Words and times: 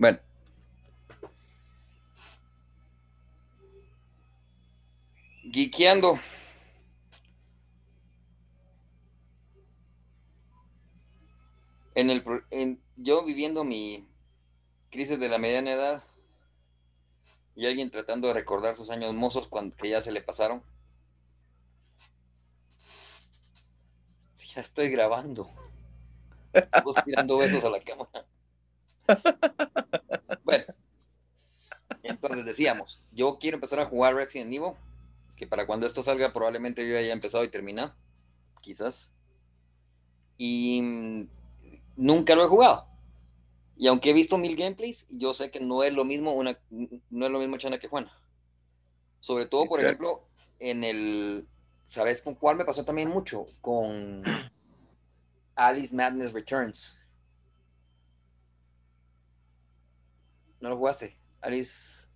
Bueno. 0.00 0.18
Geekeando. 5.52 6.18
En 11.94 12.08
el, 12.08 12.24
en, 12.50 12.80
yo 12.96 13.22
viviendo 13.24 13.62
mi 13.64 14.08
crisis 14.90 15.20
de 15.20 15.28
la 15.28 15.36
mediana 15.36 15.72
edad 15.72 16.02
y 17.54 17.66
alguien 17.66 17.90
tratando 17.90 18.28
de 18.28 18.34
recordar 18.34 18.76
sus 18.76 18.88
años 18.88 19.12
mozos 19.12 19.48
cuando, 19.48 19.76
que 19.76 19.90
ya 19.90 20.00
se 20.00 20.12
le 20.12 20.22
pasaron. 20.22 20.62
ya 24.54 24.62
estoy 24.62 24.88
grabando. 24.88 25.50
Vos 26.84 26.96
tirando 27.04 27.36
besos 27.36 27.64
a 27.64 27.70
la 27.70 27.80
cámara. 27.80 28.29
Bueno, 30.44 30.64
entonces 32.02 32.44
decíamos, 32.44 33.02
yo 33.12 33.38
quiero 33.38 33.56
empezar 33.56 33.80
a 33.80 33.86
jugar 33.86 34.14
Resident 34.14 34.52
Evil, 34.52 34.72
que 35.36 35.46
para 35.46 35.66
cuando 35.66 35.86
esto 35.86 36.02
salga 36.02 36.32
probablemente 36.32 36.86
yo 36.88 36.98
haya 36.98 37.12
empezado 37.12 37.44
y 37.44 37.50
terminado, 37.50 37.94
quizás. 38.60 39.12
Y 40.36 41.28
nunca 41.96 42.34
lo 42.34 42.44
he 42.44 42.48
jugado. 42.48 42.86
Y 43.76 43.86
aunque 43.86 44.10
he 44.10 44.12
visto 44.12 44.36
mil 44.36 44.56
gameplays, 44.56 45.06
yo 45.10 45.32
sé 45.32 45.50
que 45.50 45.60
no 45.60 45.82
es 45.82 45.94
lo 45.94 46.04
mismo 46.04 46.34
una, 46.34 46.58
no 46.68 47.26
es 47.26 47.32
lo 47.32 47.38
mismo 47.38 47.56
Chana 47.56 47.78
que 47.78 47.88
Juana. 47.88 48.12
Sobre 49.20 49.46
todo, 49.46 49.66
por 49.66 49.80
ejemplo, 49.80 50.28
en 50.58 50.84
el, 50.84 51.48
¿sabes 51.86 52.20
con 52.20 52.34
cuál 52.34 52.56
me 52.56 52.66
pasó 52.66 52.84
también 52.84 53.08
mucho? 53.08 53.46
Con 53.62 54.22
Alice 55.54 55.94
Madness 55.94 56.32
Returns. 56.32 56.99
¿No 60.60 60.68
lo 60.68 60.76
jugaste? 60.76 61.16
Alice 61.40 62.08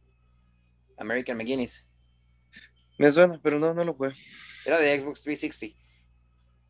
American 0.99 1.37
McGuinness. 1.37 1.89
Me 2.99 3.11
suena, 3.11 3.41
pero 3.43 3.59
no, 3.59 3.75
no 3.75 3.85
lo 3.85 3.95
jugué. 3.95 4.13
Era 4.65 4.79
de 4.79 5.01
Xbox 5.01 5.23
360. 5.23 5.77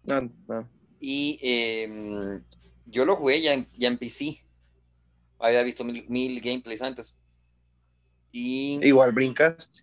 No, 0.05 0.31
no. 0.49 0.69
Y 1.01 1.39
eh, 1.43 2.41
yo 2.87 3.05
lo 3.05 3.17
jugué 3.17 3.43
ya 3.43 3.53
en, 3.55 3.69
ya 3.77 3.89
en 3.89 3.99
PC. 3.99 4.43
Había 5.39 5.63
visto 5.63 5.85
mil, 5.85 6.41
gameplays 6.41 6.83
antes. 6.83 7.19
Y 8.33 8.85
Igual 8.87 9.13
brincaste. 9.13 9.83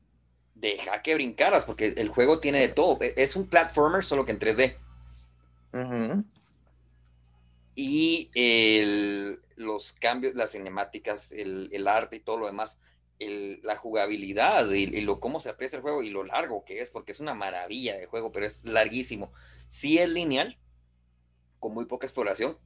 Deja 0.55 1.01
que 1.01 1.15
brincaras, 1.15 1.65
porque 1.65 1.93
el 1.97 2.09
juego 2.09 2.39
tiene 2.39 2.59
de 2.59 2.69
todo. 2.69 2.97
E, 3.01 3.13
es 3.17 3.35
un 3.35 3.47
platformer, 3.47 4.03
solo 4.03 4.25
que 4.25 4.31
en 4.31 4.39
3D. 4.39 4.77
Y 7.75 8.29
el, 8.33 9.40
los 9.61 9.93
cambios, 9.93 10.35
las 10.35 10.51
cinemáticas, 10.51 11.31
el, 11.31 11.87
arte 11.87 12.17
y 12.17 12.19
todo 12.19 12.37
lo 12.37 12.45
demás, 12.47 12.81
la 13.19 13.77
jugabilidad 13.77 14.69
y, 14.71 14.83
y, 14.83 15.01
lo 15.01 15.19
cómo 15.19 15.39
se 15.39 15.49
aprecia 15.49 15.77
el 15.77 15.83
juego 15.83 16.01
y 16.01 16.09
lo 16.09 16.23
largo 16.23 16.65
que 16.65 16.81
es, 16.81 16.89
porque 16.89 17.11
es 17.11 17.19
una 17.19 17.35
maravilla 17.35 17.97
de 17.97 18.07
juego, 18.07 18.31
pero 18.31 18.45
es 18.45 18.65
larguísimo. 18.65 19.31
Sí 19.67 19.99
es 19.99 20.09
lineal, 20.09 20.57
con 21.59 21.73
muy 21.73 21.85
poca 21.85 22.07
exploración, 22.07 22.57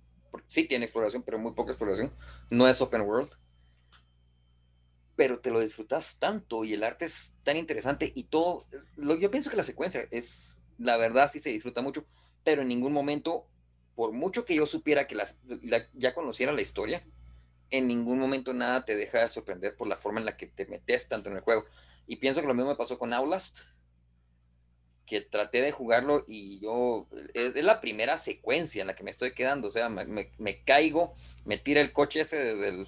sí 0.47 0.65
tiene 0.65 0.85
exploración, 0.85 1.23
pero 1.23 1.39
muy 1.39 1.53
poca 1.53 1.71
exploración. 1.71 2.11
No 2.49 2.67
es 2.67 2.81
open 2.81 3.01
world. 3.01 3.29
Pero 5.15 5.39
te 5.39 5.49
lo 5.49 5.59
disfrutas 5.59 6.19
tanto 6.19 6.65
y 6.65 6.73
el 6.73 6.83
arte 6.83 7.05
es 7.05 7.35
tan 7.43 7.57
interesante 7.57 8.11
y 8.13 8.25
todo. 8.25 8.67
Lo, 8.95 9.15
yo 9.15 9.31
pienso 9.31 9.49
que 9.49 9.57
la 9.57 9.63
secuencia 9.63 10.07
es, 10.11 10.61
la 10.77 10.97
verdad, 10.97 11.29
sí 11.29 11.39
se 11.39 11.51
disfruta 11.51 11.81
mucho, 11.81 12.05
pero 12.43 12.63
en 12.63 12.67
ningún 12.67 12.91
momento, 12.91 13.47
por 13.95 14.11
mucho 14.11 14.45
que 14.45 14.55
yo 14.55 14.65
supiera 14.65 15.07
que 15.07 15.15
las, 15.15 15.39
la, 15.45 15.87
ya 15.93 16.13
conociera 16.13 16.51
la 16.51 16.61
historia, 16.61 17.03
en 17.71 17.87
ningún 17.87 18.19
momento 18.19 18.53
nada 18.53 18.85
te 18.85 18.95
deja 18.95 19.19
de 19.19 19.27
sorprender 19.27 19.75
por 19.75 19.87
la 19.87 19.97
forma 19.97 20.19
en 20.19 20.25
la 20.25 20.37
que 20.37 20.47
te 20.47 20.65
metes 20.65 21.07
tanto 21.07 21.29
en 21.29 21.37
el 21.37 21.41
juego. 21.41 21.65
Y 22.07 22.17
pienso 22.17 22.41
que 22.41 22.47
lo 22.47 22.53
mismo 22.53 22.69
me 22.69 22.75
pasó 22.75 22.99
con 22.99 23.13
Outlast 23.13 23.61
que 25.05 25.21
traté 25.21 25.61
de 25.61 25.71
jugarlo 25.71 26.23
y 26.27 26.59
yo, 26.59 27.07
es, 27.33 27.55
la 27.55 27.79
primera 27.79 28.17
secuencia 28.17 28.81
en 28.81 28.87
la 28.87 28.95
que 28.95 29.03
me 29.03 29.11
estoy 29.11 29.33
quedando, 29.33 29.67
o 29.67 29.71
sea, 29.71 29.87
me, 29.87 30.31
me, 30.37 30.63
caigo, 30.63 31.13
me 31.45 31.57
tira 31.57 31.81
el 31.81 31.93
coche 31.93 32.21
ese 32.21 32.37
desde 32.37 32.67
el, 32.69 32.87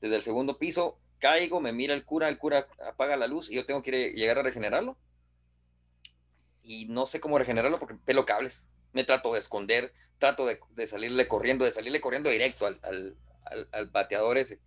desde 0.00 0.16
el 0.16 0.22
segundo 0.22 0.58
piso, 0.58 0.98
caigo, 1.18 1.60
me 1.60 1.72
mira 1.72 1.94
el 1.94 2.04
cura, 2.04 2.28
el 2.28 2.38
cura 2.38 2.68
apaga 2.86 3.16
la 3.16 3.26
luz 3.26 3.50
y 3.50 3.54
yo 3.54 3.66
tengo 3.66 3.82
que 3.82 4.12
llegar 4.12 4.38
a 4.38 4.42
regenerarlo. 4.42 4.96
Y 6.62 6.86
no 6.86 7.06
sé 7.06 7.20
cómo 7.20 7.38
regenerarlo 7.38 7.78
porque 7.78 7.94
pelo 7.94 8.26
cables. 8.26 8.68
Me 8.96 9.04
trato 9.04 9.34
de 9.34 9.40
esconder, 9.40 9.92
trato 10.18 10.46
de, 10.46 10.58
de 10.70 10.86
salirle 10.86 11.28
corriendo, 11.28 11.66
de 11.66 11.72
salirle 11.72 12.00
corriendo 12.00 12.30
directo 12.30 12.64
al, 12.64 12.80
al, 12.82 13.68
al, 13.70 13.86
bateador 13.88 14.38
ese. 14.38 14.58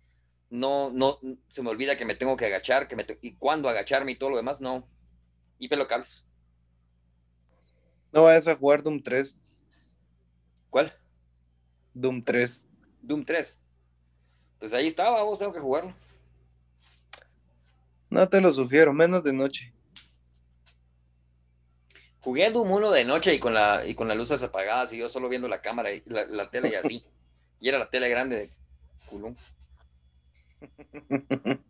No, 0.50 0.92
no, 0.92 1.18
se 1.48 1.64
me 1.64 1.70
olvida 1.70 1.96
que 1.96 2.04
me 2.04 2.14
tengo 2.14 2.36
que 2.36 2.46
agachar, 2.46 2.86
que 2.86 2.94
me 2.94 3.04
y 3.22 3.34
cuándo 3.34 3.68
agacharme 3.68 4.12
y 4.12 4.14
todo 4.14 4.30
lo 4.30 4.36
demás, 4.36 4.60
no. 4.60 4.86
Y 5.58 5.66
pelo 5.66 5.88
cables. 5.88 6.24
No 8.12 8.22
vayas 8.22 8.46
a 8.46 8.54
jugar 8.54 8.84
Doom 8.84 9.02
3. 9.02 9.36
¿Cuál? 10.70 10.96
Doom 11.92 12.22
3. 12.22 12.68
Doom 13.02 13.24
3. 13.24 13.58
Pues 14.60 14.72
ahí 14.72 14.86
estaba, 14.86 15.24
vos 15.24 15.40
tengo 15.40 15.52
que 15.52 15.58
jugarlo. 15.58 15.92
No 18.10 18.28
te 18.28 18.40
lo 18.40 18.52
sugiero, 18.52 18.92
menos 18.92 19.24
de 19.24 19.32
noche. 19.32 19.72
Jugué 22.22 22.50
Doom 22.50 22.70
1 22.70 22.90
de 22.90 23.04
noche 23.04 23.34
y 23.34 23.38
con, 23.38 23.54
la, 23.54 23.86
y 23.86 23.94
con 23.94 24.08
las 24.08 24.16
luces 24.16 24.42
apagadas 24.42 24.92
y 24.92 24.98
yo 24.98 25.08
solo 25.08 25.28
viendo 25.28 25.48
la 25.48 25.62
cámara 25.62 25.90
y 25.90 26.02
la, 26.06 26.50
tele 26.50 26.70
y 26.70 26.74
así. 26.74 27.04
y 27.60 27.68
era 27.68 27.78
la 27.78 27.88
tele 27.88 28.08
grande 28.08 28.36
de 28.36 28.48
culón. 29.06 29.36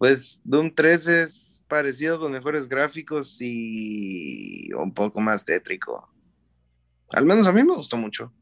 Pues 0.00 0.40
Doom 0.44 0.74
3 0.74 1.08
es 1.08 1.62
parecido 1.68 2.18
con 2.18 2.32
mejores 2.32 2.66
gráficos 2.66 3.36
y 3.40 4.72
un 4.72 4.94
poco 4.94 5.20
más 5.20 5.44
tétrico. 5.44 6.08
Al 7.10 7.26
menos 7.26 7.46
a 7.46 7.52
mí 7.52 7.62
me 7.62 7.74
gustó 7.74 7.98
mucho. 7.98 8.32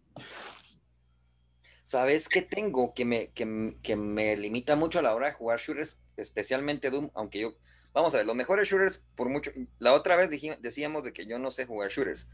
¿Sabes 1.88 2.28
qué 2.28 2.42
tengo 2.42 2.92
que 2.92 3.06
me, 3.06 3.30
que, 3.30 3.74
que 3.82 3.96
me 3.96 4.36
limita 4.36 4.76
mucho 4.76 4.98
a 4.98 5.02
la 5.02 5.14
hora 5.14 5.28
de 5.28 5.32
jugar 5.32 5.58
shooters, 5.58 5.98
especialmente 6.18 6.90
Doom? 6.90 7.08
Aunque 7.14 7.40
yo, 7.40 7.54
vamos 7.94 8.12
a 8.12 8.18
ver, 8.18 8.26
los 8.26 8.36
mejores 8.36 8.68
shooters, 8.68 9.02
por 9.16 9.30
mucho, 9.30 9.50
la 9.78 9.94
otra 9.94 10.14
vez 10.14 10.28
decíamos 10.60 11.02
de 11.02 11.14
que 11.14 11.24
yo 11.24 11.38
no 11.38 11.50
sé 11.50 11.64
jugar 11.64 11.88
shooters. 11.88 12.28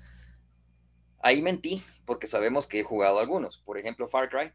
Ahí 1.20 1.40
mentí, 1.40 1.84
porque 2.04 2.26
sabemos 2.26 2.66
que 2.66 2.80
he 2.80 2.82
jugado 2.82 3.20
algunos. 3.20 3.58
Por 3.58 3.78
ejemplo, 3.78 4.08
Far 4.08 4.28
Cry. 4.28 4.50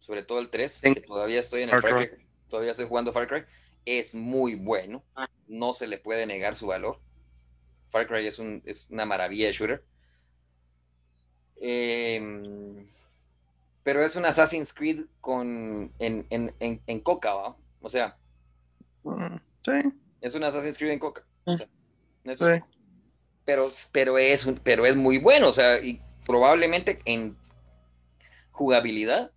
Sobre 0.00 0.24
todo 0.24 0.40
el 0.40 0.50
3, 0.50 0.80
que 0.82 0.94
todavía 1.02 1.38
estoy 1.38 1.62
en 1.62 1.70
el 1.70 1.80
Far 1.80 1.94
Cry 1.94 2.26
todavía 2.48 2.72
estoy 2.72 2.88
jugando 2.88 3.12
Far 3.12 3.28
Cry, 3.28 3.44
es 3.84 4.16
muy 4.16 4.56
bueno, 4.56 5.04
ah. 5.14 5.30
no 5.46 5.74
se 5.74 5.86
le 5.86 5.98
puede 5.98 6.26
negar 6.26 6.56
su 6.56 6.66
valor. 6.66 6.98
Far 7.90 8.08
Cry 8.08 8.26
es, 8.26 8.40
un, 8.40 8.62
es 8.64 8.88
una 8.90 9.06
maravilla 9.06 9.46
de 9.46 9.52
shooter. 9.52 9.84
Eh, 11.60 12.86
pero 13.82 14.04
es 14.04 14.16
un 14.16 14.24
Assassin's 14.24 14.72
Creed 14.72 15.06
con, 15.20 15.92
en, 15.98 16.26
en, 16.30 16.54
en, 16.60 16.82
en 16.86 17.00
coca, 17.00 17.34
¿va? 17.34 17.56
O 17.80 17.88
sea, 17.88 18.16
mm, 19.02 19.36
sí. 19.64 19.72
es 20.20 20.34
un 20.34 20.44
Assassin's 20.44 20.78
Creed 20.78 20.92
en 20.92 20.98
coca. 20.98 21.24
O 21.44 21.56
sea, 21.56 21.66
sí. 21.66 22.44
es, 22.44 22.62
pero, 23.44 23.68
pero, 23.92 24.18
es, 24.18 24.46
pero 24.62 24.86
es 24.86 24.96
muy 24.96 25.18
bueno, 25.18 25.48
o 25.48 25.52
sea, 25.52 25.80
y 25.80 26.00
probablemente 26.24 27.00
en 27.04 27.36
jugabilidad 28.52 29.32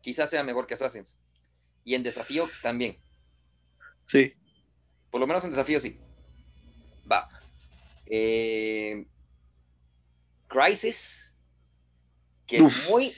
quizás 0.00 0.30
sea 0.30 0.42
mejor 0.42 0.66
que 0.66 0.74
Assassin's. 0.74 1.16
Y 1.84 1.94
en 1.94 2.02
desafío 2.02 2.48
también. 2.62 2.98
Sí. 4.06 4.34
Por 5.10 5.20
lo 5.20 5.26
menos 5.26 5.44
en 5.44 5.50
desafío 5.50 5.80
sí. 5.80 5.98
Va. 7.10 7.28
Eh, 8.06 9.06
Crisis. 10.48 11.25
Que 12.46 12.62
muy, 12.62 13.12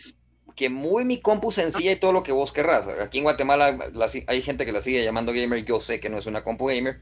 que 0.56 0.68
muy 0.68 1.04
mi 1.04 1.20
compu 1.20 1.52
sencilla 1.52 1.92
y 1.92 1.96
todo 2.00 2.12
lo 2.12 2.22
que 2.22 2.32
vos 2.32 2.52
querrás. 2.52 2.88
Aquí 2.88 3.18
en 3.18 3.24
Guatemala 3.24 3.92
hay 4.26 4.42
gente 4.42 4.64
que 4.64 4.72
la 4.72 4.80
sigue 4.80 5.04
llamando 5.04 5.32
gamer. 5.32 5.64
Yo 5.64 5.80
sé 5.80 6.00
que 6.00 6.08
no 6.08 6.18
es 6.18 6.26
una 6.26 6.42
compu 6.42 6.66
gamer. 6.66 7.00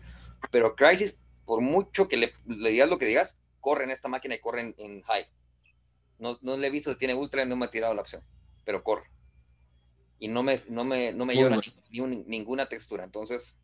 Pero 0.50 0.74
Crisis, 0.74 1.20
por 1.44 1.60
mucho 1.60 2.08
que 2.08 2.16
le, 2.16 2.32
digas 2.44 2.88
lo 2.88 2.98
que 2.98 3.06
digas, 3.06 3.40
corre 3.60 3.84
en 3.84 3.90
esta 3.90 4.08
máquina 4.08 4.34
y 4.34 4.40
corre 4.40 4.60
en, 4.62 4.74
en 4.78 5.02
high. 5.02 5.26
No, 6.18 6.38
no 6.42 6.56
le 6.56 6.66
he 6.66 6.70
visto 6.70 6.92
si 6.92 6.98
tiene 6.98 7.14
ultra 7.14 7.42
y 7.42 7.46
no 7.46 7.56
me 7.56 7.66
ha 7.66 7.70
tirado 7.70 7.94
la 7.94 8.00
opción. 8.00 8.22
Pero 8.64 8.82
corre 8.82 9.10
y 10.18 10.28
no 10.28 10.42
me, 10.42 10.60
no 10.68 10.84
me, 10.84 11.12
no 11.12 11.24
me 11.24 11.36
llora 11.36 11.56
ni, 11.56 12.00
ni, 12.00 12.16
ninguna 12.24 12.68
textura. 12.68 13.04
Entonces, 13.04 13.58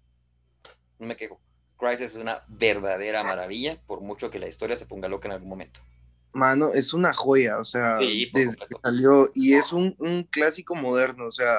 no 0.99 1.07
me 1.07 1.17
quejo. 1.17 1.41
Crisis 1.79 2.13
es 2.13 2.17
una 2.17 2.45
verdadera 2.49 3.25
maravilla, 3.25 3.81
por 3.87 4.01
mucho 4.01 4.31
que 4.31 4.39
la 4.39 4.49
historia 4.49 4.77
se 4.77 4.87
ponga 4.87 5.09
loca 5.09 5.29
en 5.29 5.33
algún 5.33 5.49
momento. 5.49 5.81
Mano, 6.33 6.73
es 6.73 6.95
una 6.95 7.13
joya, 7.13 7.59
o 7.59 7.65
sea, 7.65 7.99
desde 7.99 8.57
que 8.57 8.77
salió, 8.83 9.31
y 9.35 9.53
es 9.55 9.73
un, 9.73 9.95
un, 9.99 10.23
clásico 10.23 10.75
moderno, 10.75 11.27
o 11.27 11.31
sea, 11.31 11.57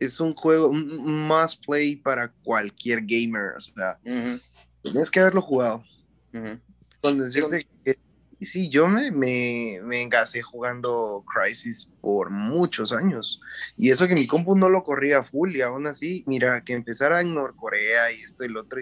es 0.00 0.18
un 0.18 0.34
juego, 0.34 0.68
un, 0.68 1.26
must 1.28 1.64
play 1.64 1.94
para 1.94 2.32
cualquier 2.42 3.00
gamer, 3.02 3.54
o 3.56 3.60
sea, 3.60 3.98
uh 4.04 4.10
-huh. 4.10 4.42
tienes 4.82 5.10
que 5.10 5.20
haberlo 5.20 5.40
jugado. 5.40 5.84
Uh 6.32 6.38
-huh. 6.38 6.60
Con 7.00 7.18
decirte 7.18 7.66
que 7.84 7.98
sí, 8.40 8.68
yo 8.68 8.88
me, 8.88 9.10
me, 9.10 9.80
me 9.82 10.02
engasé 10.02 10.42
jugando 10.42 11.24
Crisis 11.32 11.90
por 12.00 12.30
muchos 12.30 12.92
años. 12.92 13.40
Y 13.76 13.90
eso 13.90 14.06
que 14.06 14.14
mi 14.14 14.26
compu 14.26 14.56
no 14.56 14.68
lo 14.68 14.82
corría 14.84 15.22
full 15.22 15.54
y 15.54 15.62
aún 15.62 15.86
así, 15.86 16.24
mira, 16.26 16.62
que 16.62 16.72
empezara 16.72 17.20
en 17.20 17.34
Norcorea 17.34 18.12
y 18.12 18.16
esto 18.16 18.44
y 18.44 18.48
lo 18.48 18.62
otro. 18.62 18.80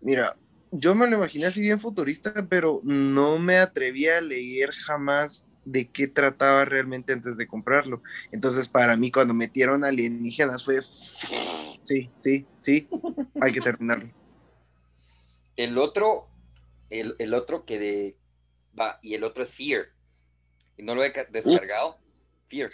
mira, 0.00 0.36
yo 0.70 0.94
me 0.94 1.06
lo 1.06 1.16
imaginé 1.16 1.46
así 1.46 1.60
bien 1.60 1.80
futurista, 1.80 2.46
pero 2.48 2.80
no 2.84 3.38
me 3.38 3.58
atreví 3.58 4.08
a 4.08 4.20
leer 4.20 4.72
jamás 4.72 5.50
de 5.64 5.88
qué 5.88 6.08
trataba 6.08 6.64
realmente 6.64 7.12
antes 7.12 7.36
de 7.36 7.46
comprarlo. 7.46 8.02
Entonces, 8.32 8.68
para 8.68 8.96
mí, 8.96 9.10
cuando 9.10 9.34
metieron 9.34 9.84
alienígenas 9.84 10.64
fue, 10.64 10.80
sí, 10.82 12.10
sí, 12.18 12.46
sí, 12.60 12.88
hay 13.40 13.52
que 13.52 13.60
terminarlo. 13.60 14.10
El 15.56 15.76
otro, 15.76 16.28
el, 16.90 17.34
otro 17.34 17.64
que 17.64 17.78
de, 17.78 18.16
va, 18.78 18.98
y 19.02 19.14
el 19.14 19.24
otro 19.24 19.42
es 19.42 19.54
Fear. 19.54 19.86
Y 20.76 20.82
no 20.82 20.94
lo 20.94 21.04
he 21.04 21.12
descargado. 21.30 21.98
Fear. 22.48 22.70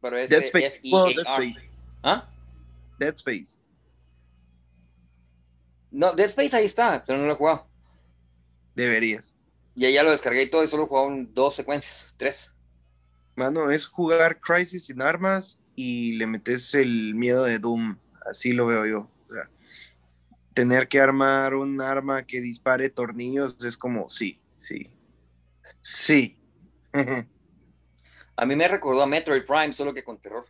Pero 0.00 0.16
es 0.16 0.30
Dead 0.30 0.42
Space. 0.42 0.80
Dead 0.82 1.26
Space. 1.26 1.70
¿Ah? 2.02 2.30
Dead 2.98 3.14
Space. 3.14 3.61
No, 5.92 6.12
Dead 6.12 6.28
Space 6.28 6.56
ahí 6.56 6.64
está, 6.64 7.04
pero 7.06 7.18
no 7.18 7.26
lo 7.26 7.34
he 7.34 7.36
jugado. 7.36 7.68
Deberías. 8.74 9.34
Y 9.74 9.92
ya 9.92 10.02
lo 10.02 10.10
descargué 10.10 10.42
y 10.42 10.50
todo, 10.50 10.62
y 10.62 10.66
solo 10.66 10.84
he 10.84 11.26
dos 11.32 11.54
secuencias, 11.54 12.14
tres. 12.16 12.52
Mano, 13.36 13.70
es 13.70 13.86
jugar 13.86 14.40
Crisis 14.40 14.86
sin 14.86 15.00
armas 15.00 15.58
y 15.74 16.12
le 16.14 16.26
metes 16.26 16.74
el 16.74 17.14
miedo 17.14 17.44
de 17.44 17.58
Doom. 17.58 17.98
Así 18.26 18.52
lo 18.52 18.66
veo 18.66 18.86
yo. 18.86 19.10
O 19.24 19.28
sea, 19.32 19.48
tener 20.54 20.88
que 20.88 21.00
armar 21.00 21.54
un 21.54 21.80
arma 21.80 22.26
que 22.26 22.40
dispare 22.40 22.90
tornillos 22.90 23.62
es 23.64 23.76
como, 23.76 24.08
sí, 24.08 24.40
sí. 24.56 24.90
Sí. 25.80 26.38
a 28.36 28.46
mí 28.46 28.56
me 28.56 28.68
recordó 28.68 29.02
a 29.02 29.06
Metroid 29.06 29.44
Prime, 29.44 29.72
solo 29.72 29.94
que 29.94 30.04
con 30.04 30.18
terror. 30.18 30.46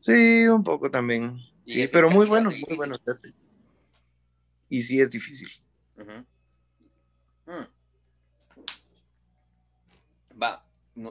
Sí, 0.00 0.46
un 0.46 0.64
poco 0.64 0.90
también. 0.90 1.38
sí, 1.66 1.86
pero 1.92 2.10
muy 2.10 2.26
bueno, 2.26 2.50
muy 2.50 2.76
bueno. 2.76 2.96
Y 4.72 4.82
sí 4.84 5.02
es 5.02 5.10
difícil. 5.10 5.50
Mm. 5.98 6.24
Va, 10.42 10.66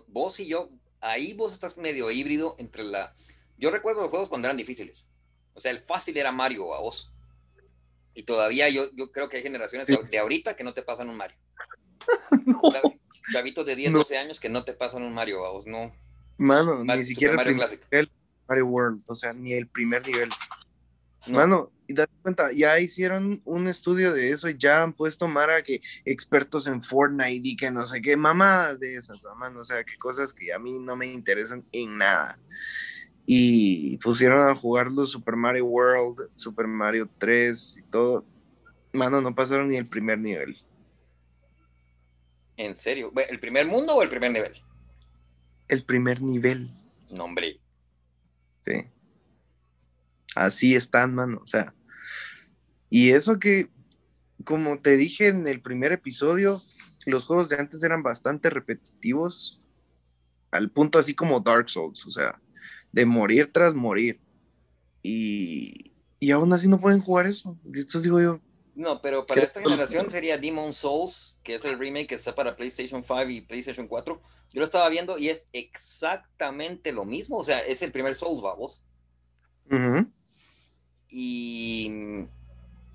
vos 0.07 0.39
y 0.39 0.47
yo, 0.47 0.71
ahí 0.99 1.33
vos 1.35 1.53
estás 1.53 1.77
medio 1.77 2.09
híbrido 2.09 2.55
entre 2.57 2.83
la... 2.83 3.15
Yo 3.59 3.69
recuerdo 3.69 4.01
los 4.01 4.09
juegos 4.09 4.29
cuando 4.29 4.47
eran 4.47 4.57
difíciles. 4.57 5.07
O 5.53 5.61
sea, 5.61 5.69
el 5.69 5.77
fácil 5.77 6.17
era 6.17 6.31
Mario 6.31 6.73
a 6.73 6.81
vos. 6.81 7.11
Y 8.15 8.23
todavía 8.23 8.67
yo, 8.69 8.85
yo 8.95 9.11
creo 9.11 9.29
que 9.29 9.37
hay 9.37 9.43
generaciones 9.43 9.87
de 9.87 10.17
ahorita 10.17 10.55
que 10.55 10.63
no 10.63 10.73
te 10.73 10.81
pasan 10.81 11.07
un 11.09 11.17
Mario. 11.17 11.37
Chavitos 13.31 13.63
de 13.67 13.75
10, 13.75 13.93
12 13.93 14.17
años 14.17 14.39
que 14.39 14.49
no 14.49 14.63
te 14.63 14.73
pasan 14.73 15.03
un 15.03 15.13
Mario 15.13 15.45
a 15.45 15.51
vos, 15.51 15.67
no. 15.67 15.95
Mano, 16.37 16.83
ni 16.83 17.03
siquiera 17.03 17.35
Mario 17.35 17.63
el 17.91 18.11
Mario 18.47 18.65
World, 18.65 19.03
o 19.05 19.13
sea, 19.13 19.33
ni 19.33 19.53
el 19.53 19.67
primer 19.67 20.03
nivel. 20.07 20.31
Mano, 21.27 21.71
y 21.87 21.93
date 21.93 22.13
cuenta, 22.21 22.51
ya 22.51 22.79
hicieron 22.79 23.41
un 23.45 23.67
estudio 23.67 24.13
de 24.13 24.31
eso 24.31 24.49
y 24.49 24.57
ya 24.57 24.81
han 24.81 24.93
puesto 24.93 25.27
Mara 25.27 25.61
que 25.61 25.81
expertos 26.03 26.65
en 26.67 26.81
Fortnite 26.81 27.41
y 27.47 27.55
que 27.55 27.69
no 27.69 27.85
sé 27.85 28.01
qué, 28.01 28.17
mamadas 28.17 28.79
de 28.79 28.95
esas, 28.95 29.21
mano, 29.37 29.59
o 29.59 29.63
sea, 29.63 29.83
que 29.83 29.97
cosas 29.97 30.33
que 30.33 30.51
a 30.51 30.59
mí 30.59 30.79
no 30.79 30.95
me 30.95 31.07
interesan 31.07 31.63
en 31.71 31.97
nada. 31.97 32.39
Y 33.25 33.97
pusieron 33.97 34.47
a 34.47 34.55
jugar 34.55 34.91
los 34.91 35.11
Super 35.11 35.35
Mario 35.35 35.65
World, 35.65 36.29
Super 36.33 36.67
Mario 36.67 37.07
3 37.19 37.77
y 37.77 37.81
todo. 37.83 38.25
Mano, 38.93 39.21
no 39.21 39.35
pasaron 39.35 39.69
ni 39.69 39.75
el 39.75 39.85
primer 39.85 40.17
nivel. 40.17 40.57
¿En 42.57 42.75
serio? 42.75 43.11
¿El 43.29 43.39
primer 43.39 43.67
mundo 43.67 43.95
o 43.95 44.01
el 44.01 44.09
primer 44.09 44.31
nivel? 44.31 44.53
El 45.67 45.85
primer 45.85 46.21
nivel. 46.21 46.73
No, 47.11 47.25
hombre. 47.25 47.59
Sí. 48.61 48.85
Así 50.35 50.75
están, 50.75 51.15
mano. 51.15 51.39
O 51.43 51.47
sea, 51.47 51.73
y 52.89 53.11
eso 53.11 53.39
que, 53.39 53.69
como 54.45 54.79
te 54.79 54.97
dije 54.97 55.27
en 55.27 55.47
el 55.47 55.61
primer 55.61 55.91
episodio, 55.91 56.63
los 57.05 57.25
juegos 57.25 57.49
de 57.49 57.57
antes 57.57 57.83
eran 57.83 58.03
bastante 58.03 58.49
repetitivos, 58.49 59.61
al 60.51 60.69
punto 60.69 60.99
así 60.99 61.13
como 61.13 61.39
Dark 61.39 61.69
Souls, 61.69 62.05
o 62.05 62.09
sea, 62.09 62.39
de 62.91 63.05
morir 63.05 63.51
tras 63.51 63.73
morir. 63.73 64.19
Y, 65.01 65.93
y 66.19 66.31
aún 66.31 66.51
así 66.53 66.67
no 66.67 66.79
pueden 66.79 67.01
jugar 67.01 67.27
eso. 67.27 67.57
Esto 67.73 67.99
digo 68.01 68.21
yo. 68.21 68.39
No, 68.75 69.01
pero 69.01 69.25
para 69.25 69.43
esta 69.43 69.61
generación 69.61 70.09
sería 70.09 70.37
Demon 70.37 70.73
Souls, 70.73 71.39
que 71.43 71.55
es 71.55 71.65
el 71.65 71.77
remake 71.77 72.07
que 72.07 72.15
está 72.15 72.35
para 72.35 72.55
PlayStation 72.55 73.03
5 73.03 73.29
y 73.29 73.41
PlayStation 73.41 73.87
4. 73.87 74.21
Yo 74.53 74.59
lo 74.59 74.63
estaba 74.63 74.87
viendo 74.89 75.17
y 75.17 75.29
es 75.29 75.49
exactamente 75.53 76.91
lo 76.91 77.05
mismo. 77.05 77.37
O 77.37 77.43
sea, 77.43 77.59
es 77.59 77.81
el 77.81 77.91
primer 77.91 78.15
Souls, 78.15 78.41
vamos. 78.41 78.83
Y 81.11 81.91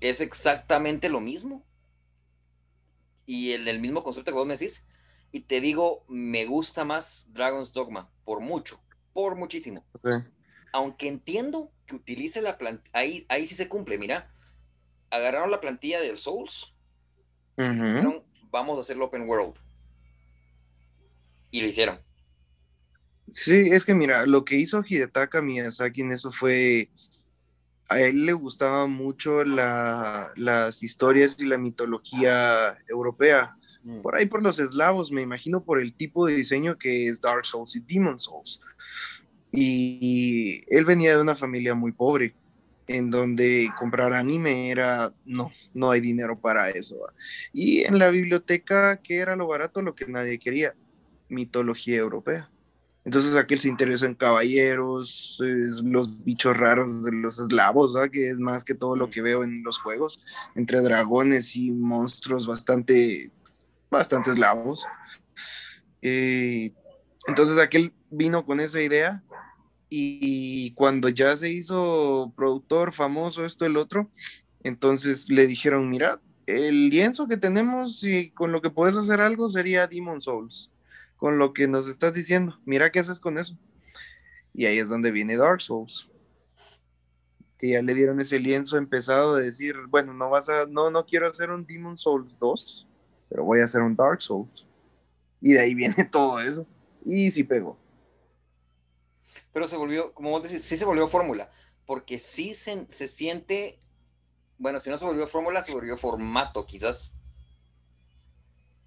es 0.01 0.19
exactamente 0.19 1.07
lo 1.07 1.21
mismo. 1.21 1.63
Y 3.25 3.51
el, 3.51 3.67
el 3.67 3.79
mismo 3.79 4.03
concepto 4.03 4.31
que 4.31 4.37
vos 4.37 4.47
me 4.47 4.57
decís. 4.57 4.87
Y 5.31 5.41
te 5.41 5.61
digo, 5.61 6.03
me 6.07 6.45
gusta 6.45 6.83
más 6.83 7.31
Dragon's 7.33 7.73
Dogma, 7.73 8.09
por 8.25 8.39
mucho, 8.39 8.81
por 9.13 9.35
muchísimo. 9.35 9.85
Aunque 10.73 11.07
entiendo 11.07 11.71
que 11.85 11.95
utilice 11.95 12.41
la 12.41 12.57
plantilla, 12.57 12.89
ahí, 12.93 13.25
ahí 13.29 13.45
sí 13.45 13.55
se 13.55 13.69
cumple, 13.69 13.97
mira. 13.97 14.33
Agarraron 15.09 15.51
la 15.51 15.61
plantilla 15.61 15.99
del 15.99 16.17
Souls, 16.17 16.73
vamos 17.55 18.77
a 18.77 18.81
hacerlo 18.81 19.05
open 19.05 19.27
world. 19.27 19.55
Y 21.51 21.61
lo 21.61 21.67
hicieron. 21.67 21.99
Sí, 23.29 23.69
es 23.71 23.85
que 23.85 23.93
mira, 23.93 24.25
lo 24.25 24.45
que 24.45 24.55
hizo 24.55 24.83
Hidetaka 24.87 25.41
Miyazaki 25.41 26.01
en 26.01 26.11
eso 26.11 26.31
fue 26.31 26.89
a 27.89 27.99
él 28.01 28.25
le 28.25 28.33
gustaba 28.33 28.87
mucho 28.87 29.43
las 29.45 30.83
historias 30.83 31.37
y 31.39 31.45
la 31.45 31.57
mitología 31.57 32.77
europea. 32.87 33.55
Mm. 33.83 34.01
Por 34.01 34.15
ahí 34.15 34.25
por 34.25 34.43
los 34.43 34.59
eslavos, 34.59 35.11
me 35.11 35.21
imagino 35.21 35.63
por 35.63 35.79
el 35.79 35.93
tipo 35.93 36.25
de 36.25 36.35
diseño 36.35 36.77
que 36.77 37.07
es 37.07 37.21
Dark 37.21 37.45
Souls 37.45 37.75
y 37.75 37.79
Demon 37.79 38.19
Souls. 38.19 38.59
Y, 39.51 40.63
él 40.67 40.83
venía 40.85 41.15
de 41.15 41.21
una 41.21 41.35
familia 41.35 41.73
muy 41.73 41.93
pobre, 41.93 42.35
en 42.87 43.09
donde 43.09 43.69
comprar 43.79 44.13
anime 44.13 44.69
era, 44.69 45.13
no, 45.25 45.51
no 45.73 45.91
hay 45.91 46.01
dinero 46.01 46.37
para 46.37 46.69
eso. 46.69 46.97
Y 47.53 47.83
en 47.83 47.97
la 47.99 48.09
biblioteca, 48.09 48.97
¿qué 48.97 49.17
era 49.17 49.35
lo 49.35 49.47
barato? 49.47 49.81
Lo 49.81 49.95
que 49.95 50.07
nadie 50.07 50.39
quería, 50.39 50.75
mitología 51.29 51.97
europea. 51.97 52.49
Entonces 53.07 53.35
aquel 53.35 53.61
se 53.61 53.69
interesó 53.69 54.05
en 54.05 54.15
caballeros, 54.15 55.41
los 55.81 56.25
bichos 56.25 56.57
raros 56.57 57.05
de 57.05 57.13
los 57.13 57.39
eslavos, 57.39 57.97
que 58.11 58.27
es 58.27 58.37
más 58.37 58.65
que 58.65 58.73
todo 58.73 58.97
lo 58.97 59.09
que 59.09 59.21
veo 59.21 59.45
en 59.45 59.63
los 59.63 59.77
juegos, 59.77 60.19
entre 60.55 60.81
dragones 60.81 61.55
y 61.55 61.71
monstruos 61.71 62.45
bastante, 62.45 63.31
bastante 63.89 64.31
eslavos. 64.31 64.85
Eh, 66.01 66.73
entonces 67.29 67.57
aquel 67.59 67.93
vino 68.09 68.45
con 68.45 68.59
esa 68.59 68.81
idea 68.81 69.23
y 69.87 70.71
cuando 70.71 71.07
ya 71.07 71.37
se 71.37 71.49
hizo 71.49 72.33
productor 72.35 72.91
famoso, 72.91 73.45
esto, 73.45 73.65
el 73.65 73.77
otro, 73.77 74.11
entonces 74.63 75.29
le 75.29 75.47
dijeron, 75.47 75.89
mira, 75.89 76.19
el 76.45 76.89
lienzo 76.89 77.25
que 77.25 77.37
tenemos 77.37 78.03
y 78.03 78.31
con 78.31 78.51
lo 78.51 78.61
que 78.61 78.69
puedes 78.69 78.97
hacer 78.97 79.21
algo 79.21 79.49
sería 79.49 79.87
Demon 79.87 80.19
Souls 80.19 80.71
con 81.17 81.37
lo 81.39 81.53
que 81.53 81.67
nos 81.67 81.89
estás 81.89 82.13
diciendo. 82.13 82.57
Mira 82.65 82.91
qué 82.91 82.99
haces 82.99 83.19
con 83.19 83.37
eso. 83.37 83.57
Y 84.53 84.65
ahí 84.65 84.79
es 84.79 84.87
donde 84.87 85.11
viene 85.11 85.35
Dark 85.35 85.61
Souls. 85.61 86.09
Que 87.57 87.71
ya 87.71 87.81
le 87.81 87.95
dieron 87.95 88.21
ese 88.21 88.39
lienzo 88.39 88.77
empezado 88.77 89.35
de 89.35 89.45
decir, 89.45 89.75
bueno, 89.89 90.13
no 90.13 90.29
vas 90.29 90.47
a, 90.49 90.67
no, 90.67 90.91
no 90.91 91.05
quiero 91.05 91.27
hacer 91.27 91.49
un 91.49 91.65
Demon 91.65 91.97
Souls 91.97 92.37
2, 92.39 92.87
pero 93.29 93.43
voy 93.43 93.59
a 93.59 93.63
hacer 93.63 93.81
un 93.81 93.95
Dark 93.95 94.21
Souls. 94.21 94.67
Y 95.41 95.53
de 95.53 95.59
ahí 95.59 95.73
viene 95.75 96.05
todo 96.05 96.39
eso. 96.39 96.65
Y 97.03 97.29
sí 97.29 97.43
pegó. 97.43 97.77
Pero 99.51 99.67
se 99.67 99.77
volvió, 99.77 100.13
como 100.13 100.29
vos 100.29 100.43
decís, 100.43 100.63
sí 100.63 100.77
se 100.77 100.85
volvió 100.85 101.07
fórmula, 101.07 101.49
porque 101.85 102.19
sí 102.19 102.53
se, 102.53 102.85
se 102.89 103.07
siente, 103.07 103.79
bueno, 104.59 104.79
si 104.79 104.89
no 104.91 104.97
se 104.99 105.05
volvió 105.05 105.25
fórmula, 105.25 105.63
se 105.63 105.71
volvió 105.71 105.97
formato, 105.97 106.65
quizás 106.65 107.16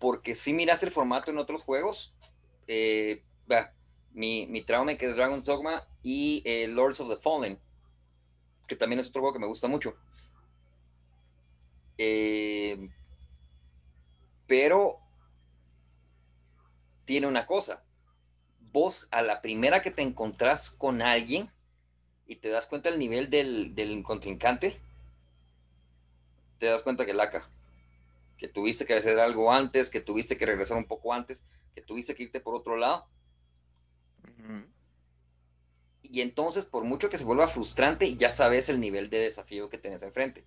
porque 0.00 0.34
si 0.34 0.52
miras 0.54 0.82
el 0.82 0.90
formato 0.90 1.30
en 1.30 1.38
otros 1.38 1.62
juegos, 1.62 2.12
eh, 2.66 3.22
mi, 4.12 4.64
trauma 4.66 4.96
que 4.96 5.06
es 5.06 5.14
Dragon's 5.14 5.44
Dogma 5.44 5.86
y 6.02 6.42
eh, 6.46 6.66
Lords 6.66 7.00
of 7.00 7.10
the 7.10 7.22
Fallen, 7.22 7.60
que 8.66 8.74
también 8.74 8.98
es 8.98 9.08
otro 9.08 9.20
juego 9.20 9.34
que 9.34 9.40
me 9.40 9.46
gusta 9.46 9.68
mucho. 9.68 9.94
Eh, 11.98 12.88
pero 14.46 14.98
tiene 17.04 17.26
una 17.26 17.46
cosa, 17.46 17.84
vos 18.72 19.06
a 19.10 19.20
la 19.20 19.42
primera 19.42 19.82
que 19.82 19.90
te 19.90 20.00
encontrás 20.00 20.70
con 20.70 21.02
alguien 21.02 21.52
y 22.26 22.36
te 22.36 22.48
das 22.48 22.66
cuenta 22.66 22.88
del 22.90 22.98
nivel 22.98 23.28
del, 23.28 23.74
del 23.74 24.02
contrincante, 24.02 24.80
te 26.58 26.66
das 26.66 26.82
cuenta 26.82 27.04
que 27.04 27.12
laca 27.12 27.50
que 28.40 28.48
tuviste 28.48 28.86
que 28.86 28.94
hacer 28.94 29.20
algo 29.20 29.52
antes, 29.52 29.90
que 29.90 30.00
tuviste 30.00 30.38
que 30.38 30.46
regresar 30.46 30.78
un 30.78 30.86
poco 30.86 31.12
antes, 31.12 31.44
que 31.74 31.82
tuviste 31.82 32.14
que 32.14 32.22
irte 32.22 32.40
por 32.40 32.54
otro 32.54 32.74
lado. 32.74 33.06
Y 36.00 36.22
entonces, 36.22 36.64
por 36.64 36.84
mucho 36.84 37.10
que 37.10 37.18
se 37.18 37.24
vuelva 37.24 37.46
frustrante, 37.48 38.16
ya 38.16 38.30
sabes 38.30 38.70
el 38.70 38.80
nivel 38.80 39.10
de 39.10 39.18
desafío 39.18 39.68
que 39.68 39.76
tienes 39.76 40.02
enfrente. 40.02 40.46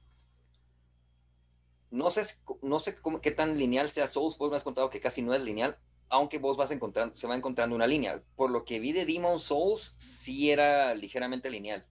No 1.91 2.09
sé, 2.09 2.23
no 2.63 2.79
sé 2.79 2.95
cómo, 2.95 3.21
qué 3.21 3.29
tan 3.29 3.59
lineal 3.59 3.87
sea 3.91 4.07
Souls, 4.07 4.39
vos 4.39 4.49
me 4.49 4.57
has 4.57 4.63
contado 4.63 4.89
que 4.89 4.99
casi 4.99 5.21
no 5.21 5.35
es 5.35 5.43
lineal, 5.43 5.77
aunque 6.09 6.39
vos 6.39 6.57
vas 6.57 6.71
encontrando, 6.71 7.15
se 7.15 7.27
va 7.27 7.35
encontrando 7.35 7.75
una 7.75 7.85
línea. 7.85 8.23
Por 8.35 8.49
lo 8.49 8.65
que 8.65 8.79
vi 8.79 8.91
de 8.91 9.05
Demon 9.05 9.37
Souls, 9.37 9.93
sí 9.99 10.49
era 10.49 10.95
ligeramente 10.95 11.51
lineal. 11.51 11.85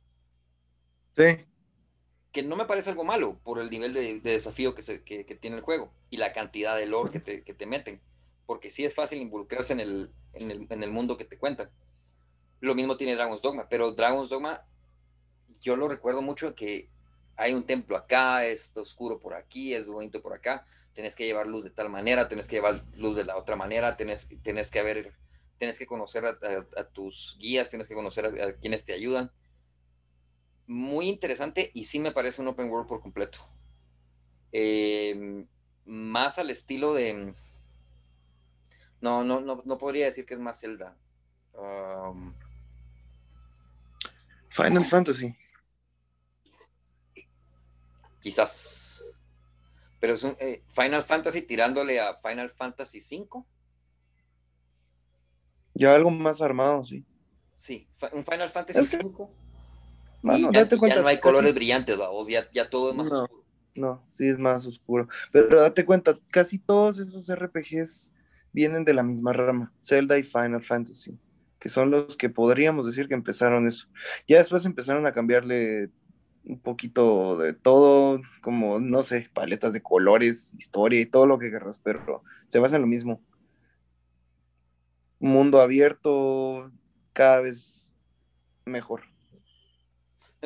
Sí. 1.17 1.47
Que 2.33 2.43
no 2.43 2.57
me 2.57 2.65
parece 2.65 2.91
algo 2.91 3.05
malo 3.05 3.39
por 3.45 3.61
el 3.61 3.71
nivel 3.71 3.93
de, 3.93 4.21
desafío 4.21 4.75
que, 4.75 4.83
tiene 5.41 5.57
el 5.57 5.63
juego 5.63 5.93
y 6.11 6.17
la 6.17 6.33
cantidad 6.33 6.77
de 6.77 6.87
lore 6.87 7.21
que 7.21 7.55
te, 7.55 7.67
meten. 7.67 8.01
Porque 8.47 8.71
sí 8.71 8.85
es 8.85 8.95
fácil 8.95 9.21
involucrarse 9.21 9.75
en 9.75 9.81
el 10.83 10.91
mundo 10.91 11.17
que 11.17 11.25
te 11.25 11.39
cuentan. 11.39 11.71
Lo 12.63 12.77
mismo 12.77 12.97
tiene 12.97 13.17
Dragon's 13.17 13.43
Dogma, 13.43 13.69
pero 13.69 13.91
Dragon's 13.91 14.31
Dogma, 14.31 14.65
yo 15.63 15.75
lo 15.75 15.89
recuerdo 15.89 16.23
mucho 16.23 16.55
que 16.55 16.89
hay 17.37 17.55
un 17.55 17.65
templo 17.65 17.97
acá, 17.97 18.47
es 18.47 18.71
oscuro 18.77 19.19
por 19.19 19.35
aquí, 19.35 19.75
es 19.75 19.89
bonito 19.89 20.23
por 20.23 20.33
acá, 20.33 20.65
tenés 20.95 21.17
que 21.17 21.27
llevar 21.27 21.49
luz 21.49 21.65
de 21.65 21.71
tal 21.71 21.91
manera, 21.91 22.29
tenés 22.29 22.47
que 22.47 22.57
llevar 22.57 22.85
luz 22.95 23.17
de 23.17 23.25
la 23.25 23.37
otra 23.37 23.57
manera, 23.57 23.97
tenés, 23.97 24.29
tenés 24.45 24.71
que 24.71 24.79
haber, 24.79 25.13
tenés 25.59 25.77
que 25.77 25.87
conocer 25.87 26.25
a, 26.25 26.85
tus 26.85 27.37
guías, 27.41 27.69
tienes 27.69 27.89
que 27.89 27.95
conocer 27.95 28.27
a, 28.27 28.53
quienes 28.53 28.85
te 28.85 28.93
ayudan. 28.93 29.33
Muy 30.67 31.09
interesante 31.09 31.71
y 31.75 31.85
sí 31.85 31.99
me 31.99 32.13
parece 32.13 32.41
un 32.41 32.49
open 32.49 32.71
world 32.71 32.89
por 32.89 33.01
completo. 33.01 33.39
Em, 34.53 35.47
más 35.85 36.39
al 36.39 36.51
estilo 36.51 36.95
de... 36.95 37.35
No, 39.01 39.25
no, 39.25 39.41
no, 39.41 39.63
no 39.65 39.79
podría 39.79 40.05
decir 40.05 40.25
que 40.25 40.35
es 40.35 40.41
más 40.41 40.61
Zelda. 40.61 40.97
Final 44.49 44.85
Fantasy. 44.85 45.35
Quizás. 48.21 49.05
Pero 49.99 50.15
es 50.15 50.23
un 50.25 50.37
eh, 50.39 50.63
Final 50.69 51.03
Fantasy 51.03 51.43
tirándole 51.43 52.01
a 52.01 52.17
Final 52.21 52.51
Fantasy 52.51 52.99
V. 52.99 53.45
Ya 55.75 55.95
algo 55.95 56.11
más 56.11 56.43
armado, 56.43 56.85
sí. 56.85 57.05
Sí, 57.57 57.89
un 58.13 58.25
Final 58.25 58.51
Fantasy 58.51 58.97
V. 58.99 59.29
ya, 60.23 61.03
no 61.03 61.09
hay 61.09 61.21
colores 61.21 61.55
brillantes, 61.55 61.99
ya, 62.29 62.49
ya 62.53 62.71
todo 62.71 62.91
es 62.91 62.97
más 62.97 63.11
oscuro. 63.11 63.43
No, 63.75 64.05
sí 64.11 64.29
es 64.29 64.39
más 64.39 64.67
oscuro. 64.67 65.09
Pero 65.33 65.61
date 65.61 65.85
cuenta, 65.85 66.19
casi 66.31 66.59
todos 66.59 66.99
esos 66.99 67.29
RPGs 67.29 68.15
vienen 68.53 68.85
de 68.85 68.95
la 68.95 69.03
misma 69.03 69.33
rama, 69.33 69.73
Zelda 69.81 70.19
y 70.19 70.23
Final 70.23 70.63
Fantasy, 70.63 71.19
que 71.59 71.69
son 71.69 71.91
los 71.91 72.17
que 72.17 72.29
podríamos 72.29 72.85
decir 72.87 73.09
que 73.09 73.15
empezaron 73.15 73.67
eso. 73.67 73.87
Ya 74.29 74.39
después 74.39 74.65
empezaron 74.67 75.07
a 75.07 75.13
cambiarle 75.13 75.91
un 76.45 76.61
poquito 76.61 77.39
de 77.39 77.53
todo, 77.53 78.21
como, 78.43 78.81
no 78.81 79.03
sé, 79.05 79.31
paletas 79.33 79.73
de 79.73 79.83
colores, 79.83 80.55
historia 80.59 81.01
y 81.01 81.07
todo 81.07 81.27
lo 81.27 81.39
que 81.39 81.51
querrás, 81.51 81.79
pero 81.79 82.23
se 82.49 82.59
basa 82.59 82.77
en 82.77 82.83
lo 82.83 82.89
mismo. 82.89 83.23
Mundo 85.19 85.61
abierto, 85.61 86.71
cada 87.13 87.41
vez 87.41 87.97
mejor. 88.65 89.12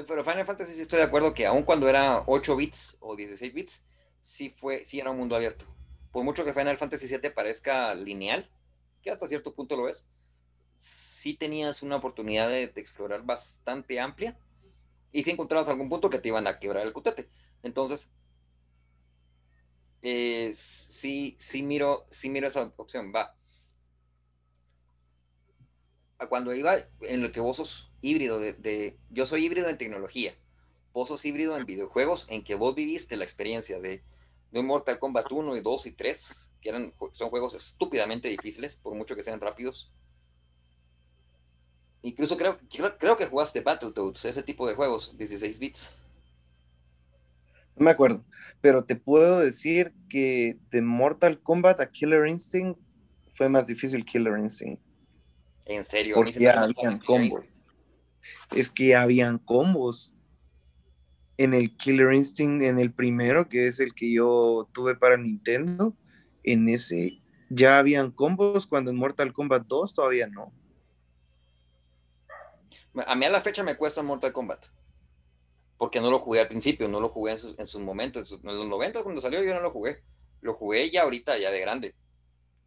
Pero 0.05 0.23
Final 0.23 0.45
Fantasy 0.45 0.75
sí 0.75 0.83
estoy 0.83 0.99
de 0.99 1.07
acuerdo 1.07 1.33
que 1.33 1.47
aun 1.47 1.63
cuando 1.63 1.89
era 1.89 2.23
8 2.27 2.55
bits 2.55 2.99
o 3.01 3.17
16 3.17 3.55
bits, 3.55 3.83
sí, 4.21 4.51
fue, 4.51 4.85
sí 4.85 5.01
era 5.01 5.11
un 5.11 5.17
mundo 5.17 5.35
abierto. 5.35 5.65
Por 6.13 6.23
mucho 6.23 6.45
que 6.45 6.53
Final 6.53 6.77
Fantasy 6.77 7.09
7 7.09 7.31
parezca 7.31 7.95
lineal, 7.95 8.51
que 9.03 9.11
hasta 9.11 9.27
cierto 9.27 9.55
punto 9.55 9.75
lo 9.75 9.89
es, 9.89 10.11
sí 10.77 11.33
tenías 11.35 11.83
una 11.83 11.97
oportunidad 11.97 12.49
de 12.49 12.65
explorar 12.77 13.23
bastante 13.23 13.99
amplia 13.99 14.39
y 15.13 15.23
si 15.23 15.31
encontrabas 15.31 15.71
algún 15.71 15.89
punto 15.89 16.11
que 16.11 16.19
te 16.19 16.29
iban 16.29 16.47
a 16.47 16.59
quebrar 16.59 16.87
el 16.87 16.93
cutete. 16.93 17.31
Entonces, 17.63 18.13
eh, 20.03 20.53
sí, 20.55 21.37
sí 21.39 21.63
miro, 21.63 22.07
sí 22.11 22.29
miro 22.29 22.49
esa 22.49 22.71
opción, 22.77 23.13
va. 23.15 23.35
Cuando 26.29 26.55
iba 26.55 26.77
en 27.01 27.23
lo 27.23 27.33
que 27.33 27.41
vos 27.41 27.57
sos 27.57 27.91
híbrido 28.07 28.39
de, 28.39 28.97
yo 29.11 29.27
soy 29.27 29.45
híbrido 29.45 29.69
en 29.69 29.79
tecnología, 29.79 30.35
vos 30.93 31.09
sos 31.09 31.25
híbrido 31.25 31.57
en 31.57 31.67
videojuegos, 31.67 32.27
en 32.31 32.43
que 32.43 32.55
vos 32.55 32.75
viviste 32.75 33.17
la 33.17 33.25
experiencia 33.25 33.81
de, 33.81 34.03
de 34.53 34.63
Mortal 34.63 34.99
Kombat 34.99 35.31
1 35.31 35.57
y 35.57 35.61
2 35.61 35.87
y 35.87 35.93
3, 35.93 36.53
que 36.61 36.69
eran, 36.69 36.95
son 37.13 37.31
juegos 37.31 37.55
estúpidamente 37.55 38.29
difíciles, 38.29 38.77
por 38.77 38.95
mucho 38.95 39.15
que 39.15 39.23
sean 39.23 39.41
rápidos 39.41 39.91
Incluso 42.07 42.37
creo, 42.37 42.57
creo, 43.01 43.17
que 43.17 43.27
jugaste 43.27 43.61
Battletoads, 43.61 44.27
ese 44.27 44.41
tipo 44.45 44.69
de 44.69 44.77
juegos, 44.77 45.19
16 45.19 45.59
bits. 45.59 45.99
No 47.75 47.85
me 47.85 47.91
acuerdo, 47.91 48.25
pero 48.61 48.85
te 48.85 48.95
puedo 48.95 49.41
decir 49.41 49.93
que 50.09 50.57
de 50.71 50.83
Mortal 50.83 51.41
Kombat 51.41 51.81
a 51.81 51.91
Killer 51.91 52.29
Instinct 52.29 52.79
fue 53.35 53.49
más 53.49 53.67
difícil 53.67 54.05
Killer 54.05 54.39
Instinct. 54.39 54.81
En 55.65 55.85
serio, 55.85 56.15
porque 56.15 56.49
habían 56.49 57.01
combos. 57.01 57.56
Es 58.55 58.71
que 58.71 58.95
habían 58.97 59.39
combos. 59.39 60.13
En 61.39 61.53
el 61.53 61.77
Killer 61.77 62.15
Instinct, 62.15 62.65
en 62.65 62.79
el 62.79 62.93
primero, 62.93 63.49
que 63.49 63.67
es 63.67 63.79
el 63.79 63.93
que 63.95 64.11
yo 64.11 64.69
tuve 64.73 64.95
para 64.95 65.19
Nintendo, 65.19 65.95
en 66.43 66.67
ese 66.69 67.21
ya 67.49 67.79
habían 67.79 68.11
combos, 68.11 68.67
cuando 68.67 68.91
en 68.91 68.97
Mortal 68.97 69.33
Kombat 69.33 69.67
2 69.67 69.95
todavía 69.95 70.27
no. 70.27 70.53
A 73.07 73.15
mí 73.15 73.25
a 73.25 73.31
la 73.31 73.41
fecha 73.41 73.63
me 73.63 73.77
cuesta 73.77 74.03
Mortal 74.03 74.33
Kombat. 74.33 74.67
Porque 75.77 76.01
no 76.01 76.11
lo 76.11 76.19
jugué 76.19 76.41
al 76.41 76.49
principio, 76.49 76.89
no 76.89 77.01
lo 77.01 77.11
jugué 77.11 77.33
en 77.33 77.67
sus, 77.67 77.81
momentos. 77.81 78.33
En, 78.33 78.41
los 78.43 78.67
90 78.67 79.03
cuando 79.03 79.21
salió 79.21 79.43
yo 79.43 79.55
no 79.55 79.61
lo 79.61 79.71
jugué. 79.71 80.03
Lo 80.41 80.55
jugué 80.55 80.91
ya 80.91 81.03
ahorita, 81.03 81.37
ya 81.39 81.51
de 81.51 81.61
grande. 81.61 81.95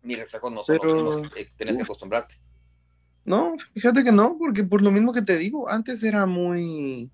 Mis 0.02 0.18
reflejos 0.18 0.52
no 0.52 0.64
son 0.64 0.78
los 0.82 1.18
mismos, 1.18 1.32
tenés 1.58 1.76
que 1.76 1.84
acostumbrarte. 1.84 2.36
No, 3.26 3.54
fíjate 3.74 4.04
que 4.04 4.12
no, 4.12 4.38
porque 4.38 4.64
por 4.64 4.82
lo 4.82 4.92
mismo 4.92 5.14
que 5.14 5.22
te 5.22 5.38
digo, 5.38 5.70
antes 5.70 6.04
era 6.04 6.26
muy 6.26 7.12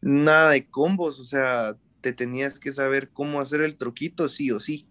nada 0.00 0.50
de 0.50 0.68
combos, 0.68 1.20
o 1.20 1.24
sea, 1.24 1.76
te 2.00 2.12
tenías 2.12 2.58
que 2.58 2.70
saber 2.70 3.10
cómo 3.10 3.40
hacer 3.40 3.60
el 3.60 3.76
truquito 3.76 4.28
sí 4.28 4.50
o 4.50 4.58
sí. 4.58 4.88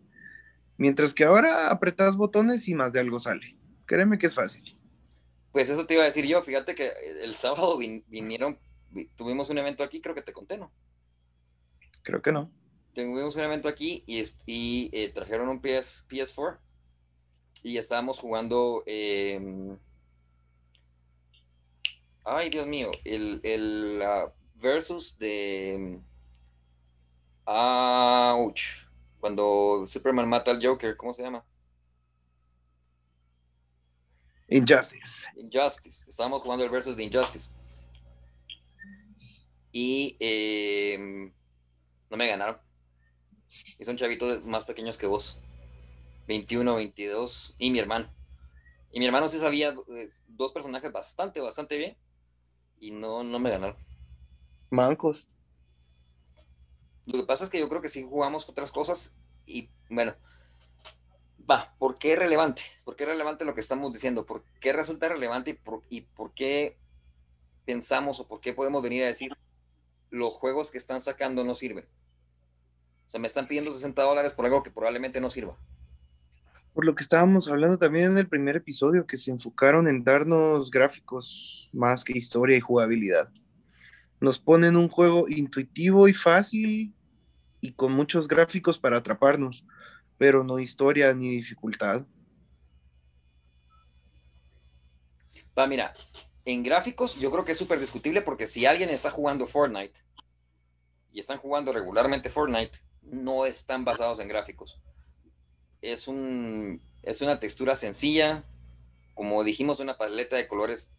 Mientras 0.77 1.13
que 1.13 1.25
ahora 1.25 1.70
apretas 1.70 2.15
botones 2.15 2.68
y 2.68 2.74
más 2.74 2.94
de 2.94 3.00
algo 3.00 3.20
sale. 3.20 3.56
Créeme 3.86 4.18
que 4.18 4.27
es 4.27 4.34
fácil. 4.34 4.77
Pues 5.51 5.70
eso 5.70 5.86
te 5.86 5.94
iba 5.94 6.03
a 6.03 6.08
decir 6.08 6.25
yo, 6.25 6.41
fíjate 6.41 6.74
que 6.74 6.91
el 7.22 7.36
sábado 7.36 7.77
vinieron, 7.77 8.58
tuvimos 9.15 9.50
un 9.50 9.58
evento 9.58 9.84
aquí, 9.84 10.01
creo 10.01 10.15
que 10.15 10.22
te 10.22 10.34
conté, 10.34 10.58
¿no? 10.58 10.72
Creo 12.01 12.22
que 12.22 12.32
no. 12.32 12.50
Tuvimos 12.94 13.36
un 13.36 13.44
evento 13.44 13.68
aquí 13.68 14.03
y, 14.08 14.22
y 14.46 14.89
eh, 14.94 15.12
trajeron 15.13 15.50
un 15.50 15.62
PS, 15.62 16.08
PS4 16.10 16.58
y 17.63 17.77
estábamos 17.77 18.20
jugando... 18.20 18.84
Em, 18.86 19.77
ay, 22.24 22.50
Dios 22.50 22.68
mío, 22.68 22.92
el, 23.04 23.42
el 23.44 24.04
versus 24.56 25.18
de... 25.18 26.00
Ouch. 27.46 28.86
Cuando 29.20 29.86
Superman 29.88 30.28
mata 30.28 30.51
al 30.51 30.66
Joker, 30.66 30.96
¿cómo 30.98 31.13
se 31.13 31.24
llama? 31.24 31.46
Injustice. 34.48 35.30
Injustice. 35.36 36.06
Estábamos 36.10 36.42
jugando 36.42 36.66
el 36.66 36.70
versus 36.70 36.96
de 36.96 37.04
Injustice. 37.04 37.51
Y 39.72 40.18
em, 40.20 41.32
no 42.10 42.18
me 42.18 42.28
ganaron. 42.28 42.58
Y 43.80 43.86
son 43.86 43.96
chavitos 43.96 44.44
más 44.46 44.66
pequeños 44.66 44.98
que 44.98 45.08
vos. 45.08 45.40
21, 46.28 46.75
22. 46.75 47.56
Y 47.58 47.72
mi 47.72 47.80
hermano. 47.80 48.13
Y 48.92 49.00
mi 49.00 49.06
hermano 49.06 49.30
sí 49.30 49.40
sabía 49.40 49.74
eh, 49.96 50.10
dos 50.28 50.51
personajes 50.51 50.92
bastante, 50.92 51.40
bastante 51.40 51.78
bien. 51.78 51.98
Y 52.82 52.90
no, 52.90 53.24
no 53.24 53.38
me 53.38 53.52
ganaron. 53.52 53.78
Mancos. 54.72 55.28
Lo 57.06 57.20
que 57.20 57.28
pasa 57.28 57.44
es 57.44 57.50
que 57.52 57.60
yo 57.60 57.70
creo 57.70 57.82
que 57.82 57.90
sí 57.90 58.04
jugamos 58.04 58.50
otras 58.50 58.72
cosas. 58.72 59.16
Y 59.46 59.70
bueno, 59.88 60.16
va, 61.50 61.76
¿por 61.78 62.00
qué 62.00 62.14
es 62.14 62.20
relevante? 62.20 62.64
¿Por 62.84 62.96
qué 62.96 63.04
es 63.04 63.10
relevante 63.10 63.46
lo 63.46 63.54
que 63.54 63.62
estamos 63.62 63.94
diciendo? 63.94 64.26
¿Por 64.26 64.44
qué 64.60 64.74
resulta 64.74 65.08
relevante 65.08 65.60
y 65.90 66.02
por, 66.02 66.34
qué 66.34 66.80
pensamos 67.66 68.20
o 68.20 68.28
por 68.28 68.42
qué 68.42 68.54
podemos 68.54 68.82
venir 68.82 69.04
a 69.04 69.08
decir 69.08 69.32
los 70.10 70.34
juegos 70.34 70.72
que 70.72 70.80
están 70.80 71.02
sacando 71.02 71.44
no 71.44 71.54
sirven? 71.54 71.86
O 73.06 73.10
sea, 73.12 73.20
me 73.20 73.28
están 73.28 73.48
pidiendo 73.48 73.72
60 73.72 74.02
dólares 74.02 74.34
por 74.34 74.46
algo 74.46 74.64
que 74.64 74.72
probablemente 74.72 75.22
no 75.22 75.30
sirva. 75.30 75.56
Por 76.74 76.86
lo 76.86 76.96
que 76.96 77.04
estábamos 77.04 77.48
hablando 77.48 77.78
también 77.78 78.12
en 78.12 78.18
el 78.18 78.28
primer 78.28 78.56
episodio, 78.56 79.06
que 79.06 79.18
se 79.18 79.32
enfocaron 79.32 79.88
en 79.88 80.04
darnos 80.04 80.72
gráficos 80.72 81.70
más 81.74 82.04
que 82.04 82.18
historia 82.18 82.56
y 82.56 82.62
jugabilidad. 82.62 83.30
Nos 84.22 84.40
ponen 84.40 84.78
un 84.78 84.88
juego 84.88 85.28
intuitivo 85.28 86.08
y 86.08 86.13
fácil 86.13 86.94
y 87.60 87.74
con 87.74 87.92
muchos 87.92 88.28
gráficos 88.28 88.80
para 88.80 88.98
atraparnos, 88.98 89.66
pero 90.18 90.44
no 90.44 90.60
historia 90.60 91.13
ni 91.13 91.30
dificultad. 91.30 92.06
Va, 95.58 95.68
mira, 95.68 95.94
en 96.46 96.63
gráficos 96.63 97.20
yo 97.20 97.32
creo 97.32 97.44
que 97.44 97.51
es 97.51 97.58
súper 97.58 97.80
discutible 97.80 98.22
porque 98.22 98.48
si 98.48 98.66
alguien 98.66 98.90
está 98.90 99.10
jugando 99.10 99.46
Fortnite 99.46 100.01
y 101.12 101.20
están 101.20 101.38
jugando 101.38 101.74
regularmente 101.74 102.30
Fortnite, 102.30 102.80
no 103.01 103.46
están 103.46 103.84
basados 103.84 104.20
en 104.20 104.28
gráficos. 104.28 104.82
Es, 105.82 106.08
un, 106.08 106.82
es 107.04 107.22
una 107.22 107.40
textura 107.40 107.76
sencilla, 107.76 108.44
como 109.16 109.44
dijimos, 109.44 109.80
una 109.80 109.98
paleta 109.98 110.36
de 110.36 110.48
colores 110.48 110.90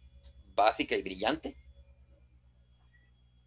básica 0.55 0.95
y 0.95 1.01
brillante, 1.01 1.55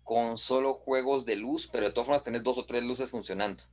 con 0.02 0.38
solo 0.38 0.75
juegos 0.75 1.26
de 1.26 1.37
luz, 1.37 1.69
pero 1.71 1.87
de 1.87 1.93
todas 1.93 2.07
formas 2.07 2.23
tenés 2.23 2.43
dos 2.43 2.59
o 2.59 2.64
tres 2.64 2.85
luces 2.85 3.11
funcionando. 3.11 3.64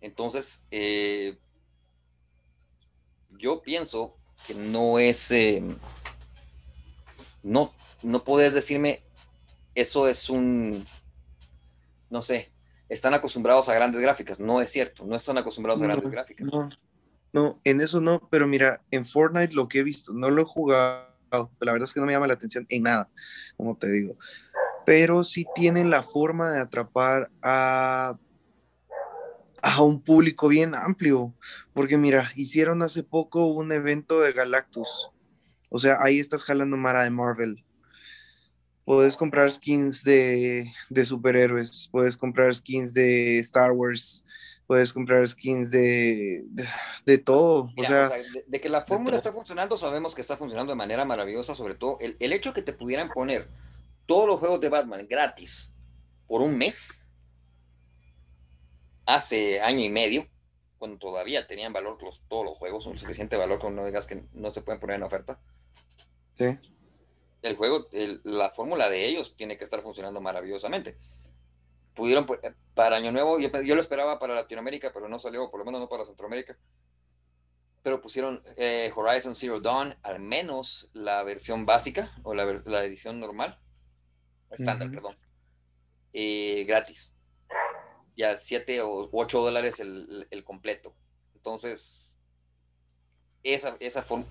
Entonces, 0.00 0.64
eh, 0.70 1.38
yo 3.38 3.62
pienso 3.62 4.16
que 4.46 4.54
no 4.54 4.98
es, 4.98 5.30
eh, 5.30 5.62
no, 7.42 7.72
no 8.02 8.22
puedes 8.22 8.54
decirme, 8.54 9.02
eso 9.74 10.06
es 10.08 10.30
un, 10.30 10.86
no 12.10 12.22
sé, 12.22 12.50
están 12.88 13.14
acostumbrados 13.14 13.68
a 13.68 13.74
grandes 13.74 14.00
gráficas. 14.00 14.40
No 14.40 14.60
es 14.60 14.70
cierto, 14.70 15.04
no 15.04 15.16
están 15.16 15.38
acostumbrados 15.38 15.82
a 15.82 15.86
grandes 15.86 16.10
gráficas. 16.10 16.52
No, 16.52 16.68
no, 17.32 17.60
en 17.64 17.80
eso 17.80 18.00
no, 18.00 18.28
pero 18.30 18.46
mira, 18.46 18.82
en 18.90 19.04
Fortnite 19.04 19.54
lo 19.54 19.68
que 19.68 19.80
he 19.80 19.82
visto, 19.82 20.12
no 20.12 20.30
lo 20.30 20.42
he 20.42 20.44
jugado, 20.44 21.10
la 21.30 21.72
verdad 21.72 21.84
es 21.84 21.92
que 21.92 22.00
no 22.00 22.06
me 22.06 22.12
llama 22.12 22.26
la 22.26 22.34
atención 22.34 22.66
en 22.68 22.84
nada, 22.84 23.10
como 23.56 23.76
te 23.76 23.90
digo, 23.90 24.16
pero 24.86 25.24
sí 25.24 25.44
tienen 25.54 25.90
la 25.90 26.02
forma 26.02 26.50
de 26.50 26.60
atrapar 26.60 27.30
a 27.42 28.16
a 29.62 29.82
un 29.82 30.00
público 30.00 30.46
bien 30.46 30.76
amplio, 30.76 31.34
porque 31.72 31.96
mira, 31.96 32.30
hicieron 32.36 32.82
hace 32.82 33.02
poco 33.02 33.46
un 33.46 33.72
evento 33.72 34.20
de 34.20 34.32
Galactus, 34.32 35.10
o 35.70 35.78
sea, 35.80 35.98
ahí 36.00 36.20
estás 36.20 36.44
jalando 36.44 36.76
Mara 36.76 37.02
de 37.02 37.10
Marvel. 37.10 37.64
Puedes 38.86 39.16
comprar 39.16 39.50
skins 39.50 40.04
de, 40.04 40.72
superhéroes, 41.04 41.88
puedes 41.90 42.16
comprar 42.16 42.54
skins 42.54 42.94
de 42.94 43.40
Star 43.40 43.72
Wars, 43.72 44.24
puedes 44.68 44.92
comprar 44.92 45.26
skins 45.26 45.72
de, 45.72 46.44
de, 47.04 47.18
todo. 47.18 47.72
o, 47.76 47.82
sea, 47.82 48.12
de, 48.46 48.60
que 48.60 48.68
la 48.68 48.86
fórmula 48.86 49.16
está 49.16 49.32
funcionando, 49.32 49.76
sabemos 49.76 50.14
que 50.14 50.20
está 50.20 50.36
funcionando 50.36 50.70
de 50.70 50.76
manera 50.76 51.04
maravillosa, 51.04 51.56
sobre 51.56 51.74
todo 51.74 51.98
el, 51.98 52.16
el 52.20 52.32
hecho 52.32 52.52
que 52.52 52.62
te 52.62 52.72
pudieran 52.72 53.08
poner 53.08 53.48
todos 54.06 54.28
los 54.28 54.38
juegos 54.38 54.60
de 54.60 54.68
Batman 54.68 55.04
gratis 55.10 55.72
por 56.28 56.40
un 56.40 56.56
mes 56.56 57.10
hace 59.04 59.60
año 59.62 59.80
y 59.80 59.90
medio, 59.90 60.28
cuando 60.78 60.96
todavía 60.96 61.48
tenían 61.48 61.72
valor 61.72 61.98
todos 62.28 62.44
los 62.44 62.56
juegos, 62.56 62.86
un 62.86 62.96
suficiente 62.96 63.36
valor 63.36 63.58
como 63.58 63.74
no 63.74 63.84
digas 63.84 64.06
que 64.06 64.22
no 64.32 64.54
se 64.54 64.62
pueden 64.62 64.80
poner 64.80 64.94
en 64.94 65.02
oferta. 65.02 65.40
Sí. 66.34 66.56
El 67.46 67.56
juego, 67.56 67.86
la 68.24 68.50
fórmula 68.50 68.88
de 68.88 69.06
ellos 69.06 69.36
tiene 69.36 69.56
que 69.56 69.64
estar 69.64 69.82
funcionando 69.82 70.20
maravillosamente. 70.20 70.96
Pudieron, 71.94 72.26
eh, 72.42 72.52
para 72.74 72.96
Año 72.96 73.12
Nuevo, 73.12 73.38
yo, 73.38 73.74
lo 73.74 73.80
esperaba 73.80 74.18
para 74.18 74.34
Latinoamérica, 74.34 74.92
pero 74.92 75.08
no 75.08 75.18
salió, 75.18 75.50
por 75.50 75.60
lo 75.60 75.64
menos 75.64 75.80
no 75.80 75.88
para 75.88 76.04
Centroamérica. 76.04 76.56
Pero 77.82 78.00
pusieron 78.00 78.42
eh, 78.56 78.92
Horizon 78.94 79.34
Zero 79.34 79.60
Dawn, 79.60 79.96
al 80.02 80.18
menos 80.20 80.90
la 80.92 81.22
versión 81.22 81.66
básica, 81.66 82.12
o 82.24 82.34
la, 82.34 82.84
edición 82.84 83.20
normal, 83.20 83.58
estándar, 84.50 84.90
perdón, 84.90 85.14
eh, 86.12 86.64
gratis 86.66 87.12
ya 88.16 88.38
7 88.38 88.80
o 88.82 89.08
8 89.12 89.40
dólares 89.40 89.80
el, 89.80 90.44
completo. 90.44 90.94
Entonces, 91.34 92.16
esa, 93.42 93.76
esa 93.78 94.02
forma, 94.02 94.24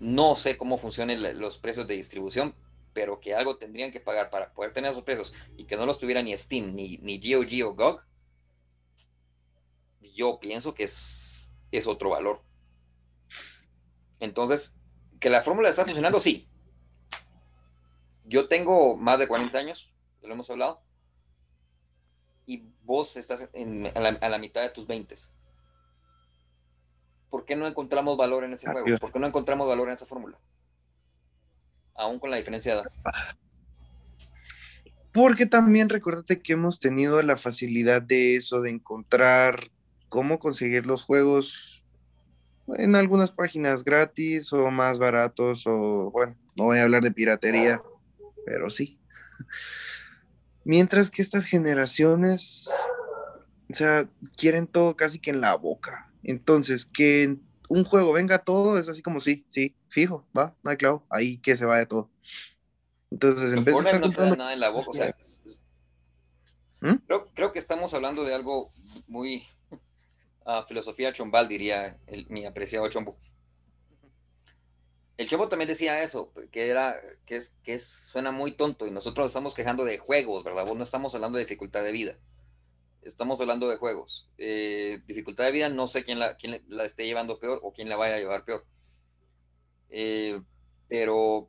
no 0.00 0.36
sé 0.36 0.56
cómo 0.56 0.78
funcionan 0.78 1.38
los 1.40 1.58
precios 1.58 1.86
de 1.86 1.94
distribución, 1.94 2.54
pero 2.92 3.20
que 3.20 3.34
algo 3.34 3.56
tendrían 3.56 3.92
que 3.92 4.00
pagar 4.00 4.30
para 4.30 4.52
poder 4.52 4.72
tener 4.72 4.90
esos 4.90 5.02
precios 5.02 5.34
y 5.56 5.64
que 5.64 5.76
no 5.76 5.86
los 5.86 5.98
tuviera 5.98 6.22
ni 6.22 6.36
Steam, 6.36 6.74
ni, 6.74 6.98
ni 6.98 7.18
GOG 7.18 7.66
o 7.66 7.74
GOG, 7.74 8.02
yo 10.18 10.40
pienso 10.40 10.74
que 10.74 10.82
es, 10.84 11.52
es 11.70 11.86
otro 11.86 12.10
valor. 12.10 12.42
Entonces, 14.18 14.76
que 15.20 15.30
la 15.30 15.42
fórmula 15.42 15.68
está 15.68 15.84
funcionando, 15.84 16.18
sí. 16.18 16.48
Yo 18.24 18.48
tengo 18.48 18.96
más 18.96 19.20
de 19.20 19.28
40 19.28 19.56
años, 19.56 19.92
lo 20.22 20.32
hemos 20.32 20.50
hablado 20.50 20.82
y 22.46 22.64
vos 22.82 23.16
estás 23.16 23.44
a, 23.44 24.28
la, 24.28 24.38
mitad 24.38 24.62
de 24.62 24.70
tus 24.70 24.86
20. 24.86 25.14
¿Por 27.30 27.44
qué 27.44 27.56
no 27.56 27.66
encontramos 27.66 28.16
valor 28.16 28.44
en 28.44 28.52
ese 28.52 28.70
juego? 28.70 28.86
¿Por 28.98 29.12
qué 29.12 29.18
no 29.18 29.26
encontramos 29.26 29.68
valor 29.68 29.88
en 29.88 29.94
esa 29.94 30.06
fórmula? 30.06 30.38
Aún 31.94 32.18
con 32.18 32.30
la 32.30 32.36
diferencia 32.36 32.74
de 32.74 32.80
edad. 32.82 32.92
Porque 35.12 35.46
también 35.46 35.88
recuérdate 35.88 36.40
que 36.40 36.52
hemos 36.52 36.78
tenido 36.78 37.20
la 37.22 37.36
facilidad 37.36 38.00
de 38.02 38.36
eso, 38.36 38.60
de 38.60 38.70
encontrar 38.70 39.70
cómo 40.08 40.38
conseguir 40.38 40.86
los 40.86 41.02
juegos 41.02 41.84
en 42.76 42.94
algunas 42.94 43.30
páginas 43.30 43.82
gratis 43.84 44.52
o 44.52 44.70
más 44.70 44.98
baratos 44.98 45.66
o 45.66 46.10
bueno, 46.10 46.36
no 46.56 46.64
voy 46.64 46.78
a 46.78 46.82
hablar 46.82 47.02
de 47.02 47.10
piratería, 47.10 47.82
pero 48.44 48.68
sí. 48.70 48.98
Mientras 50.64 51.10
que 51.10 51.22
estas 51.22 51.46
generaciones, 51.46 52.68
o 53.70 53.74
sea, 53.74 54.08
quieren 54.36 54.66
todo 54.66 54.96
casi 54.96 55.18
que 55.18 55.30
en 55.30 55.40
la 55.40 55.54
boca. 55.54 56.07
Entonces, 56.30 56.84
que 56.84 57.36
un 57.68 57.84
juego 57.84 58.12
venga 58.12 58.38
todo 58.38 58.78
es 58.78 58.88
así 58.88 59.00
como 59.02 59.20
sí, 59.20 59.44
sí, 59.48 59.74
fijo, 59.88 60.26
va, 60.36 60.54
no 60.62 60.70
hay 60.70 60.76
clavo, 60.76 61.06
ahí 61.08 61.38
que 61.38 61.56
se 61.56 61.64
vaya 61.64 61.86
todo. 61.86 62.10
Entonces, 63.10 63.52
en 63.52 63.64
vez 63.64 63.74
de 63.74 63.80
estar 63.80 64.00
comprando... 64.00 64.36
nada 64.36 64.52
en 64.52 64.60
la 64.60 64.68
boca, 64.68 64.90
o 64.90 64.94
sea, 64.94 65.16
¿Mm? 66.80 66.96
creo, 67.34 67.52
que 67.52 67.58
estamos 67.58 67.94
hablando 67.94 68.24
de 68.24 68.34
algo 68.34 68.72
muy 69.06 69.42
uh, 70.44 70.62
filosofía 70.68 71.12
chombal, 71.12 71.48
diría 71.48 71.98
mi 72.28 72.44
apreciado 72.44 72.88
chombo 72.88 73.18
el 75.18 75.28
Chopo 75.28 75.48
también 75.48 75.68
decía 75.68 76.00
eso, 76.00 76.32
que 76.52 76.68
era, 76.68 76.94
que 77.26 77.36
es, 77.36 77.56
que 77.64 77.76
suena 77.80 78.30
muy 78.30 78.52
tonto 78.52 78.86
y 78.86 78.92
nosotros 78.92 79.26
estamos 79.26 79.52
quejando 79.52 79.84
de 79.84 79.98
juegos, 79.98 80.44
¿verdad? 80.44 80.64
Vos 80.64 80.76
no 80.76 80.84
estamos 80.84 81.12
hablando 81.16 81.38
de 81.38 81.44
dificultad 81.44 81.82
de 81.82 81.90
vida. 81.90 82.16
Estamos 83.02 83.40
hablando 83.40 83.68
de 83.68 83.76
juegos. 83.76 84.28
Eh, 84.38 85.02
dificultad 85.06 85.44
de 85.44 85.52
vida, 85.52 85.68
no 85.68 85.86
sé 85.86 86.04
quién 86.04 86.18
la, 86.18 86.36
quién 86.36 86.62
la 86.68 86.84
esté 86.84 87.06
llevando 87.06 87.38
peor 87.38 87.60
o 87.62 87.72
quién 87.72 87.88
la 87.88 87.96
vaya 87.96 88.16
a 88.16 88.18
llevar 88.18 88.44
peor. 88.44 88.66
Eh, 89.90 90.40
pero 90.88 91.48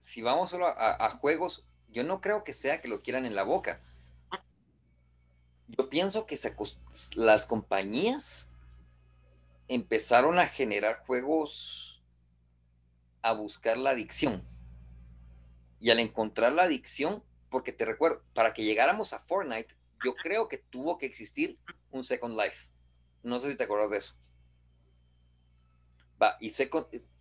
si 0.00 0.20
vamos 0.20 0.50
solo 0.50 0.66
a, 0.66 1.10
juegos, 1.10 1.64
yo 1.88 2.04
no 2.04 2.20
creo 2.20 2.44
que 2.44 2.52
sea 2.52 2.80
que 2.80 2.88
lo 2.88 3.02
quieran 3.02 3.24
en 3.24 3.34
la 3.34 3.42
boca. 3.42 3.80
Yo 5.66 5.88
pienso 5.88 6.26
que 6.26 6.36
se, 6.36 6.54
las 7.14 7.46
compañías 7.46 8.52
empezaron 9.66 10.38
a 10.38 10.46
generar 10.46 11.02
juegos 11.06 12.02
a 13.22 13.32
buscar 13.32 13.78
la 13.78 13.90
adicción. 13.90 14.46
Y 15.80 15.90
al 15.90 16.00
encontrar 16.00 16.52
la 16.52 16.64
adicción, 16.64 17.24
porque 17.54 17.72
te 17.72 17.84
recuerdo, 17.84 18.20
para 18.34 18.52
que 18.52 18.64
llegáramos 18.64 19.12
a 19.12 19.20
Fortnite, 19.20 19.76
yo 20.04 20.16
creo 20.16 20.48
que 20.48 20.58
tuvo 20.58 20.98
que 20.98 21.06
existir 21.06 21.56
un 21.92 22.02
Second 22.02 22.36
Life. 22.36 22.68
No 23.22 23.38
sé 23.38 23.52
si 23.52 23.56
te 23.56 23.62
acuerdas 23.62 23.90
de 23.90 23.98
eso. 23.98 24.16
Va, 26.20 26.36
y 26.40 26.52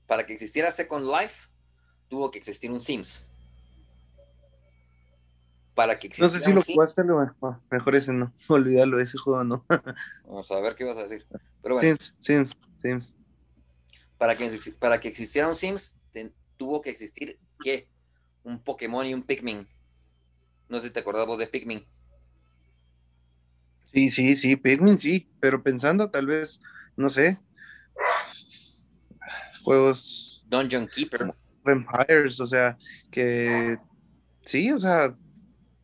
para 0.08 0.26
que 0.26 0.34
existiera 0.34 0.72
Second 0.72 1.06
Life, 1.06 1.50
tuvo 2.08 2.32
que 2.32 2.40
existir 2.40 2.72
un 2.72 2.82
Sims. 2.82 3.30
Para 5.76 6.00
que 6.00 6.08
existiera. 6.08 6.34
No 6.34 6.40
sé 6.40 6.44
si 6.44 6.52
lo 6.52 6.64
jugaste, 6.64 7.04
mejor 7.70 7.96
ese 7.96 8.12
no. 8.12 8.34
Olvídalo, 8.50 9.00
ese 9.00 9.20
juego 9.20 9.44
no. 9.44 9.64
Vamos 10.26 10.52
a 10.52 10.60
ver 10.62 10.74
qué 10.74 10.84
vas 10.84 10.98
a 10.98 11.04
decir. 11.04 11.28
Sims, 11.80 12.16
Sims, 12.20 12.58
Sims. 12.78 13.16
Para 14.18 14.36
que, 14.36 14.50
para 14.80 15.00
que 15.00 15.10
existiera 15.10 15.48
un 15.48 15.56
Sims, 15.56 16.00
tuvo 16.58 16.82
que 16.82 16.90
existir, 16.90 17.38
¿qué? 17.64 17.88
Un 18.44 18.64
Pokémon 18.64 19.06
y 19.06 19.14
un 19.14 19.22
Pikmin. 19.22 19.68
No 20.74 20.80
sé 20.80 20.88
si 20.88 20.94
te 20.94 21.02
acordabas 21.02 21.38
de 21.38 21.46
Pikmin. 21.46 21.86
Sí, 23.94 24.10
sí, 24.10 24.34
sí, 24.34 24.56
Pikmin 24.56 24.98
sí, 24.98 25.30
pero 25.40 25.62
pensando 25.62 26.10
tal 26.10 26.26
vez, 26.26 26.64
no 26.98 27.10
sé, 27.10 27.38
juegos... 29.62 30.44
Dungeon 30.48 30.88
Keeper. 30.88 31.32
Vampires, 31.64 32.40
o 32.40 32.48
sea, 32.48 32.76
que 33.12 33.78
sí, 34.42 34.72
o 34.72 34.80
sea, 34.80 35.16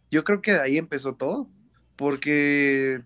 yo 0.10 0.24
creo 0.24 0.42
que 0.42 0.54
de 0.54 0.62
ahí 0.62 0.80
empezó 0.80 1.14
todo, 1.14 1.48
porque 1.96 3.04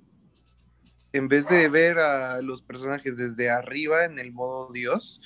en 1.12 1.28
vez 1.28 1.50
de 1.50 1.68
ver 1.68 2.00
a 2.00 2.42
los 2.42 2.62
personajes 2.62 3.18
desde 3.18 3.50
arriba 3.50 4.06
en 4.06 4.20
el 4.20 4.32
modo 4.32 4.72
Dios, 4.72 5.20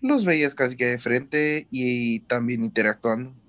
los 0.00 0.24
veías 0.24 0.54
casi 0.54 0.74
que 0.74 0.86
de 0.86 0.98
frente 0.98 1.66
y 1.70 2.20
también 2.20 2.64
interactuando. 2.64 3.41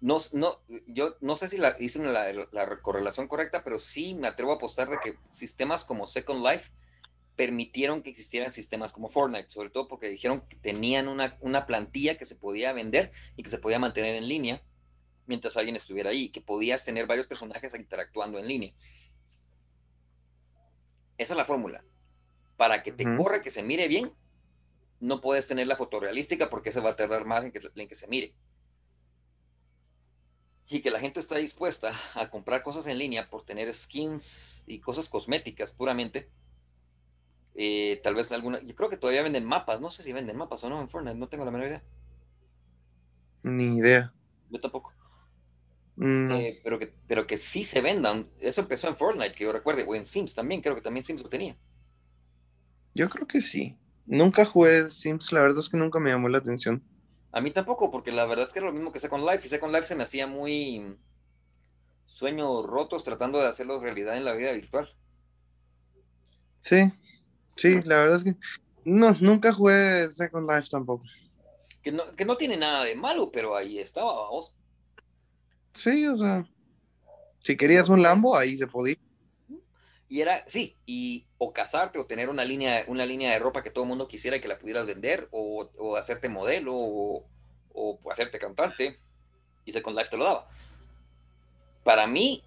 No, 0.00 0.18
no, 0.32 0.60
yo 0.86 1.16
no 1.20 1.36
sé 1.36 1.48
si 1.48 1.56
la, 1.56 1.76
hice 1.78 1.98
la, 2.00 2.32
la, 2.32 2.80
correlación 2.82 3.28
correcta, 3.28 3.64
pero 3.64 3.78
sí 3.78 4.14
me 4.14 4.28
atrevo 4.28 4.52
a 4.52 4.56
apostar 4.56 4.88
de 4.90 4.98
que 4.98 5.18
sistemas 5.30 5.84
como 5.84 6.06
Second 6.06 6.44
Life 6.46 6.70
permitieron 7.34 8.02
que 8.02 8.10
existieran 8.10 8.50
sistemas 8.50 8.92
como 8.92 9.10
Fortnite, 9.10 9.50
sobre 9.50 9.70
todo 9.70 9.88
porque 9.88 10.08
dijeron 10.08 10.42
que 10.48 10.56
tenían 10.56 11.08
una, 11.08 11.36
una 11.40 11.66
plantilla 11.66 12.16
que 12.16 12.26
se 12.26 12.36
podía 12.36 12.72
vender 12.72 13.12
y 13.36 13.42
que 13.42 13.50
se 13.50 13.58
podía 13.58 13.78
mantener 13.78 14.16
en 14.16 14.28
línea 14.28 14.62
mientras 15.26 15.56
alguien 15.56 15.76
estuviera 15.76 16.10
ahí, 16.10 16.28
que 16.28 16.40
podías 16.40 16.84
tener 16.84 17.06
varios 17.06 17.26
personajes 17.26 17.74
interactuando 17.74 18.38
en 18.38 18.48
línea. 18.48 18.72
Esa 21.18 21.34
es 21.34 21.36
la 21.36 21.44
fórmula. 21.44 21.84
Para 22.56 22.82
que 22.82 22.92
te 22.92 23.04
corra, 23.16 23.42
que 23.42 23.50
se 23.50 23.62
mire 23.62 23.88
bien, 23.88 24.12
no 25.00 25.20
puedes 25.20 25.46
tener 25.46 25.66
la 25.66 25.76
fotorrealística 25.76 26.48
porque 26.48 26.72
se 26.72 26.80
va 26.80 26.90
a 26.90 26.96
tardar 26.96 27.26
más 27.26 27.44
en 27.44 27.52
que, 27.52 27.60
en 27.74 27.88
que 27.88 27.94
se 27.94 28.06
mire. 28.06 28.34
Y 30.68 30.80
que 30.80 30.90
la 30.90 30.98
gente 30.98 31.20
está 31.20 31.36
dispuesta 31.36 31.92
a 32.14 32.28
comprar 32.28 32.62
cosas 32.62 32.86
en 32.88 32.98
línea 32.98 33.30
por 33.30 33.44
tener 33.44 33.72
skins 33.72 34.64
y 34.66 34.80
cosas 34.80 35.08
cosméticas 35.08 35.72
puramente. 35.72 36.28
Eh, 37.54 38.00
tal 38.02 38.14
vez 38.14 38.30
alguna. 38.32 38.60
Yo 38.62 38.74
creo 38.74 38.90
que 38.90 38.96
todavía 38.96 39.22
venden 39.22 39.44
mapas. 39.44 39.80
No 39.80 39.90
sé 39.90 40.02
si 40.02 40.12
venden 40.12 40.36
mapas 40.36 40.62
o 40.64 40.68
no 40.68 40.80
en 40.80 40.88
Fortnite. 40.88 41.16
No 41.16 41.28
tengo 41.28 41.44
la 41.44 41.50
menor 41.50 41.68
idea. 41.68 41.84
Ni 43.42 43.78
idea. 43.78 44.12
Yo 44.50 44.60
tampoco. 44.60 44.92
Eh, 45.98 46.60
pero, 46.62 46.78
que, 46.78 46.92
pero 47.06 47.26
que 47.26 47.38
sí 47.38 47.64
se 47.64 47.80
vendan. 47.80 48.28
Eso 48.40 48.60
empezó 48.60 48.88
en 48.88 48.96
Fortnite, 48.96 49.32
que 49.32 49.44
yo 49.44 49.52
recuerde. 49.52 49.84
O 49.86 49.94
en 49.94 50.04
Sims 50.04 50.34
también. 50.34 50.60
Creo 50.60 50.74
que 50.74 50.82
también 50.82 51.04
Sims 51.04 51.22
lo 51.22 51.28
tenía. 51.28 51.56
Yo 52.94 53.08
creo 53.08 53.26
que 53.26 53.40
sí. 53.40 53.76
Nunca 54.04 54.44
jugué 54.44 54.90
Sims, 54.90 55.32
la 55.32 55.40
verdad 55.40 55.58
es 55.58 55.68
que 55.68 55.76
nunca 55.76 55.98
me 55.98 56.10
llamó 56.10 56.28
la 56.28 56.38
atención. 56.38 56.82
A 57.36 57.42
mí 57.42 57.50
tampoco, 57.50 57.90
porque 57.90 58.12
la 58.12 58.24
verdad 58.24 58.46
es 58.46 58.52
que 58.54 58.60
era 58.60 58.68
lo 58.68 58.72
mismo 58.72 58.92
que 58.92 58.98
Second 58.98 59.28
Life, 59.28 59.44
y 59.44 59.50
Second 59.50 59.70
Life 59.70 59.86
se 59.86 59.94
me 59.94 60.04
hacía 60.04 60.26
muy 60.26 60.96
sueños 62.06 62.64
rotos 62.64 63.04
tratando 63.04 63.38
de 63.38 63.46
hacerlo 63.46 63.78
realidad 63.78 64.16
en 64.16 64.24
la 64.24 64.32
vida 64.32 64.52
virtual. 64.52 64.88
Sí, 66.60 66.90
sí, 67.54 67.82
la 67.82 68.00
verdad 68.00 68.16
es 68.16 68.24
que 68.24 68.36
no, 68.86 69.12
nunca 69.20 69.52
jugué 69.52 70.10
Second 70.10 70.50
Life 70.50 70.68
tampoco. 70.70 71.04
Que 71.82 71.92
no, 71.92 72.10
que 72.16 72.24
no 72.24 72.38
tiene 72.38 72.56
nada 72.56 72.82
de 72.84 72.94
malo, 72.94 73.30
pero 73.30 73.54
ahí 73.54 73.80
estaba, 73.80 74.14
vamos. 74.14 74.54
Sí, 75.74 76.06
o 76.06 76.16
sea, 76.16 76.48
si 77.40 77.54
querías 77.54 77.90
un 77.90 78.00
Lambo, 78.00 78.34
ahí 78.34 78.56
se 78.56 78.66
podía. 78.66 78.96
Y 80.08 80.20
era, 80.20 80.44
sí, 80.46 80.76
y 80.86 81.26
o 81.38 81.52
casarte 81.52 81.98
o 81.98 82.06
tener 82.06 82.28
una 82.28 82.44
línea, 82.44 82.84
una 82.86 83.04
línea 83.04 83.32
de 83.32 83.38
ropa 83.38 83.62
que 83.62 83.70
todo 83.70 83.84
el 83.84 83.88
mundo 83.88 84.06
quisiera 84.06 84.40
que 84.40 84.48
la 84.48 84.58
pudieras 84.58 84.86
vender, 84.86 85.28
o, 85.32 85.68
o 85.76 85.96
hacerte 85.96 86.28
modelo, 86.28 86.74
o, 86.74 87.26
o, 87.72 87.98
hacerte 88.10 88.38
cantante, 88.38 89.00
y 89.64 89.72
Second 89.72 89.96
Life 89.98 90.10
te 90.10 90.16
lo 90.16 90.24
daba. 90.24 90.48
Para 91.82 92.06
mí, 92.06 92.44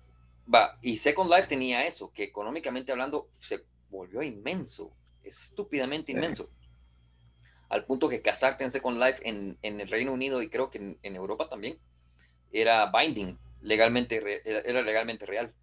va, 0.54 0.78
y 0.82 0.98
Second 0.98 1.30
Life 1.30 1.48
tenía 1.48 1.86
eso, 1.86 2.13
que 2.13 2.24
económicamente 2.24 2.93
hablando 2.93 3.30
se 3.38 3.65
volvió 3.89 4.24
inmenso, 4.24 4.93
estúpidamente 5.24 6.13
inmenso. 6.13 6.50
Al 7.67 7.86
punto 7.86 8.08
que 8.08 8.22
casarte 8.22 8.63
en 8.63 8.72
Second 8.72 9.04
Life 9.04 9.28
en, 9.28 9.58
en 9.62 9.82
el 9.82 9.89
Reino 9.89 10.13
Unido 10.13 10.41
y 10.41 10.50
creo 10.50 10.69
que 10.72 10.78
en, 10.78 10.98
en 11.04 11.15
Europa 11.15 11.50
también 11.50 11.78
era 12.52 12.89
binding, 12.89 13.38
legalmente, 13.62 14.41
era 14.45 14.82
legalmente 14.82 15.26
real 15.26 15.54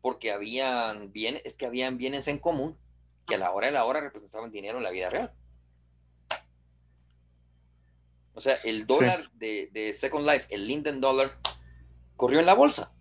porque 0.00 0.32
habían 0.32 1.12
bienes, 1.12 1.42
es 1.44 1.56
que 1.56 1.66
habían 1.66 1.98
bienes 1.98 2.28
en 2.28 2.38
común 2.38 2.76
que 3.26 3.34
a 3.34 3.38
la 3.38 3.50
hora 3.50 3.66
de 3.66 3.72
la 3.72 3.84
hora 3.84 4.00
representaban 4.00 4.50
dinero 4.50 4.78
en 4.78 4.84
la 4.84 4.90
vida 4.90 5.10
real. 5.10 5.32
O 8.34 8.40
sea, 8.40 8.54
el 8.64 8.86
dólar 8.86 9.30
de, 9.32 9.92
Second 9.92 10.24
Life, 10.24 10.46
el 10.50 10.66
Linden 10.66 11.00
Dollar, 11.00 11.36
corrió 12.16 12.38
en 12.38 12.46
la 12.46 12.54
bolsa. 12.54 12.92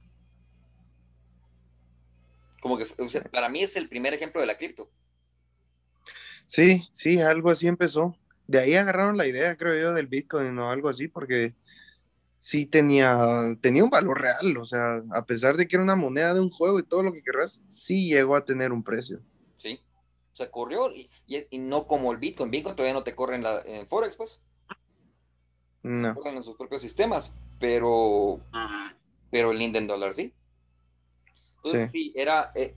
Como 2.59 2.77
que 2.77 2.85
para 3.31 3.47
mí 3.47 3.61
es 3.61 3.75
el 3.75 3.87
primer 3.87 4.13
ejemplo 4.15 4.41
de 4.41 4.47
la 4.47 4.57
cripto. 4.57 4.89
Sí, 6.47 6.87
sí, 6.91 7.21
algo 7.21 7.51
así 7.51 7.67
empezó. 7.67 8.17
De 8.47 8.59
ahí 8.59 8.73
agarraron 8.73 9.15
la 9.15 9.27
idea, 9.27 9.55
creo 9.57 9.79
yo, 9.79 9.93
del 9.93 10.07
Bitcoin 10.07 10.57
o 10.57 10.71
algo 10.71 10.89
así, 10.89 11.07
porque 11.07 11.53
sí 12.37 12.65
tenía, 12.65 13.57
tenía 13.61 13.83
un 13.83 13.89
valor 13.89 14.21
real, 14.21 14.57
o 14.57 14.65
sea, 14.65 15.03
a 15.11 15.25
pesar 15.25 15.57
de 15.57 15.67
que 15.67 15.75
era 15.75 15.83
una 15.83 15.95
moneda 15.95 16.33
de 16.33 16.39
un 16.39 16.49
juego 16.49 16.79
y 16.79 16.83
todo 16.83 17.03
lo 17.03 17.11
que 17.11 17.23
querrás, 17.23 17.63
sí 17.67 18.09
llegó 18.09 18.35
a 18.35 18.45
tener 18.45 18.71
un 18.71 18.83
precio. 18.83 19.21
Sí, 19.55 19.81
o 20.33 20.35
sea, 20.35 20.49
corrió 20.51 20.91
y, 20.93 21.09
no 21.57 21.87
como 21.87 22.11
el 22.11 22.19
Bitcoin, 22.19 22.51
Bitcoin 22.51 22.75
todavía 22.75 22.93
no 22.93 23.03
te 23.03 23.15
corre 23.15 23.35
en, 23.35 23.43
la, 23.43 23.61
en 23.61 23.87
Forex, 23.87 24.15
pues. 24.15 24.43
No. 25.83 26.13
Corren 26.15 26.37
en 26.37 26.43
sus 26.43 26.55
propios 26.55 26.81
sistemas, 26.81 27.35
pero, 27.59 28.39
pero 29.31 29.51
el 29.51 29.57
Linden 29.57 29.87
Dollar 29.87 30.13
sí. 30.13 30.33
Entonces 31.57 31.91
sí, 31.91 32.13
era, 32.15 32.51
eh, 32.55 32.75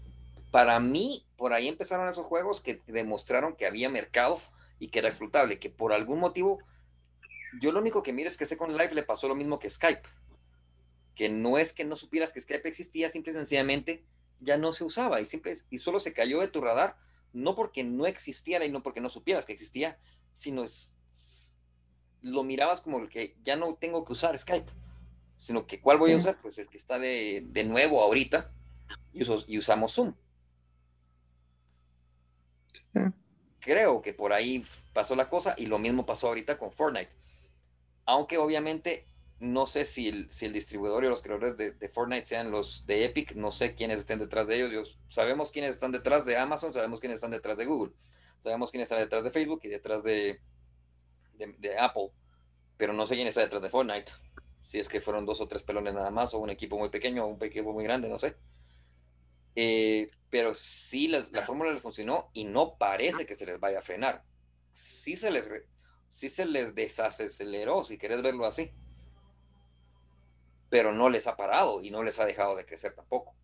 para 0.51 0.81
mí, 0.81 1.27
por 1.37 1.53
ahí 1.53 1.68
empezaron 1.68 2.09
esos 2.09 2.27
juegos 2.27 2.61
que 2.61 2.83
demostraron 2.87 3.55
que 3.55 3.66
había 3.66 3.88
mercado 3.88 4.38
y 4.79 4.88
que 4.88 5.01
era 5.01 5.09
explotable, 5.09 5.59
que 5.59 5.70
por 5.70 5.92
algún 5.92 6.18
motivo 6.18 6.59
yo 7.58 7.72
lo 7.72 7.80
único 7.80 8.02
que 8.02 8.12
miro 8.12 8.28
es 8.28 8.36
que 8.36 8.46
Second 8.46 8.76
Life 8.76 8.94
le 8.94 9.02
pasó 9.02 9.28
lo 9.28 9.34
mismo 9.34 9.58
que 9.58 9.68
Skype, 9.68 10.08
que 11.14 11.28
no 11.28 11.58
es 11.58 11.72
que 11.72 11.84
no 11.84 11.96
supieras 11.96 12.32
que 12.32 12.40
Skype 12.40 12.68
existía, 12.68 13.10
simple 13.10 13.32
y 13.32 13.34
sencillamente 13.34 14.04
ya 14.40 14.56
no 14.56 14.72
se 14.72 14.84
usaba 14.84 15.20
y, 15.20 15.26
simple, 15.26 15.54
y 15.70 15.78
solo 15.78 15.98
se 15.98 16.12
cayó 16.12 16.40
de 16.40 16.48
tu 16.48 16.60
radar, 16.60 16.96
no 17.32 17.54
porque 17.54 17.84
no 17.84 18.06
existiera 18.06 18.64
y 18.64 18.70
no 18.70 18.82
porque 18.82 19.00
no 19.00 19.08
supieras 19.08 19.44
que 19.44 19.52
existía, 19.52 19.98
sino 20.32 20.64
es, 20.64 20.96
lo 22.22 22.42
mirabas 22.42 22.80
como 22.80 23.00
el 23.00 23.08
que 23.08 23.36
ya 23.42 23.56
no 23.56 23.74
tengo 23.74 24.04
que 24.04 24.12
usar 24.12 24.38
Skype, 24.38 24.70
sino 25.38 25.66
que 25.66 25.80
¿cuál 25.80 25.98
voy 25.98 26.12
a 26.12 26.16
usar? 26.16 26.40
Pues 26.40 26.58
el 26.58 26.68
que 26.68 26.76
está 26.76 26.98
de, 26.98 27.64
nuevo 27.66 28.02
ahorita 28.02 28.52
y, 29.12 29.22
y 29.46 29.58
usamos 29.58 29.92
Zoom. 29.92 30.14
Creo 33.60 34.00
que 34.00 34.14
por 34.14 34.32
ahí 34.32 34.64
pasó 34.94 35.14
la 35.14 35.28
cosa 35.28 35.54
y 35.56 35.66
lo 35.66 35.78
mismo 35.78 36.06
pasó 36.06 36.28
ahorita 36.28 36.56
con 36.56 36.72
Fortnite 36.72 37.14
aunque 38.06 38.38
obviamente 38.38 39.06
no 39.40 39.66
sé 39.66 39.86
si 39.86 40.08
el, 40.08 40.52
distribuidor 40.52 41.02
y 41.02 41.08
los 41.08 41.22
creadores 41.22 41.56
de, 41.56 41.88
Fortnite 41.88 42.26
sean 42.26 42.50
los 42.50 42.86
de 42.86 43.06
Epic, 43.06 43.34
no 43.34 43.50
sé 43.50 43.74
quiénes 43.74 44.00
estén 44.00 44.18
detrás 44.18 44.46
de 44.46 44.62
ellos. 44.62 44.98
sabemos 45.08 45.50
quiénes 45.50 45.70
están 45.70 45.92
detrás 45.92 46.26
de 46.26 46.36
Amazon, 46.36 46.74
sabemos 46.74 47.00
quiénes 47.00 47.16
están 47.16 47.30
detrás 47.30 47.56
de 47.56 47.64
Google, 47.64 47.94
sabemos 48.38 48.70
quiénes 48.70 48.86
están 48.86 48.98
detrás 48.98 49.24
de 49.24 49.30
Facebook 49.30 49.60
y 49.64 49.68
detrás 49.68 50.02
de, 50.02 50.40
de, 51.38 51.78
Apple, 51.78 52.10
pero 52.76 52.92
no 52.92 53.06
sé 53.06 53.14
quién 53.14 53.28
está 53.28 53.40
detrás 53.40 53.62
de 53.62 53.70
Fortnite. 53.70 54.12
Si 54.62 54.78
es 54.78 54.90
que 54.90 55.00
fueron 55.00 55.24
dos 55.24 55.40
o 55.40 55.48
tres 55.48 55.62
pelones 55.62 55.94
nada 55.94 56.10
más, 56.10 56.34
o 56.34 56.38
un 56.38 56.50
equipo 56.50 56.78
muy 56.78 56.90
pequeño, 56.90 57.24
o 57.24 57.28
un 57.28 57.42
equipo 57.42 57.72
muy 57.72 57.82
grande, 57.82 58.10
no 58.10 58.18
sé. 58.18 58.36
Eh, 59.56 60.10
pero 60.28 60.54
sí, 60.54 61.08
la, 61.08 61.26
la 61.32 61.42
fórmula 61.42 61.72
les 61.72 61.80
funcionó 61.80 62.30
y 62.34 62.44
no 62.44 62.76
parece 62.76 63.26
que 63.26 63.34
se 63.34 63.46
les 63.46 63.58
vaya 63.58 63.78
a 63.78 63.82
frenar. 63.82 64.22
Sí 64.74 65.16
se 65.16 65.30
les, 65.30 65.50
sí 66.11 66.29
se 66.29 66.44
les 66.44 66.75
desaceleró, 66.75 67.85
si 67.85 67.96
querés 67.96 68.20
verlo 68.20 68.44
así. 68.44 68.70
Pero 70.68 70.92
no 70.92 71.09
les 71.09 71.27
ha 71.27 71.37
parado 71.37 71.83
y 71.83 71.90
no 71.90 72.03
les 72.03 72.20
ha 72.20 72.27
dejado 72.27 72.57
de 72.57 72.66
crecer 72.66 72.92
tampoco. 72.92 73.35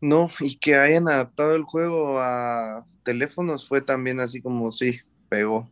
No, 0.00 0.28
y 0.40 0.58
que 0.58 0.74
hayan 0.74 1.08
adaptado 1.08 1.54
el 1.54 1.62
juego 1.62 2.18
a 2.18 2.84
teléfonos 3.04 3.68
fue 3.68 3.80
también 3.80 4.18
así 4.18 4.42
como 4.42 4.72
sí, 4.72 5.00
pegó. 5.28 5.70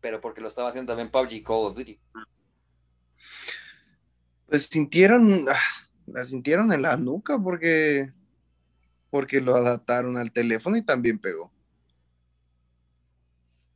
Pero 0.00 0.20
porque 0.20 0.40
lo 0.40 0.48
estaba 0.48 0.68
haciendo 0.68 0.92
también 0.92 1.10
PUBG 1.10 1.32
y 1.32 1.42
Call 1.42 1.56
of 1.56 1.76
Duty. 1.76 1.98
Pues 4.46 4.64
sintieron, 4.66 5.46
ah, 5.48 5.58
la 6.06 6.24
sintieron 6.24 6.72
en 6.72 6.82
la 6.82 6.96
nuca 6.96 7.38
porque, 7.38 8.10
porque 9.10 9.40
lo 9.40 9.54
adaptaron 9.56 10.16
al 10.16 10.32
teléfono 10.32 10.76
y 10.76 10.82
también 10.82 11.18
pegó. 11.18 11.50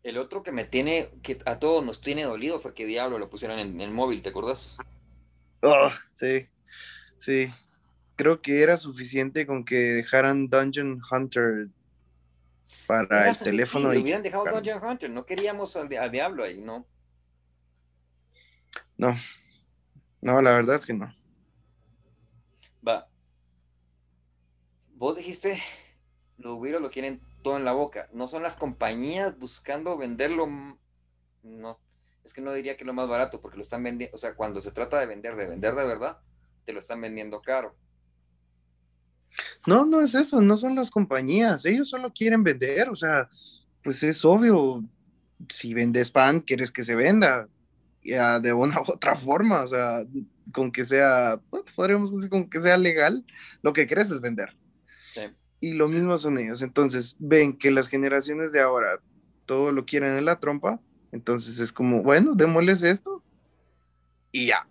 El 0.07 0.19
otro 0.19 0.45
que 0.45 0.53
me 0.53 0.65
tiene, 0.65 1.11
que 1.21 1.37
a 1.47 1.59
todos 1.59 1.85
nos 1.85 2.01
tiene 2.01 2.23
dolido 2.23 2.61
fue 2.61 2.75
que 2.75 2.87
Diablo 2.87 3.19
lo 3.19 3.29
pusieran 3.29 3.59
en 3.59 3.81
el 3.81 3.91
móvil, 3.91 4.23
¿te 4.23 4.29
acuerdas? 4.29 4.77
Oh, 5.63 5.89
sí, 6.13 6.47
sí. 7.19 7.53
Creo 8.15 8.41
que 8.41 8.63
era 8.63 8.77
suficiente 8.77 9.49
con 9.49 9.65
que 9.65 9.75
dejaran 9.75 10.47
Dungeon 10.47 11.03
Hunter 11.11 11.71
para 12.87 13.31
el 13.31 13.37
teléfono. 13.37 13.91
Si 13.91 13.99
hubieran 13.99 14.23
dejado 14.23 14.45
Dungeon 14.45 14.81
Hunter, 14.81 15.11
no 15.11 15.27
queríamos 15.27 15.75
al, 15.75 15.89
Diablo 15.89 16.45
ahí, 16.45 16.61
¿no? 16.61 16.87
No, 18.97 19.17
no, 20.21 20.41
la 20.41 20.55
verdad 20.55 20.77
es 20.77 20.87
que 20.87 20.95
no. 20.95 21.13
Va. 22.87 23.09
Vos 24.95 25.17
dijiste, 25.17 25.61
lo 26.39 26.55
hubiera, 26.55 26.79
lo 26.79 26.93
quieren 26.93 27.21
en 27.55 27.65
la 27.65 27.73
boca. 27.73 28.09
No 28.13 28.27
son 28.27 28.43
las 28.43 28.57
compañías 28.57 29.39
buscando 29.39 29.97
venderlo. 29.97 30.49
No, 31.43 31.79
es 32.25 32.33
que 32.33 32.41
no 32.41 32.53
diría 32.53 32.77
que 32.77 32.85
lo 32.85 32.93
más 32.93 33.09
barato, 33.09 33.41
porque 33.41 33.57
lo 33.57 33.63
están 33.63 33.85
vendiendo. 33.85 34.15
O 34.15 34.19
sea, 34.19 34.35
cuando 34.35 34.61
se 34.61 34.73
trata 34.73 34.99
de 34.99 35.07
vender, 35.07 35.37
de 35.37 35.47
vender 35.47 35.75
de 35.75 35.85
verdad, 35.85 36.19
te 36.65 36.73
lo 36.73 36.81
están 36.81 37.01
vendiendo 37.01 37.41
caro. 37.41 37.77
No, 39.67 39.85
no 39.85 40.01
es 40.01 40.15
eso, 40.15 40.41
no 40.41 40.57
son 40.57 40.75
las 40.75 40.91
compañías. 40.91 41.65
Ellos 41.67 41.89
solo 41.89 42.13
quieren 42.13 42.43
vender. 42.43 42.89
O 42.89 42.97
sea, 42.97 43.29
pues 43.85 44.03
es 44.03 44.25
obvio. 44.25 44.83
Si 45.51 45.75
vendes 45.75 46.11
pan, 46.11 46.41
quieres 46.41 46.73
que 46.73 46.83
se 46.83 46.95
venda. 46.95 47.49
ya 48.03 48.41
de 48.41 48.53
una 48.53 48.81
u 48.81 48.85
otra 48.93 49.15
forma, 49.15 49.63
o 49.63 49.69
sea, 49.69 50.05
con 50.53 50.73
que 50.73 50.85
sea, 50.85 51.41
podríamos 51.77 52.15
decir 52.15 52.31
con 52.31 52.49
que 52.49 52.61
sea 52.61 52.77
legal, 52.77 53.25
lo 53.63 53.73
que 53.73 53.87
crees 53.87 54.11
es 54.11 54.21
vender. 54.21 54.57
Y 55.67 55.73
lo 55.73 55.89
mismo 55.89 56.17
son 56.17 56.39
ellos. 56.39 56.63
Entonces, 56.63 57.17
ven 57.19 57.53
que 57.53 57.73
las 57.73 57.89
generaciones 57.89 58.53
de 58.53 58.61
ahora 58.61 59.01
todo 59.47 59.73
lo 59.73 59.85
quieren 59.85 60.17
en 60.17 60.25
la 60.25 60.39
trompa, 60.39 60.81
entonces 61.11 61.59
es 61.59 61.73
como, 61.73 62.05
bueno, 62.05 62.35
démosles 62.35 62.85
esto 62.85 63.21
y 64.31 64.47
ya, 64.47 64.69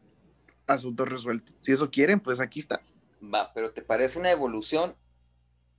asunto 0.67 1.03
resuelto. 1.03 1.51
Si 1.60 1.73
eso 1.73 1.91
quieren, 1.91 2.21
pues 2.21 2.39
aquí 2.39 2.62
está. 2.62 2.81
Va, 3.21 3.51
pero 3.53 3.71
¿te 3.71 3.81
parece 3.81 4.19
una 4.19 4.31
evolución 4.31 4.95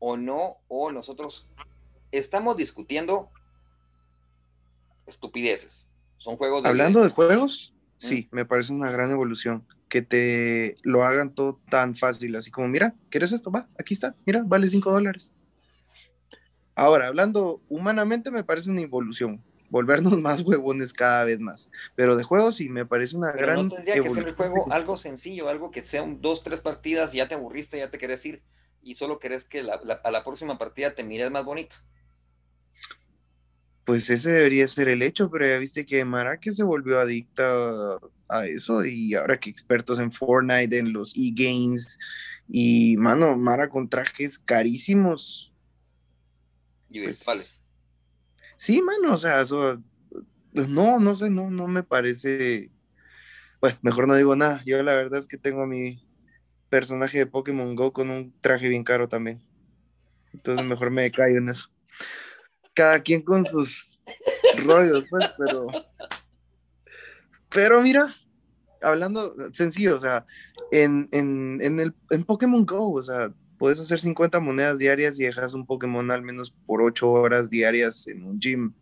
o 0.00 0.18
no? 0.18 0.58
O 0.68 0.92
nosotros 0.92 1.48
estamos 2.12 2.58
discutiendo 2.58 3.30
estupideces. 5.06 5.86
Son 6.18 6.36
juegos 6.36 6.62
de... 6.62 6.68
Hablando 6.68 7.02
de 7.02 7.08
juegos, 7.08 7.74
sí, 7.96 8.28
me 8.32 8.44
parece 8.44 8.74
una 8.74 8.90
gran 8.90 9.10
evolución. 9.10 9.66
Que 9.88 10.02
te 10.02 10.76
lo 10.82 11.04
hagan 11.04 11.34
todo 11.34 11.60
tan 11.70 11.94
fácil, 11.94 12.34
así 12.36 12.50
como, 12.50 12.68
mira, 12.68 12.94
¿quieres 13.10 13.32
esto? 13.32 13.50
Va, 13.50 13.68
aquí 13.78 13.94
está, 13.94 14.14
mira, 14.24 14.42
vale 14.44 14.68
5 14.68 14.90
dólares. 14.90 15.34
Ahora, 16.74 17.06
hablando 17.06 17.62
humanamente, 17.68 18.30
me 18.30 18.44
parece 18.44 18.70
una 18.70 18.80
evolución. 18.80 19.42
Volvernos 19.70 20.18
más 20.20 20.42
huevones 20.42 20.92
cada 20.92 21.24
vez 21.24 21.40
más. 21.40 21.70
Pero 21.94 22.16
de 22.16 22.24
juegos 22.24 22.56
sí 22.56 22.68
me 22.68 22.84
parece 22.84 23.16
una 23.16 23.32
gran. 23.32 23.68
No 23.68 23.74
tendría 23.74 24.02
que 24.02 24.10
ser 24.10 24.28
el 24.28 24.34
juego 24.34 24.70
algo 24.70 24.96
sencillo, 24.96 25.48
algo 25.48 25.70
que 25.70 25.82
sea 25.82 26.02
un, 26.02 26.20
dos, 26.20 26.42
tres 26.42 26.60
partidas, 26.60 27.12
ya 27.12 27.28
te 27.28 27.34
aburriste, 27.34 27.78
ya 27.78 27.90
te 27.90 27.98
querés 27.98 28.24
ir 28.26 28.42
y 28.82 28.94
solo 28.94 29.18
querés 29.18 29.44
que 29.44 29.60
a 29.60 30.10
la 30.10 30.24
próxima 30.24 30.58
partida 30.58 30.94
te 30.94 31.02
mires 31.02 31.30
más 31.30 31.44
bonito 31.44 31.76
pues 33.86 34.10
ese 34.10 34.32
debería 34.32 34.66
ser 34.66 34.88
el 34.88 35.00
hecho, 35.00 35.30
pero 35.30 35.46
ya 35.46 35.58
viste 35.58 35.86
que 35.86 36.04
Mara 36.04 36.40
que 36.40 36.50
se 36.50 36.64
volvió 36.64 36.98
adicta 36.98 37.96
a 38.28 38.46
eso 38.46 38.84
y 38.84 39.14
ahora 39.14 39.38
que 39.38 39.48
expertos 39.48 40.00
en 40.00 40.10
Fortnite, 40.10 40.76
en 40.76 40.92
los 40.92 41.16
e-games 41.16 41.96
y 42.48 42.96
mano, 42.96 43.38
Mara 43.38 43.70
con 43.70 43.88
trajes 43.88 44.40
carísimos. 44.40 45.52
¿Y 46.90 47.04
pues, 47.04 47.62
Sí, 48.56 48.82
mano, 48.82 49.14
o 49.14 49.16
sea, 49.16 49.40
eso, 49.40 49.80
pues, 50.52 50.68
no, 50.68 50.98
no 50.98 51.14
sé, 51.14 51.30
no, 51.30 51.48
no 51.50 51.68
me 51.68 51.84
parece, 51.84 52.72
bueno, 53.60 53.78
mejor 53.82 54.08
no 54.08 54.16
digo 54.16 54.34
nada, 54.34 54.64
yo 54.66 54.82
la 54.82 54.96
verdad 54.96 55.20
es 55.20 55.28
que 55.28 55.38
tengo 55.38 55.62
a 55.62 55.66
mi 55.66 56.04
personaje 56.70 57.18
de 57.18 57.26
Pokémon 57.26 57.76
Go 57.76 57.92
con 57.92 58.10
un 58.10 58.34
traje 58.40 58.68
bien 58.68 58.82
caro 58.82 59.08
también, 59.08 59.40
entonces 60.32 60.66
mejor 60.66 60.90
me 60.90 61.08
caigo 61.12 61.38
en 61.38 61.50
eso 61.50 61.70
cada 62.76 63.00
quien 63.00 63.22
con 63.22 63.44
sus 63.46 63.98
rollos, 64.64 65.04
pues, 65.10 65.24
pero. 65.38 65.66
Pero 67.48 67.82
mira, 67.82 68.08
hablando 68.82 69.34
sencillo, 69.52 69.96
o 69.96 69.98
sea, 69.98 70.26
en, 70.70 71.08
el, 71.10 71.94
en 72.10 72.24
Pokémon 72.24 72.66
Go, 72.66 72.92
o 72.92 73.02
sea, 73.02 73.32
puedes 73.58 73.80
hacer 73.80 74.00
50 74.00 74.38
monedas 74.40 74.78
diarias 74.78 75.18
y 75.18 75.24
dejas 75.24 75.54
un 75.54 75.64
Pokémon 75.64 76.10
al 76.10 76.20
menos 76.20 76.54
por 76.66 76.82
8 76.82 77.10
horas 77.10 77.48
diarias 77.48 78.06
en 78.08 78.24
un 78.24 78.38
gym. 78.38 78.74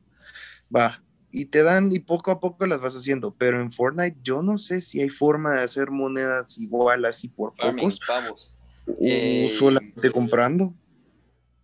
Va. 0.75 1.01
Y 1.31 1.47
te 1.47 1.63
dan, 1.63 1.93
y 1.93 2.01
poco 2.01 2.33
a 2.33 2.41
poco 2.41 2.67
las 2.67 2.81
vas 2.81 2.97
haciendo. 2.97 3.35
Pero 3.37 3.61
en 3.61 3.71
Fortnite, 3.71 4.19
yo 4.23 4.43
no 4.43 4.59
sé 4.59 4.81
si 4.81 5.01
hay 5.01 5.11
forma 5.11 5.55
de 5.55 5.63
hacer 5.63 5.91
monedas 5.91 6.59
igual 6.59 7.05
así 7.05 7.29
por 7.29 7.55
pocos. 7.55 8.01
Vamos. 8.09 8.53
O 8.87 8.93
eh, 9.01 9.51
solamente 9.53 10.11
comprando. 10.11 10.75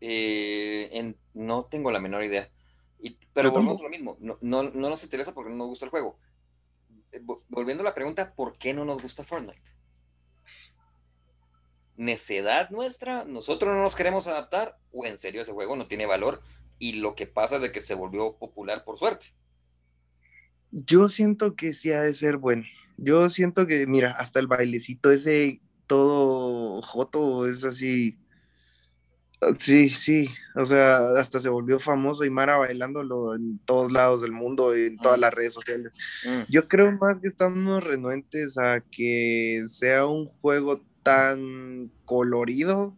Eh, 0.00 0.88
en 0.92 1.16
no 1.34 1.64
tengo 1.64 1.90
la 1.90 2.00
menor 2.00 2.24
idea. 2.24 2.50
Y, 2.98 3.18
pero 3.32 3.50
volvemos 3.50 3.80
a 3.80 3.84
lo 3.84 3.88
mismo, 3.88 4.16
no, 4.20 4.38
no, 4.40 4.62
nos 4.62 5.02
interesa 5.02 5.34
porque 5.34 5.50
no 5.50 5.56
nos 5.56 5.68
gusta 5.68 5.86
el 5.86 5.90
juego. 5.90 6.18
Eh, 7.12 7.22
volviendo 7.48 7.82
a 7.82 7.84
la 7.84 7.94
pregunta, 7.94 8.34
¿por 8.34 8.56
qué 8.58 8.74
no 8.74 8.84
nos 8.84 9.00
gusta 9.00 9.24
Fortnite? 9.24 9.62
¿Necedad 11.96 12.70
nuestra? 12.70 13.24
¿Nosotros 13.24 13.74
no 13.74 13.82
nos 13.82 13.94
queremos 13.94 14.26
adaptar? 14.26 14.78
¿O 14.92 15.04
en 15.06 15.18
serio 15.18 15.42
ese 15.42 15.52
juego 15.52 15.76
no 15.76 15.86
tiene 15.86 16.06
valor? 16.06 16.42
Y 16.78 17.00
lo 17.00 17.14
que 17.14 17.26
pasa 17.26 17.56
es 17.56 17.62
de 17.62 17.72
que 17.72 17.80
se 17.80 17.94
volvió 17.94 18.36
popular 18.36 18.84
por 18.84 18.96
suerte. 18.96 19.34
Yo 20.70 21.08
siento 21.08 21.56
que 21.56 21.74
sí 21.74 21.92
ha 21.92 22.02
de 22.02 22.14
ser 22.14 22.36
bueno. 22.36 22.64
Yo 22.96 23.28
siento 23.28 23.66
que, 23.66 23.86
mira, 23.86 24.12
hasta 24.12 24.38
el 24.40 24.46
bailecito 24.46 25.10
ese 25.10 25.60
todo 25.86 26.80
joto 26.82 27.48
es 27.48 27.64
así 27.64 28.16
Sí, 29.58 29.88
sí, 29.88 30.28
o 30.54 30.66
sea, 30.66 30.98
hasta 31.18 31.40
se 31.40 31.48
volvió 31.48 31.80
famoso 31.80 32.24
y 32.24 32.30
Mara 32.30 32.58
bailándolo 32.58 33.34
en 33.34 33.58
todos 33.64 33.90
lados 33.90 34.20
del 34.20 34.32
mundo, 34.32 34.74
en 34.74 34.98
todas 34.98 35.16
mm. 35.16 35.20
las 35.22 35.32
redes 35.32 35.54
sociales. 35.54 35.92
Mm. 36.26 36.50
Yo 36.50 36.68
creo 36.68 36.92
más 36.92 37.20
que 37.20 37.28
estamos 37.28 37.82
renuentes 37.82 38.58
a 38.58 38.80
que 38.80 39.62
sea 39.66 40.04
un 40.04 40.26
juego 40.26 40.82
tan 41.02 41.90
colorido 42.04 42.94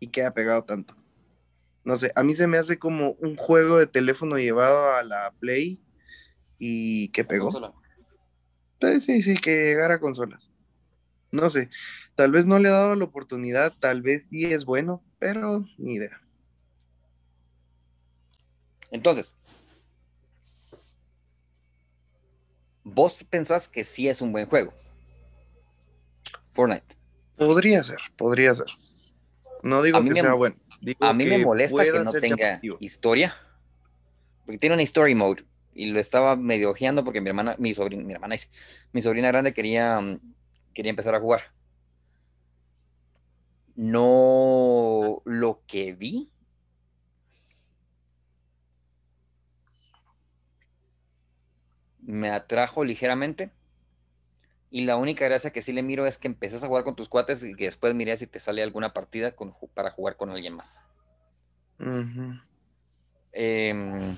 y 0.00 0.08
que 0.08 0.22
haya 0.22 0.34
pegado 0.34 0.64
tanto. 0.64 0.96
No 1.84 1.96
sé, 1.96 2.10
a 2.16 2.24
mí 2.24 2.34
se 2.34 2.48
me 2.48 2.58
hace 2.58 2.78
como 2.78 3.12
un 3.20 3.36
juego 3.36 3.78
de 3.78 3.86
teléfono 3.86 4.36
llevado 4.36 4.94
a 4.94 5.04
la 5.04 5.32
Play 5.38 5.80
y 6.58 7.08
que 7.10 7.24
pegó. 7.24 7.52
Sí, 8.80 9.00
sí, 9.00 9.22
sí, 9.22 9.36
que 9.36 9.66
llegara 9.66 9.94
a 9.94 10.00
consolas. 10.00 10.50
No 11.34 11.50
sé, 11.50 11.68
tal 12.14 12.30
vez 12.30 12.46
no 12.46 12.60
le 12.60 12.68
ha 12.68 12.72
dado 12.72 12.94
la 12.94 13.04
oportunidad, 13.04 13.72
tal 13.80 14.02
vez 14.02 14.24
sí 14.30 14.44
es 14.44 14.64
bueno, 14.64 15.02
pero 15.18 15.66
ni 15.78 15.94
idea. 15.94 16.20
Entonces, 18.92 19.36
vos 22.84 23.24
pensás 23.24 23.66
que 23.66 23.82
sí 23.82 24.08
es 24.08 24.20
un 24.20 24.30
buen 24.30 24.46
juego. 24.46 24.72
Fortnite. 26.52 26.94
Podría 27.36 27.82
ser, 27.82 27.98
podría 28.16 28.54
ser. 28.54 28.68
No 29.64 29.82
digo 29.82 30.04
que 30.04 30.14
sea 30.14 30.34
bueno. 30.34 30.54
a 31.00 31.12
mí 31.12 31.26
me 31.26 31.38
molesta 31.38 31.82
que 31.82 31.98
no 31.98 32.12
tenga 32.12 32.60
historia. 32.78 33.34
Porque 34.46 34.58
tiene 34.58 34.74
una 34.74 34.84
story 34.84 35.16
mode. 35.16 35.44
Y 35.74 35.86
lo 35.86 35.98
estaba 35.98 36.36
medio 36.36 36.70
ojeando 36.70 37.02
porque 37.02 37.20
mi 37.20 37.30
hermana, 37.30 37.56
mi 37.58 37.74
sobrina, 37.74 38.04
mi 38.04 38.12
hermana 38.12 38.36
mi 38.92 39.02
sobrina 39.02 39.26
grande 39.26 39.52
quería 39.52 40.00
mm, 40.00 40.20
quería 40.74 40.90
empezar 40.90 41.14
a 41.14 41.20
jugar. 41.20 41.42
No 43.76 45.22
lo 45.24 45.62
que 45.66 45.92
vi. 45.94 46.30
Me 52.00 52.30
atrajo 52.30 52.84
ligeramente. 52.84 53.50
Y 54.70 54.84
la 54.84 54.96
única 54.96 55.24
gracia 55.24 55.52
que 55.52 55.62
sí 55.62 55.72
le 55.72 55.82
miro 55.82 56.06
es 56.06 56.18
que 56.18 56.26
empezás 56.26 56.64
a 56.64 56.66
jugar 56.66 56.82
con 56.84 56.96
tus 56.96 57.08
cuates 57.08 57.44
y 57.44 57.54
que 57.54 57.66
después 57.66 57.94
mires 57.94 58.18
si 58.18 58.26
te 58.26 58.40
sale 58.40 58.62
alguna 58.62 58.92
partida 58.92 59.34
para 59.72 59.90
jugar 59.90 60.16
con 60.16 60.30
alguien 60.30 60.54
más. 60.54 60.82
Em, 63.32 64.16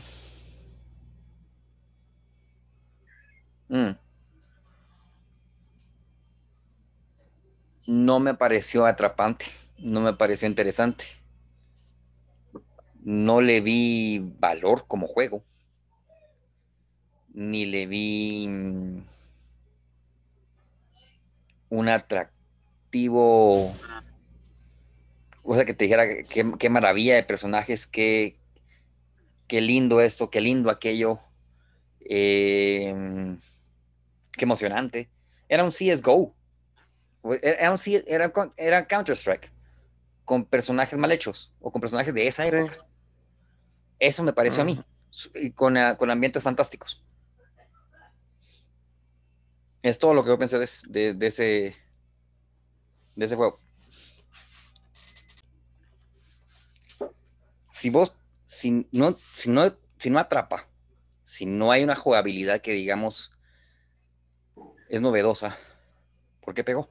mm. 3.69 4.06
No 7.87 8.21
me 8.21 8.35
pareció 8.35 8.87
atrapante, 8.87 9.47
no 9.79 10.01
me 10.01 10.13
pareció 10.13 10.49
interesante. 10.49 11.05
No 13.03 13.41
le 13.41 13.61
vi 13.61 14.21
valor 14.41 14.87
como 14.89 15.07
juego, 15.07 15.45
ni 17.33 17.65
le 17.67 17.87
vi 17.87 18.49
mm, 18.49 19.05
un 21.69 21.89
atractivo, 21.89 23.73
o 25.43 25.55
sea, 25.55 25.65
que 25.65 25.75
te 25.75 25.85
dijera 25.85 26.05
qué, 26.25 26.71
maravilla 26.71 27.15
de 27.15 27.23
personajes, 27.23 27.87
qué, 27.87 28.37
qué 29.47 29.61
lindo 29.61 30.01
esto, 30.01 30.31
qué 30.31 30.41
lindo 30.41 30.71
aquello, 30.71 31.21
em, 32.01 33.39
qué 34.33 34.45
emocionante. 34.45 35.09
Era 35.49 35.63
un 35.63 35.71
CSGO. 35.71 36.36
Era, 37.35 37.75
era, 38.07 38.33
era 38.57 38.87
Counter-Strike 38.87 39.53
con 40.27 40.45
personajes 40.45 40.99
mal 40.99 41.13
hechos 41.13 41.53
o 41.61 41.71
con 41.71 41.81
personajes 41.81 42.13
de 42.13 42.27
esa 42.27 42.47
época. 42.47 42.85
Eso 43.99 44.23
me 44.23 44.33
pareció 44.33 44.63
a 44.63 44.65
mí, 44.65 44.79
y 45.35 45.53
con, 45.53 45.77
ah, 45.77 45.97
con, 45.97 46.11
ambientes 46.11 46.43
fantásticos. 46.43 47.03
Es 49.83 49.99
todo 49.99 50.13
lo 50.13 50.25
que 50.25 50.31
yo 50.31 50.39
pensé 50.39 50.59
de, 50.59 51.17
ese, 51.21 51.77
de 53.15 53.25
ese 53.25 53.37
juego. 53.37 53.61
Si 57.71 57.89
vos, 57.89 58.13
si 58.45 58.89
no, 58.91 59.17
si 59.33 59.49
no, 59.49 59.77
si 59.99 60.11
no 60.11 60.19
atrapa, 60.19 60.69
si 61.23 61.47
no 61.47 61.71
hay 61.71 61.85
una 61.85 61.95
jugabilidad 61.95 62.61
que 62.63 62.73
digamos 62.73 63.33
es 64.89 65.01
novedosa, 65.01 65.57
¿por 66.41 66.53
qué 66.55 66.65
pegó? 66.65 66.91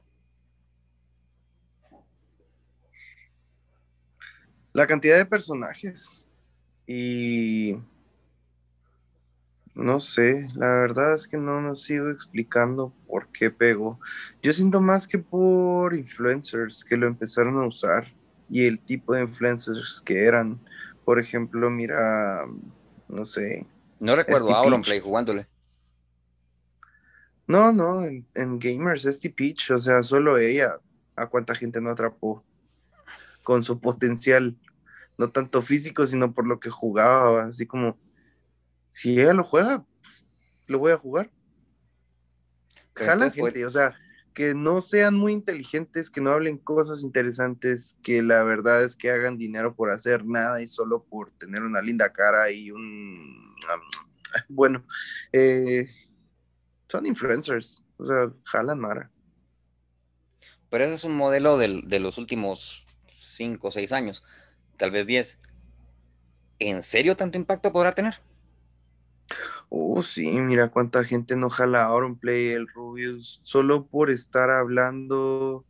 La 4.76 4.86
cantidad 4.86 5.16
de 5.16 5.24
personajes 5.24 6.22
y 6.86 7.78
No 9.74 10.00
sé, 10.00 10.48
la 10.54 10.68
verdad 10.68 11.14
es 11.14 11.26
que 11.26 11.38
no 11.38 11.62
nos 11.62 11.82
sigo 11.82 12.10
explicando 12.10 12.92
por 13.06 13.28
qué 13.28 13.50
pegó. 13.50 13.98
Yo 14.42 14.52
siento 14.52 14.82
más 14.82 15.08
que 15.08 15.18
por 15.18 15.94
influencers 15.94 16.84
que 16.84 16.98
lo 16.98 17.06
empezaron 17.06 17.58
a 17.58 17.66
usar 17.66 18.12
y 18.50 18.66
el 18.66 18.78
tipo 18.78 19.14
de 19.14 19.22
influencers 19.22 20.02
que 20.04 20.24
eran. 20.24 20.60
Por 21.06 21.18
ejemplo, 21.18 21.70
mira, 21.70 22.44
no 23.08 23.24
sé. 23.24 23.66
No 23.98 24.14
recuerdo 24.14 24.54
a 24.54 24.58
Auronplay 24.58 25.00
jugándole. 25.00 25.46
No, 27.46 27.72
no, 27.72 28.04
en, 28.04 28.58
Gamers, 28.58 29.06
este 29.06 29.30
Peach, 29.30 29.70
o 29.70 29.78
sea, 29.78 30.02
solo 30.02 30.36
ella, 30.36 30.78
a 31.14 31.26
cuánta 31.26 31.54
gente 31.54 31.80
no 31.80 31.88
atrapó 31.90 32.44
con 33.46 33.62
su 33.62 33.78
potencial, 33.78 34.56
no 35.18 35.30
tanto 35.30 35.62
físico, 35.62 36.06
sino 36.06 36.32
por 36.32 36.46
lo 36.46 36.60
que 36.60 36.70
jugaba, 36.70 37.46
así 37.46 37.66
como 37.66 37.98
si 38.88 39.20
ella 39.20 39.34
lo 39.34 39.44
juega, 39.44 39.84
lo 40.66 40.78
voy 40.78 40.92
a 40.92 40.98
jugar. 40.98 41.30
Jalan 42.94 43.30
gente, 43.30 43.66
o 43.66 43.70
sea, 43.70 43.94
que 44.36 44.54
no 44.54 44.80
sean 44.80 45.14
muy 45.14 45.32
inteligentes, 45.32 46.10
que 46.10 46.20
no 46.20 46.30
hablen 46.30 46.58
cosas 46.58 47.02
interesantes, 47.02 47.96
que 48.02 48.22
la 48.22 48.42
verdad 48.42 48.84
es 48.84 48.96
que 48.96 49.10
hagan 49.10 49.38
dinero 49.38 49.74
por 49.74 49.90
hacer 49.90 50.24
nada 50.24 50.60
y 50.60 50.66
solo 50.66 51.04
por 51.04 51.30
tener 51.32 51.62
una 51.62 51.82
linda 51.82 52.12
cara 52.12 52.50
y 52.50 52.70
un... 52.70 53.52
bueno, 54.48 54.84
eh, 55.32 55.88
son 56.88 57.06
influencers, 57.06 57.84
o 57.96 58.04
sea, 58.04 58.32
jalan 58.44 58.78
Mara. 58.78 59.10
Pero 60.68 60.84
ese 60.84 60.94
es 60.94 61.04
un 61.04 61.16
modelo 61.16 61.56
de, 61.56 61.82
de 61.84 62.00
los 62.00 62.18
últimos 62.18 62.86
5 63.18 63.68
o 63.68 63.70
6 63.70 63.92
años, 63.92 64.24
tal 64.76 64.90
vez 64.90 65.06
10. 65.06 65.40
¿En 66.58 66.82
serio 66.82 67.16
tanto 67.16 67.38
impacto 67.38 67.72
podrá 67.72 67.92
tener? 67.92 68.14
Oh, 69.68 70.02
sí, 70.02 70.26
mira 70.30 70.68
cuánta 70.70 71.04
gente 71.04 71.36
no 71.36 71.50
jala 71.50 71.90
play 72.20 72.48
el 72.48 72.68
Rubius, 72.68 73.40
solo 73.42 73.86
por 73.86 74.10
estar 74.10 74.48
hablando 74.50 75.64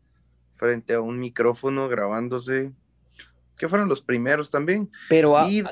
frente 0.55 0.95
a 0.95 1.01
un 1.01 1.19
micrófono, 1.19 1.89
grabándose, 1.89 2.73
que 3.57 3.69
fueron 3.69 3.89
los 3.89 4.03
primeros 4.03 4.51
también. 4.51 4.91
Pero, 5.09 5.49
y, 5.49 5.65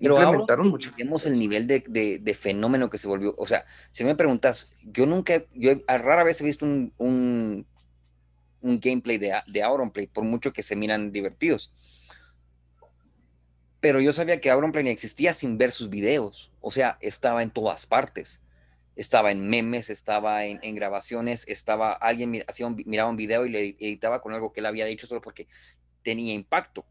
pero 0.00 0.46
Vemos 0.96 1.26
el 1.26 1.38
nivel 1.38 1.66
de, 1.66 2.36
fenómeno 2.38 2.88
que 2.88 2.98
se 2.98 3.08
volvió. 3.08 3.34
O 3.36 3.46
sea, 3.46 3.66
si 3.90 4.04
me 4.04 4.16
preguntas, 4.16 4.70
yo 4.82 5.06
nunca, 5.06 5.44
yo 5.54 5.72
rara 5.86 6.24
vez 6.24 6.40
he 6.40 6.44
visto 6.44 6.64
un, 6.64 6.92
un, 6.98 7.66
gameplay 8.62 9.18
de, 9.18 9.34
de 9.46 9.62
Auronplay, 9.62 10.06
por 10.06 10.24
mucho 10.24 10.52
que 10.52 10.62
se 10.62 10.76
miran 10.76 11.12
divertidos 11.12 11.72
pero 13.80 14.00
yo 14.00 14.12
sabía 14.12 14.40
que 14.40 14.50
Auronplay 14.50 14.88
existía 14.88 15.32
sin 15.32 15.56
ver 15.56 15.70
sus 15.72 15.88
videos, 15.88 16.50
o 16.60 16.70
sea, 16.70 16.98
estaba 17.00 17.42
en 17.42 17.50
todas 17.50 17.86
partes. 17.86 18.42
Estaba 18.96 19.30
en 19.30 19.46
memes, 19.46 19.90
estaba 19.90 20.44
en, 20.44 20.74
grabaciones, 20.74 21.46
estaba 21.46 21.92
alguien 21.92 22.44
hacía 22.48 22.66
un, 22.66 22.82
miraba 22.84 23.08
un 23.08 23.16
video 23.16 23.46
y 23.46 23.50
le 23.50 23.68
editaba 23.78 24.20
con 24.20 24.32
algo 24.32 24.52
que 24.52 24.58
él 24.58 24.66
había 24.66 24.86
dicho 24.86 25.06
solo 25.06 25.20
porque 25.20 25.46
tenía 26.02 26.34
impacto. 26.34 26.84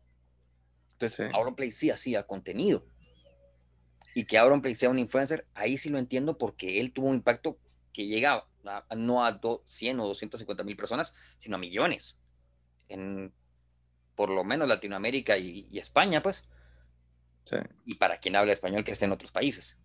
Entonces, 0.93 1.30
Auronplay 1.34 1.73
sí 1.73 1.89
hacía 1.89 2.23
contenido. 2.23 2.86
Y 4.15 4.23
que 4.23 4.38
Auronplay 4.38 4.73
sea 4.73 4.89
un 4.89 5.00
influencer, 5.00 5.45
ahí 5.54 5.78
sí 5.78 5.89
lo 5.89 6.00
entiendo 6.00 6.38
porque 6.38 6.80
él 6.80 6.93
tuvo 6.93 7.08
un 7.08 7.15
impacto 7.15 7.60
que 7.91 8.08
llegaba 8.08 8.47
no 8.95 9.26
a 9.26 9.39
100 9.65 10.00
o 10.00 10.08
250 10.08 10.63
mil 10.63 10.78
personas, 10.78 11.13
sino 11.39 11.58
a 11.58 11.60
millones. 11.60 12.15
En 12.88 13.34
por 14.15 14.30
lo 14.30 14.45
menos 14.45 14.67
Latinoamérica 14.67 15.38
y 15.38 15.78
España, 15.78 16.23
pues. 16.23 16.47
Y 17.86 17.95
para 17.95 18.19
quien 18.19 18.36
habla 18.36 18.53
español 18.53 18.83
que 18.83 18.91
esté 18.91 19.05
en 19.05 19.12
otros 19.12 19.31
países. 19.31 19.77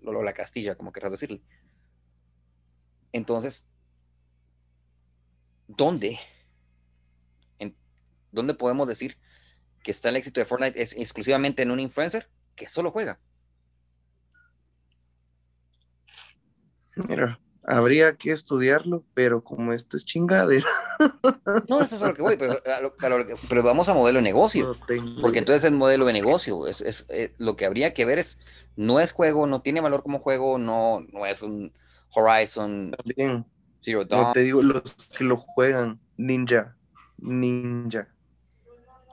Lolo 0.00 0.22
la 0.22 0.32
Castilla, 0.32 0.74
como 0.74 0.92
querrás 0.92 1.12
decirle. 1.12 1.42
Entonces, 3.12 3.64
¿dónde? 5.66 6.18
En, 7.58 7.76
¿Dónde 8.32 8.54
podemos 8.54 8.86
decir 8.86 9.18
que 9.82 9.90
está 9.90 10.08
el 10.10 10.16
éxito 10.16 10.40
de 10.40 10.44
Fortnite 10.44 10.80
es 10.80 10.96
exclusivamente 10.96 11.62
en 11.62 11.70
un 11.70 11.80
influencer 11.80 12.28
que 12.54 12.68
solo 12.68 12.90
juega? 12.90 13.18
Mira, 16.96 17.40
Habría 17.62 18.16
que 18.16 18.32
estudiarlo, 18.32 19.04
pero 19.14 19.44
como 19.44 19.72
esto 19.72 19.96
es 19.96 20.04
chingadera. 20.04 20.66
No, 21.68 21.80
eso 21.80 21.96
es 21.96 22.02
a 22.02 22.08
lo 22.08 22.14
que 22.14 22.22
voy, 22.22 22.36
pero, 22.36 22.60
pero 23.48 23.62
vamos 23.62 23.88
a 23.88 23.94
modelo 23.94 24.18
de 24.18 24.24
negocio. 24.24 24.76
porque 25.20 25.38
entonces 25.38 25.64
el 25.64 25.72
modelo 25.72 26.06
de 26.06 26.12
negocio 26.12 26.66
es, 26.66 26.80
es 26.80 27.06
eh, 27.08 27.34
lo 27.38 27.56
que 27.56 27.64
habría 27.64 27.94
que 27.94 28.04
ver 28.04 28.18
es, 28.18 28.38
no 28.76 29.00
es 29.00 29.12
juego, 29.12 29.46
no 29.46 29.62
tiene 29.62 29.80
valor 29.80 30.02
como 30.02 30.18
juego, 30.18 30.58
no, 30.58 31.00
no 31.12 31.26
es 31.26 31.42
un 31.42 31.72
Horizon 32.14 32.92
También. 32.92 33.46
Zero 33.82 34.04
Dawn. 34.04 34.32
te 34.32 34.40
digo, 34.40 34.62
los 34.62 34.94
que 35.16 35.24
lo 35.24 35.36
juegan, 35.36 35.98
Ninja, 36.16 36.76
Ninja. 37.18 38.08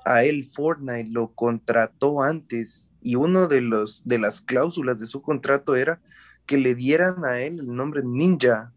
A 0.04 0.24
él 0.24 0.46
Fortnite 0.46 1.10
lo 1.10 1.34
contrató 1.34 2.22
antes 2.22 2.94
y 3.02 3.16
uno 3.16 3.48
de 3.48 3.62
los 3.62 4.08
de 4.08 4.20
las 4.20 4.40
cláusulas 4.40 5.00
de 5.00 5.06
su 5.06 5.22
contrato 5.22 5.76
era 5.76 6.00
que 6.46 6.58
le 6.58 6.76
dieran 6.76 7.26
a 7.26 7.42
él 7.42 7.60
el 7.60 7.76
nombre 7.76 8.02
Ninja, 8.04 8.72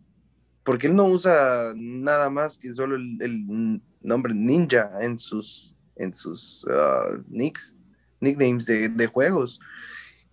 porque 0.65 0.87
él 0.87 0.95
no 0.95 1.07
usa 1.07 1.73
nada 1.77 2.29
más 2.31 2.59
que 2.59 2.73
solo 2.73 2.97
el, 2.97 3.81
nombre 4.03 4.35
Ninja 4.35 4.91
en 5.01 5.19
sus, 5.19 5.75
en 5.97 6.15
sus 6.15 6.65
uh, 6.65 7.23
nicks, 7.29 7.79
nicknames 8.21 8.67
de, 8.67 9.07
juegos. 9.07 9.61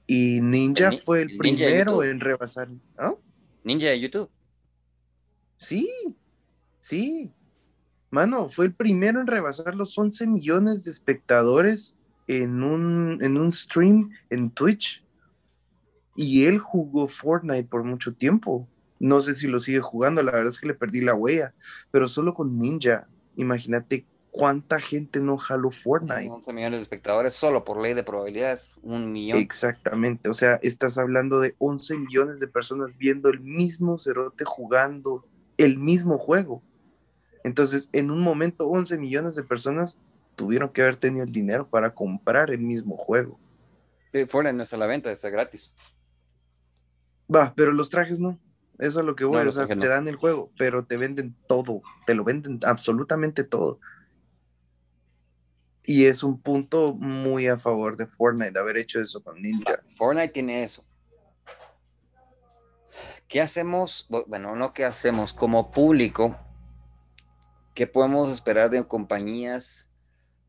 Y 0.05 0.39
Ninja 0.41 0.91
fue 0.91 1.23
el 1.23 1.37
primero 1.37 2.03
en 2.03 2.19
rebasar. 2.19 2.69
¿ah? 2.97 3.13
Ninja 3.63 3.87
de 3.87 3.99
YouTube. 3.99 4.29
Sí, 5.57 5.89
sí. 6.79 7.31
Mano, 8.09 8.49
fue 8.49 8.67
el 8.67 8.73
primero 8.73 9.19
en 9.19 9.27
rebasar 9.27 9.75
los 9.75 9.97
11 9.97 10.27
millones 10.27 10.85
de 10.85 10.91
espectadores 10.91 11.97
en 12.27 12.63
un, 12.63 13.19
en 13.21 13.37
un 13.37 13.51
stream 13.51 14.11
en 14.29 14.49
Twitch. 14.49 15.03
Y 16.15 16.45
él 16.45 16.57
jugó 16.57 17.07
Fortnite 17.07 17.67
por 17.67 17.83
mucho 17.83 18.13
tiempo. 18.13 18.67
No 18.99 19.21
sé 19.21 19.33
si 19.33 19.47
lo 19.47 19.59
sigue 19.59 19.81
jugando, 19.81 20.23
la 20.23 20.31
verdad 20.31 20.47
es 20.47 20.59
que 20.59 20.67
le 20.67 20.73
perdí 20.73 21.01
la 21.01 21.13
huella, 21.13 21.53
pero 21.91 22.07
solo 22.07 22.33
con 22.33 22.57
Ninja. 22.57 23.07
Imagínate 23.35 24.05
cuánta 24.31 24.79
gente 24.79 25.19
no 25.19 25.37
jaló 25.37 25.71
Fortnite. 25.71 26.29
11 26.29 26.53
millones 26.53 26.77
de 26.77 26.81
espectadores 26.83 27.33
solo 27.33 27.63
por 27.63 27.81
ley 27.81 27.93
de 27.93 28.03
probabilidades, 28.03 28.71
un 28.83 29.11
millón. 29.11 29.39
Exactamente, 29.39 30.29
o 30.29 30.33
sea, 30.33 30.59
estás 30.61 30.97
hablando 30.97 31.39
de 31.39 31.55
11 31.57 31.97
millones 31.97 32.39
de 32.39 32.47
personas 32.47 32.97
viendo 32.97 33.29
el 33.29 33.39
mismo 33.39 33.97
cerote 33.97 34.45
jugando 34.45 35.25
el 35.57 35.77
mismo 35.77 36.17
juego. 36.17 36.61
Entonces, 37.43 37.89
en 37.93 38.11
un 38.11 38.21
momento, 38.21 38.67
11 38.67 38.97
millones 38.97 39.35
de 39.35 39.43
personas 39.43 39.99
tuvieron 40.35 40.69
que 40.69 40.81
haber 40.81 40.97
tenido 40.97 41.25
el 41.25 41.31
dinero 41.31 41.67
para 41.67 41.93
comprar 41.93 42.51
el 42.51 42.59
mismo 42.59 42.95
juego. 42.95 43.39
Fortnite 44.27 44.53
no 44.53 44.63
está 44.63 44.75
a 44.75 44.79
la 44.79 44.87
venta, 44.87 45.11
está 45.11 45.29
gratis. 45.29 45.73
Va, 47.33 47.53
pero 47.55 47.71
los 47.71 47.89
trajes 47.89 48.19
no. 48.19 48.39
Eso 48.79 48.99
es 48.99 49.05
lo 49.05 49.15
que 49.15 49.25
voy, 49.25 49.45
o 49.45 49.51
sea, 49.51 49.65
te 49.65 49.87
dan 49.87 50.07
el 50.07 50.15
juego, 50.15 50.51
pero 50.57 50.85
te 50.85 50.97
venden 50.97 51.35
todo, 51.47 51.81
te 52.05 52.13
lo 52.13 52.23
venden 52.23 52.59
absolutamente 52.63 53.43
todo. 53.43 53.79
Y 55.83 56.05
es 56.05 56.21
un 56.21 56.39
punto 56.39 56.93
muy 56.93 57.47
a 57.47 57.57
favor 57.57 57.97
de 57.97 58.05
Fortnite, 58.05 58.51
de 58.51 58.59
haber 58.59 58.77
hecho 58.77 58.99
eso 58.99 59.23
con 59.23 59.41
Ninja. 59.41 59.81
Fortnite 59.95 60.33
tiene 60.33 60.61
eso. 60.61 60.85
¿Qué 63.27 63.41
hacemos? 63.41 64.07
Bueno, 64.27 64.55
no 64.55 64.73
qué 64.73 64.85
hacemos, 64.85 65.33
como 65.33 65.71
público, 65.71 66.37
¿qué 67.73 67.87
podemos 67.87 68.31
esperar 68.31 68.69
de 68.69 68.85
compañías 68.87 69.89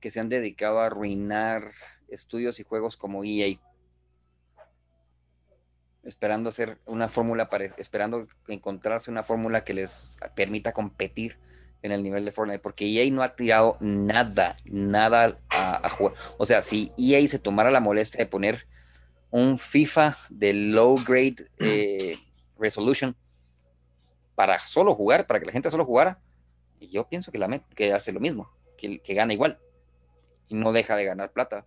que 0.01 0.11
se 0.11 0.21
han 0.21 0.29
dedicado 0.29 0.81
a 0.81 0.87
arruinar 0.87 1.73
estudios 2.09 2.61
y 2.61 2.65
juegos 2.65 2.97
como 2.97 3.25
EA? 3.25 3.59
Esperando 6.05 6.49
hacer 6.49 6.79
una 6.87 7.09
fórmula, 7.09 7.49
para, 7.49 7.65
esperando 7.65 8.27
encontrarse 8.47 9.11
una 9.11 9.23
fórmula 9.23 9.65
que 9.65 9.75
les 9.75 10.19
permita 10.35 10.73
competir 10.73 11.39
en 11.83 11.93
el 11.93 12.03
nivel 12.03 12.25
de 12.25 12.33
Fortnite, 12.33 12.59
porque 12.59 12.87
EA 12.87 13.11
no 13.11 13.23
ha 13.23 13.37
tirado 13.37 13.77
nada, 13.81 14.57
nada 14.65 15.39
a, 15.51 15.89
jugar. 15.91 16.15
O 16.37 16.47
sea, 16.47 16.63
si 16.63 16.93
EA 16.97 17.27
se 17.29 17.39
tomara 17.39 17.71
la 17.71 17.81
molestia 17.81 18.19
de 18.19 18.27
poner 18.31 18.67
un 19.31 19.59
FIFA 19.59 20.17
de 20.31 20.53
low 20.55 20.97
grade 21.07 21.47
eh, 21.59 22.19
resolution 22.59 23.15
para 24.35 24.59
solo 24.61 24.95
jugar, 24.95 25.27
para 25.27 25.41
que 25.41 25.47
la 25.47 25.53
gente 25.53 25.71
solo 25.71 25.85
jugara, 25.85 26.19
y 26.81 26.89
yo 26.89 27.09
pienso 27.09 27.33
que, 27.33 27.39
la, 27.39 27.59
que 27.75 27.93
hace 27.93 28.13
lo 28.13 28.21
mismo, 28.21 28.51
que, 28.77 29.01
que 29.01 29.15
gana 29.15 29.33
igual 29.33 29.59
y 30.49 30.55
no 30.55 30.73
deja 30.73 30.97
de 30.97 31.05
ganar 31.05 31.33
plata. 31.33 31.67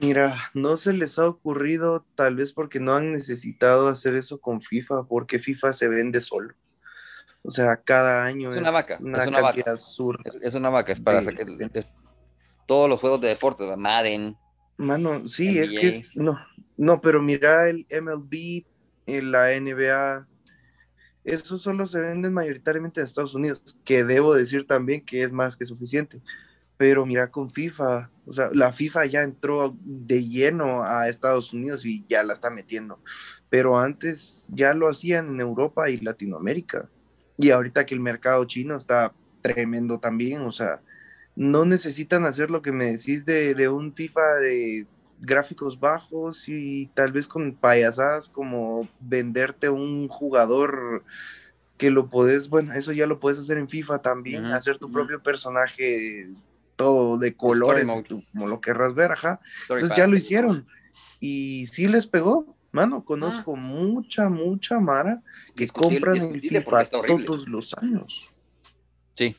Mira, 0.00 0.36
no 0.54 0.76
se 0.76 0.92
les 0.92 1.18
ha 1.18 1.26
ocurrido, 1.26 2.04
tal 2.14 2.36
vez 2.36 2.52
porque 2.52 2.80
no 2.80 2.94
han 2.94 3.12
necesitado 3.12 3.88
hacer 3.88 4.14
eso 4.16 4.40
con 4.40 4.60
FIFA, 4.60 5.04
porque 5.04 5.38
FIFA 5.38 5.72
se 5.72 5.88
vende 5.88 6.20
solo. 6.20 6.54
O 7.42 7.50
sea, 7.50 7.76
cada 7.76 8.24
año 8.24 8.48
es 8.48 8.56
una 8.56 8.70
vaca, 8.70 8.94
es 8.94 9.00
una 9.00 9.18
vaca. 9.40 9.74
Es, 10.42 10.54
una 10.54 10.70
vaca, 10.70 10.92
es 10.92 11.00
para 11.00 11.22
sacar 11.22 11.46
todos 12.66 12.88
los 12.88 13.00
juegos 13.00 13.20
de 13.20 13.28
deporte, 13.28 13.64
Madden, 13.76 14.36
Mano, 14.76 15.28
sí, 15.28 15.58
es 15.58 15.72
que 15.72 15.86
es, 15.86 16.16
no, 16.16 16.38
no, 16.76 17.00
pero 17.00 17.22
mira 17.22 17.68
el 17.68 17.86
MLB, 17.90 18.64
la 19.06 19.60
NBA, 19.60 20.26
eso 21.24 21.58
solo 21.58 21.86
se 21.86 22.00
venden 22.00 22.32
mayoritariamente 22.32 23.00
en 23.00 23.04
Estados 23.04 23.34
Unidos, 23.34 23.78
que 23.84 24.02
debo 24.02 24.34
decir 24.34 24.66
también 24.66 25.04
que 25.04 25.22
es 25.22 25.30
más 25.30 25.56
que 25.56 25.64
suficiente. 25.64 26.20
Pero 26.84 27.06
mira 27.06 27.30
con 27.30 27.50
FIFA, 27.50 28.10
o 28.26 28.32
sea, 28.34 28.50
la 28.52 28.70
FIFA 28.70 29.06
ya 29.06 29.22
entró 29.22 29.74
de 29.86 30.22
lleno 30.22 30.84
a 30.84 31.08
Estados 31.08 31.50
Unidos 31.54 31.86
y 31.86 32.04
ya 32.10 32.22
la 32.22 32.34
está 32.34 32.50
metiendo. 32.50 32.98
Pero 33.48 33.78
antes 33.78 34.48
ya 34.52 34.74
lo 34.74 34.86
hacían 34.86 35.30
en 35.30 35.40
Europa 35.40 35.88
y 35.88 35.96
Latinoamérica. 35.96 36.90
Y 37.38 37.48
ahorita 37.52 37.86
que 37.86 37.94
el 37.94 38.00
mercado 38.00 38.44
chino 38.44 38.76
está 38.76 39.14
tremendo 39.40 39.98
también, 39.98 40.42
o 40.42 40.52
sea, 40.52 40.82
no 41.34 41.64
necesitan 41.64 42.26
hacer 42.26 42.50
lo 42.50 42.60
que 42.60 42.70
me 42.70 42.84
decís 42.84 43.24
de, 43.24 43.54
de 43.54 43.66
un 43.70 43.94
FIFA 43.94 44.34
de 44.40 44.86
gráficos 45.20 45.80
bajos 45.80 46.50
y 46.50 46.90
tal 46.92 47.12
vez 47.12 47.26
con 47.26 47.54
payasadas 47.54 48.28
como 48.28 48.86
venderte 49.00 49.70
un 49.70 50.06
jugador 50.08 51.02
que 51.78 51.90
lo 51.90 52.10
puedes, 52.10 52.50
bueno, 52.50 52.74
eso 52.74 52.92
ya 52.92 53.06
lo 53.06 53.20
puedes 53.20 53.38
hacer 53.38 53.56
en 53.56 53.70
FIFA 53.70 54.00
también, 54.00 54.44
hacer 54.44 54.76
tu 54.76 54.92
propio 54.92 55.22
personaje 55.22 56.26
todo 56.76 57.18
de 57.18 57.36
colores, 57.36 57.86
como 58.32 58.48
lo 58.48 58.60
querrás 58.60 58.94
ver, 58.94 59.12
ajá. 59.12 59.40
Entonces 59.62 59.90
ya 59.96 60.06
lo 60.06 60.16
hicieron 60.16 60.66
y 61.20 61.66
sí 61.66 61.88
les 61.88 62.06
pegó. 62.06 62.54
Mano, 62.72 63.04
conozco 63.04 63.54
ah. 63.56 63.60
mucha, 63.60 64.28
mucha 64.28 64.80
Mara 64.80 65.22
que 65.54 65.68
compran 65.68 66.16
el 66.16 66.40
FIFA 66.40 66.84
todos 66.90 67.46
los 67.46 67.72
años. 67.74 68.34
Sí. 69.12 69.36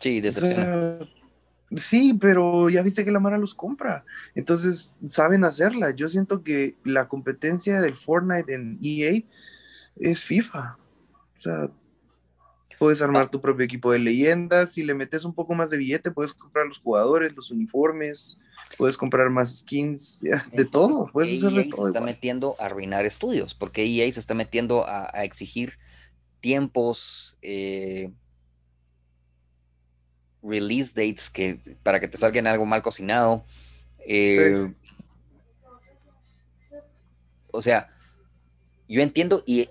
Sí, 0.00 0.20
decepciona. 0.20 0.98
Sí, 1.76 2.16
pero 2.20 2.70
ya 2.70 2.82
viste 2.82 3.04
que 3.04 3.10
la 3.10 3.20
Mara 3.20 3.36
los 3.36 3.54
compra. 3.54 4.04
Entonces, 4.34 4.96
saben 5.04 5.44
hacerla. 5.44 5.90
Yo 5.90 6.08
siento 6.08 6.42
que 6.42 6.76
la 6.84 7.08
competencia 7.08 7.80
del 7.80 7.94
Fortnite 7.94 8.54
en 8.54 8.78
EA 8.82 9.22
es 9.96 10.24
FIFA. 10.24 10.78
O 11.36 11.40
sea, 11.40 11.70
puedes 12.78 13.00
armar 13.02 13.30
tu 13.30 13.40
propio 13.40 13.64
equipo 13.64 13.92
de 13.92 13.98
leyendas. 13.98 14.72
Si 14.72 14.82
le 14.82 14.94
metes 14.94 15.24
un 15.24 15.34
poco 15.34 15.54
más 15.54 15.70
de 15.70 15.76
billete, 15.76 16.10
puedes 16.10 16.32
comprar 16.32 16.66
los 16.66 16.78
jugadores, 16.78 17.34
los 17.34 17.50
uniformes, 17.50 18.38
puedes 18.76 18.96
comprar 18.96 19.30
más 19.30 19.58
skins, 19.58 20.22
de 20.52 20.64
todo. 20.64 21.06
Puedes 21.12 21.32
hacer 21.32 21.52
de 21.52 21.64
todo. 21.64 21.86
Se 21.86 21.90
está 21.90 22.00
metiendo 22.00 22.56
a 22.58 22.66
arruinar 22.66 23.06
estudios, 23.06 23.54
porque 23.54 23.84
EA 23.84 24.10
se 24.12 24.20
está 24.20 24.34
metiendo 24.34 24.86
a, 24.86 25.24
exigir 25.24 25.78
tiempos. 26.40 27.36
Eh, 27.42 28.10
release 30.42 30.92
dates 30.94 31.30
que, 31.30 31.58
para 31.82 32.00
que 32.00 32.08
te 32.08 32.18
salgan 32.18 32.46
algo 32.46 32.66
mal 32.66 32.82
cocinado. 32.82 33.44
Eh, 34.06 34.70
o 37.50 37.62
sea, 37.62 37.88
yo 38.88 39.00
entiendo 39.00 39.42
y, 39.46 39.68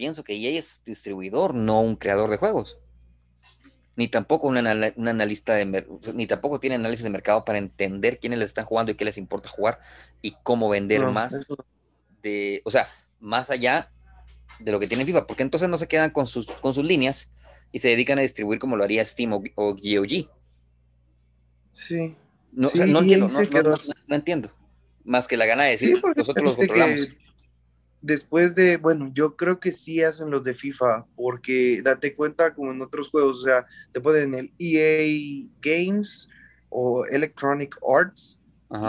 pienso 0.00 0.24
que 0.24 0.32
EA 0.34 0.58
es 0.58 0.82
distribuidor, 0.86 1.54
no 1.54 1.82
un 1.82 1.94
creador 1.94 2.30
de 2.30 2.38
juegos. 2.38 2.78
Ni 3.96 4.08
tampoco 4.08 4.46
un, 4.46 4.56
analista 4.56 5.52
de 5.52 5.86
ni 6.14 6.26
tampoco 6.26 6.58
tiene 6.58 6.76
análisis 6.76 7.04
de 7.04 7.10
mercado 7.10 7.44
para 7.44 7.58
entender 7.58 8.18
quiénes 8.18 8.38
les 8.38 8.48
están 8.48 8.64
jugando 8.64 8.92
y 8.92 8.94
qué 8.94 9.04
les 9.04 9.18
importa 9.18 9.50
jugar 9.50 9.78
y 10.22 10.36
cómo 10.42 10.70
vender 10.70 11.02
más 11.02 11.52
de, 12.22 12.62
o 12.64 12.70
sea, 12.70 12.88
más 13.18 13.50
allá 13.50 13.90
de 14.58 14.72
lo 14.72 14.80
que 14.80 14.86
tiene 14.86 15.04
FIFA, 15.04 15.26
porque 15.26 15.42
entonces 15.42 15.68
no 15.68 15.76
se 15.76 15.86
quedan 15.86 16.08
con 16.12 16.24
sus, 16.24 16.46
con 16.46 16.72
sus 16.72 16.86
líneas 16.86 17.30
y 17.70 17.80
se 17.80 17.88
dedican 17.88 18.18
a 18.18 18.22
distribuir 18.22 18.58
como 18.58 18.76
lo 18.76 18.84
haría 18.84 19.04
Steam 19.04 19.34
o, 19.34 19.42
GOG. 19.74 20.30
Sí. 21.70 22.16
No, 22.52 22.70
entiendo, 22.74 23.26
no, 24.06 24.16
entiendo. 24.16 24.50
Más 25.04 25.28
que 25.28 25.36
la 25.36 25.44
gana 25.44 25.64
de 25.64 25.72
decir, 25.72 26.02
nosotros 26.16 26.42
los 26.42 26.56
controlamos. 26.56 27.10
Después 28.02 28.54
de, 28.54 28.76
bueno, 28.76 29.10
yo 29.12 29.36
creo 29.36 29.60
que 29.60 29.72
sí 29.72 30.02
hacen 30.02 30.30
los 30.30 30.42
de 30.42 30.54
FIFA, 30.54 31.06
porque 31.16 31.82
date 31.82 32.14
cuenta 32.14 32.54
como 32.54 32.72
en 32.72 32.80
otros 32.80 33.10
juegos, 33.10 33.38
o 33.38 33.42
sea, 33.42 33.66
te 33.92 34.00
ponen 34.00 34.34
el 34.34 34.52
EA 34.58 35.46
Games 35.60 36.28
o 36.70 37.04
Electronic 37.06 37.76
Arts 37.86 38.40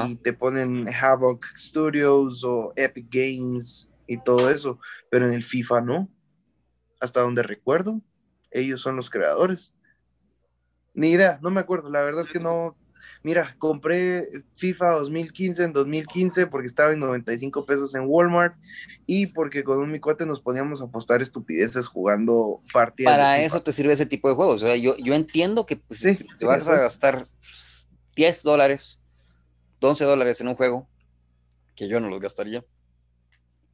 y 0.07 0.15
te 0.15 0.31
ponen 0.31 0.87
Havoc 0.87 1.45
Studios 1.57 2.43
o 2.43 2.71
Epic 2.75 3.07
Games 3.09 3.89
y 4.07 4.21
todo 4.21 4.49
eso, 4.49 4.79
pero 5.09 5.27
en 5.27 5.33
el 5.33 5.43
FIFA 5.43 5.81
no, 5.81 6.09
hasta 6.99 7.21
donde 7.21 7.43
recuerdo 7.43 8.01
ellos 8.51 8.81
son 8.81 8.95
los 8.95 9.09
creadores. 9.09 9.75
Ni 10.93 11.11
idea, 11.11 11.39
no 11.41 11.49
me 11.49 11.61
acuerdo, 11.61 11.89
la 11.89 12.01
verdad 12.01 12.21
es 12.21 12.29
que 12.29 12.39
no. 12.39 12.77
Mira, 13.23 13.55
compré 13.57 14.25
FIFA 14.55 14.91
2015 14.91 15.63
en 15.63 15.73
2015 15.73 16.47
porque 16.47 16.65
estaba 16.65 16.93
en 16.93 16.99
95 16.99 17.65
pesos 17.65 17.93
en 17.95 18.03
Walmart 18.05 18.55
y 19.05 19.27
porque 19.27 19.63
con 19.63 19.77
un 19.77 19.91
mi 19.91 19.99
cuate 19.99 20.25
nos 20.25 20.41
poníamos 20.41 20.81
a 20.81 20.85
apostar 20.85 21.21
estupideces 21.21 21.87
jugando 21.87 22.61
partidas. 22.73 23.13
Para 23.13 23.39
eso 23.39 23.61
te 23.61 23.71
sirve 23.71 23.93
ese 23.93 24.05
tipo 24.05 24.27
de 24.29 24.35
juegos. 24.35 24.63
O 24.63 24.67
sea, 24.67 24.75
yo, 24.75 24.95
yo 24.97 25.13
entiendo 25.13 25.65
que 25.65 25.77
pues, 25.77 26.01
te 26.01 26.45
vas 26.45 26.67
a 26.67 26.75
gastar 26.75 27.23
10 28.15 28.43
dólares, 28.43 28.99
11 29.79 30.05
dólares 30.05 30.41
en 30.41 30.47
un 30.47 30.55
juego, 30.55 30.87
que 31.75 31.87
yo 31.87 31.99
no 31.99 32.09
los 32.09 32.19
gastaría, 32.19 32.63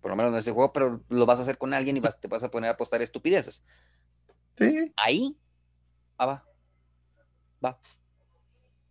por 0.01 0.11
lo 0.11 0.17
menos 0.17 0.31
en 0.31 0.37
ese 0.37 0.51
juego, 0.51 0.71
pero 0.73 1.03
lo 1.09 1.25
vas 1.25 1.39
a 1.39 1.41
hacer 1.41 1.57
con 1.57 1.73
alguien 1.73 1.97
y 1.97 1.99
vas, 1.99 2.19
te 2.19 2.27
vas 2.27 2.43
a 2.43 2.51
poner 2.51 2.69
a 2.69 2.73
apostar 2.73 3.01
estupideces. 3.01 3.63
Ahí, 4.95 5.37
ah, 6.17 6.25
va. 6.25 6.45
Va. 7.63 7.79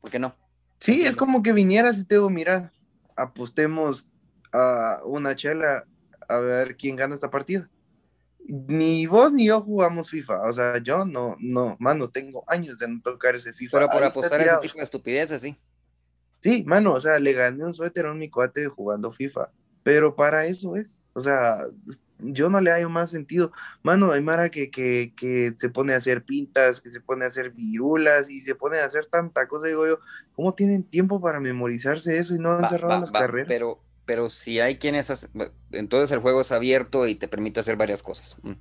¿Por 0.06 0.12
qué 0.12 0.20
no? 0.20 0.36
Sí, 0.78 1.04
es 1.04 1.16
como 1.16 1.42
que 1.42 1.52
vinieras 1.52 1.98
y 1.98 2.06
te 2.06 2.14
digo, 2.14 2.30
mira, 2.30 2.72
apostemos 3.16 4.08
a 4.52 5.00
una 5.04 5.34
chela 5.34 5.84
a 6.28 6.38
ver 6.38 6.76
quién 6.76 6.94
gana 6.94 7.16
esta 7.16 7.28
partida. 7.28 7.68
Ni 8.38 9.08
vos 9.08 9.32
ni 9.32 9.46
yo 9.46 9.60
jugamos 9.62 10.08
FIFA. 10.08 10.42
O 10.42 10.52
sea, 10.52 10.78
yo 10.78 11.04
no, 11.04 11.34
no, 11.40 11.76
mano, 11.80 12.08
tengo 12.08 12.44
años 12.46 12.78
de 12.78 12.86
no 12.86 13.02
tocar 13.02 13.34
ese 13.34 13.52
FIFA. 13.52 13.78
Pero 13.78 13.90
por 13.90 14.04
apostar 14.04 14.40
a 14.40 14.44
ese 14.44 14.58
tipo 14.58 14.76
de 14.76 14.84
estupideces, 14.84 15.42
sí. 15.42 15.58
Sí, 16.38 16.62
mano, 16.62 16.92
o 16.92 17.00
sea, 17.00 17.18
le 17.18 17.32
gané 17.32 17.64
un 17.64 17.74
suéter 17.74 18.06
a 18.06 18.14
mi 18.14 18.30
cuate 18.30 18.68
jugando 18.68 19.10
FIFA. 19.10 19.50
Pero 19.82 20.14
para 20.14 20.46
eso 20.46 20.76
es. 20.76 21.04
O 21.14 21.20
sea, 21.20 21.66
yo 22.18 22.48
no 22.48 22.60
le 22.60 22.70
hallo 22.70 22.88
más 22.88 23.10
sentido. 23.10 23.52
Mano, 23.82 24.12
hay 24.12 24.22
Mara 24.22 24.50
que, 24.50 24.70
que, 24.70 25.52
se 25.56 25.68
pone 25.68 25.92
a 25.92 25.96
hacer 25.96 26.24
pintas, 26.24 26.80
que 26.80 26.90
se 26.90 27.00
pone 27.00 27.24
a 27.24 27.28
hacer 27.28 27.50
virulas 27.50 28.30
y 28.30 28.40
se 28.40 28.54
pone 28.54 28.78
a 28.78 28.84
hacer 28.84 29.06
tanta 29.06 29.46
cosa. 29.48 29.66
Digo 29.66 29.86
yo, 29.86 30.00
¿cómo 30.34 30.54
tienen 30.54 30.82
tiempo 30.82 31.20
para 31.20 31.40
memorizarse 31.40 32.18
eso 32.18 32.34
y 32.34 32.38
no 32.38 32.52
han 32.52 32.68
cerrado 32.68 33.00
las 33.00 33.12
carreras? 33.12 33.48
Pero, 33.48 33.82
pero 34.04 34.28
si 34.28 34.60
hay 34.60 34.78
quienes 34.78 35.28
entonces 35.72 36.12
el 36.12 36.20
juego 36.20 36.40
es 36.40 36.52
abierto 36.52 37.06
y 37.06 37.14
te 37.14 37.28
permite 37.28 37.60
hacer 37.60 37.76
varias 37.76 38.02
cosas. 38.02 38.38
Mm. 38.42 38.52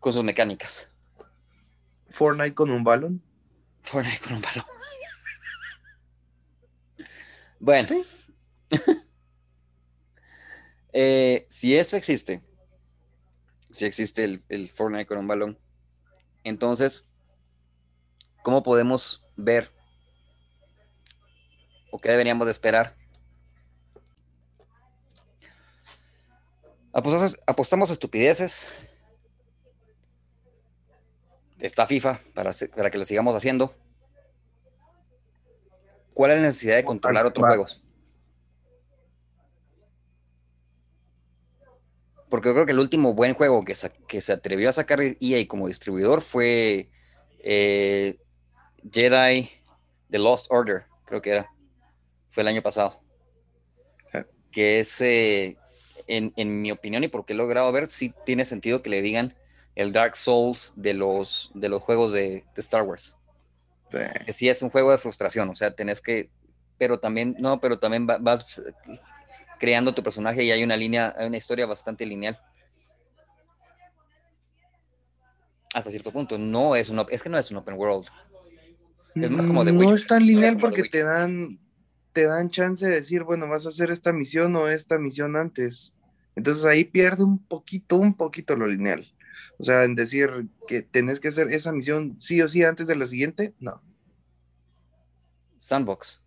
Con 0.00 0.12
sus 0.12 0.24
mecánicas. 0.24 0.90
Fortnite 2.08 2.54
con 2.54 2.70
un 2.70 2.84
balón. 2.84 3.22
Fortnite 3.82 4.20
con 4.20 4.34
un 4.34 4.42
balón. 4.42 4.64
bueno. 7.60 7.88
Eh, 10.92 11.46
si 11.48 11.76
eso 11.76 11.96
existe, 11.96 12.40
si 13.70 13.84
existe 13.84 14.24
el, 14.24 14.42
el, 14.48 14.68
Fortnite 14.68 15.06
con 15.06 15.18
un 15.18 15.28
balón, 15.28 15.58
entonces, 16.42 17.06
¿cómo 18.42 18.62
podemos 18.62 19.24
ver 19.36 19.70
o 21.92 21.98
qué 21.98 22.10
deberíamos 22.10 22.46
de 22.46 22.52
esperar? 22.52 22.96
Apostamos, 26.92 27.38
apostamos 27.46 27.90
estupideces. 27.90 28.68
Está 31.60 31.86
FIFA 31.86 32.20
para, 32.34 32.50
para 32.74 32.90
que 32.90 32.98
lo 32.98 33.04
sigamos 33.04 33.36
haciendo. 33.36 33.74
¿Cuál 36.14 36.32
es 36.32 36.36
la 36.38 36.42
necesidad 36.42 36.76
de 36.76 36.84
controlar 36.84 37.26
otros 37.26 37.46
juegos? 37.46 37.82
Porque 42.30 42.48
yo 42.48 42.54
creo 42.54 42.66
que 42.66 42.72
el 42.72 42.78
último 42.78 43.12
buen 43.12 43.34
juego 43.34 43.64
que, 43.64 43.74
que 44.06 44.20
se 44.20 44.32
atrevió 44.32 44.68
a 44.68 44.72
sacar 44.72 45.00
EA 45.02 45.46
como 45.48 45.66
distribuidor 45.66 46.22
fue 46.22 46.88
eh, 47.40 48.18
Jedi 48.90 49.50
The 50.10 50.18
Lost 50.18 50.46
Order, 50.50 50.84
creo 51.04 51.20
que 51.20 51.30
era. 51.30 51.50
Fue 52.30 52.42
el 52.42 52.48
año 52.48 52.62
pasado. 52.62 53.00
Que 54.52 54.80
es, 54.80 55.00
eh, 55.00 55.56
en, 56.08 56.60
mi 56.60 56.72
opinión 56.72 57.04
y 57.04 57.08
porque 57.08 57.34
he 57.34 57.36
logrado 57.36 57.70
ver, 57.70 57.88
sí 57.88 58.12
tiene 58.26 58.44
sentido 58.44 58.82
que 58.82 58.90
le 58.90 59.00
digan 59.00 59.34
el 59.76 59.92
Dark 59.92 60.16
Souls 60.16 60.72
de 60.76 60.94
los, 60.94 61.52
de 61.54 61.68
los 61.68 61.82
juegos 61.82 62.10
de, 62.12 62.44
Star 62.56 62.82
Wars. 62.82 63.16
Que 63.90 64.32
sí 64.32 64.48
es 64.48 64.62
un 64.62 64.70
juego 64.70 64.90
de 64.90 64.98
frustración, 64.98 65.48
o 65.48 65.54
sea, 65.54 65.72
tenés 65.72 66.00
que, 66.00 66.30
pero 66.78 66.98
también, 66.98 67.36
no, 67.38 67.60
pero 67.60 67.78
también 67.78 68.06
vas 68.06 68.60
creando 69.60 69.94
tu 69.94 70.02
personaje 70.02 70.42
y 70.42 70.50
hay 70.50 70.64
una 70.64 70.76
línea, 70.76 71.14
hay 71.16 71.28
una 71.28 71.36
historia 71.36 71.66
bastante 71.66 72.06
lineal. 72.06 72.40
Hasta 75.74 75.90
cierto 75.90 76.10
punto. 76.10 76.38
No 76.38 76.74
es 76.74 76.88
un, 76.88 77.04
es 77.10 77.22
que 77.22 77.28
no 77.28 77.38
es 77.38 77.50
un 77.50 77.58
open 77.58 77.74
world. 77.74 78.08
Es 79.14 79.30
más 79.30 79.46
como 79.46 79.64
de 79.64 79.72
No 79.72 79.94
es 79.94 80.06
tan 80.06 80.26
lineal 80.26 80.56
porque 80.56 80.84
te 80.84 81.04
dan, 81.04 81.60
te 82.12 82.24
dan 82.24 82.48
chance 82.48 82.86
de 82.86 82.96
decir, 82.96 83.22
bueno, 83.22 83.46
vas 83.48 83.66
a 83.66 83.68
hacer 83.68 83.90
esta 83.90 84.12
misión 84.12 84.56
o 84.56 84.66
esta 84.66 84.98
misión 84.98 85.36
antes. 85.36 85.96
Entonces 86.34 86.64
ahí 86.64 86.84
pierde 86.84 87.22
un 87.22 87.38
poquito, 87.38 87.96
un 87.96 88.14
poquito 88.14 88.56
lo 88.56 88.66
lineal. 88.66 89.12
O 89.58 89.62
sea, 89.62 89.84
en 89.84 89.94
decir 89.94 90.48
que 90.66 90.80
tenés 90.80 91.20
que 91.20 91.28
hacer 91.28 91.52
esa 91.52 91.70
misión 91.70 92.18
sí 92.18 92.40
o 92.40 92.48
sí 92.48 92.64
antes 92.64 92.86
de 92.86 92.96
la 92.96 93.04
siguiente, 93.04 93.54
no. 93.60 93.82
Sandbox. 95.58 96.24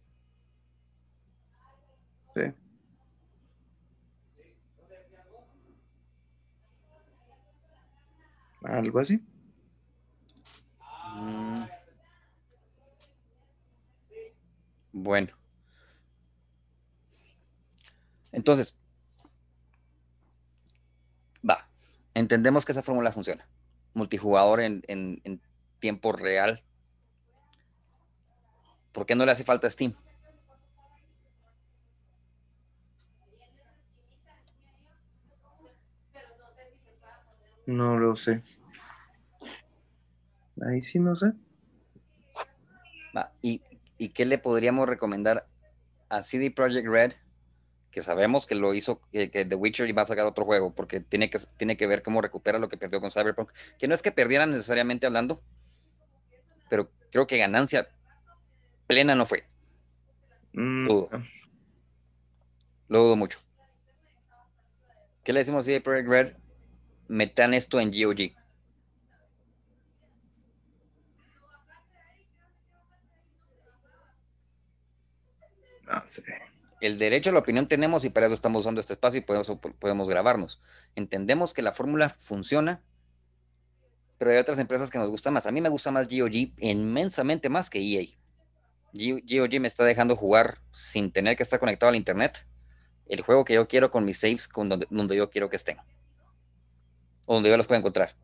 Sí. 2.36 2.53
Algo 8.64 8.99
así. 8.99 9.22
Mm. 11.16 11.64
Bueno. 14.93 15.34
Entonces, 18.32 18.76
va. 21.47 21.68
Entendemos 22.14 22.66
que 22.66 22.72
esa 22.72 22.84
fórmula 22.84 23.11
funciona. 23.11 23.47
Multijugador 23.93 24.61
en, 24.61 24.84
en, 24.88 25.41
tiempo 25.80 26.14
real. 26.14 26.64
¿Por 28.91 29.05
qué 29.05 29.16
no 29.16 29.26
le 29.26 29.32
hace 29.32 29.43
falta 29.43 29.70
Steam? 29.70 29.95
No 37.66 37.97
lo 37.97 38.16
sé. 38.16 38.41
Ahí 40.68 40.82
sí 40.82 40.99
no 40.99 41.16
sé. 41.16 41.34
¿Y, 43.41 43.61
¿Y 43.97 44.09
qué 44.09 44.26
le 44.26 44.38
podríamos 44.38 44.88
recomendar 44.88 45.47
a 46.09 46.24
CD 46.24 46.51
Projekt 46.51 46.88
Red? 46.88 47.14
Que 47.91 48.01
sabemos 48.01 48.47
que 48.47 48.55
lo 48.55 48.74
hizo, 48.74 49.01
que, 49.11 49.28
The 49.28 49.55
Witcher 49.55 49.88
iba 49.88 50.01
a 50.01 50.05
sacar 50.05 50.26
otro 50.26 50.45
juego, 50.45 50.74
porque 50.74 50.99
tiene 50.99 51.30
que, 51.30 51.39
tiene 51.57 51.78
que 51.78 51.86
ver 51.88 52.01
cómo 52.01 52.22
recupera 52.22 52.57
lo 52.57 52.70
que 52.70 52.78
perdió 52.78 52.99
con 52.99 53.11
Cyberpunk. 53.11 53.51
Que 53.78 53.88
no 53.88 53.93
es 53.93 54.01
que 54.01 54.11
perdieran 54.11 54.49
necesariamente 54.49 55.05
hablando, 55.05 55.41
pero 56.70 56.89
creo 57.11 57.28
que 57.28 57.38
ganancia 57.38 57.88
plena 58.88 59.16
no 59.16 59.26
fue. 59.26 59.45
Mm, 60.53 60.88
lo, 60.88 60.93
dudo. 60.93 61.09
lo 62.88 63.03
dudo 63.03 63.16
mucho. 63.16 63.39
¿Qué 65.24 65.34
le 65.34 65.39
decimos 65.39 65.66
a 65.66 65.68
CD 65.68 65.82
Projekt 65.82 66.09
Red? 66.09 66.43
Metan 67.08 67.54
esto 67.54 67.80
en 67.80 67.91
GOG. 67.91 68.34
El 76.82 76.97
derecho 76.97 77.30
a 77.30 77.34
la 77.34 77.39
opinión 77.39 77.68
tenemos 77.68 78.04
y 78.04 78.10
para 78.10 78.26
eso 78.26 78.36
estamos 78.36 78.62
usando 78.62 78.82
este 78.82 78.93
espacio 78.93 79.20
y 79.20 79.24
podemos, 79.24 79.51
podemos 79.80 80.10
grabarnos. 80.10 80.62
Entendemos 80.95 81.54
que 81.54 81.62
la 81.62 81.72
fórmula 81.72 82.10
funciona, 82.10 82.82
pero 84.18 84.32
hay 84.32 84.38
otras 84.38 84.60
empresas 84.60 84.89
que 84.89 84.97
nos 84.97 85.10
gustan 85.10 85.34
más. 85.34 85.47
A 85.47 85.51
mí 85.51 85.62
me 85.62 85.70
gusta 85.70 85.91
más 85.91 86.08
GOG 86.08 86.51
inmensamente 86.58 87.49
más 87.49 87.70
que 87.70 87.80
EA. 87.80 88.06
GOG 88.93 89.60
me 89.60 89.68
está 89.68 89.86
dejando 89.86 90.16
jugar 90.16 90.60
sin 90.72 91.12
tener 91.12 91.38
que 91.38 91.43
estar 91.43 91.60
conectado 91.60 91.89
al 91.89 91.95
internet 91.95 92.45
el 93.08 93.22
juego 93.22 93.45
que 93.45 93.54
yo 93.54 93.68
quiero 93.68 93.91
con 93.91 94.06
mis 94.06 94.20
saves 94.20 94.47
con 94.47 94.70
donde, 94.70 94.88
donde 94.89 95.16
yo 95.16 95.30
quiero 95.30 95.49
que 95.49 95.56
estén. 95.56 95.78
O 97.26 97.36
donde 97.36 97.49
yo 97.49 97.57
los 97.57 97.67
pueda 97.67 97.80
encontrar. 97.80 98.15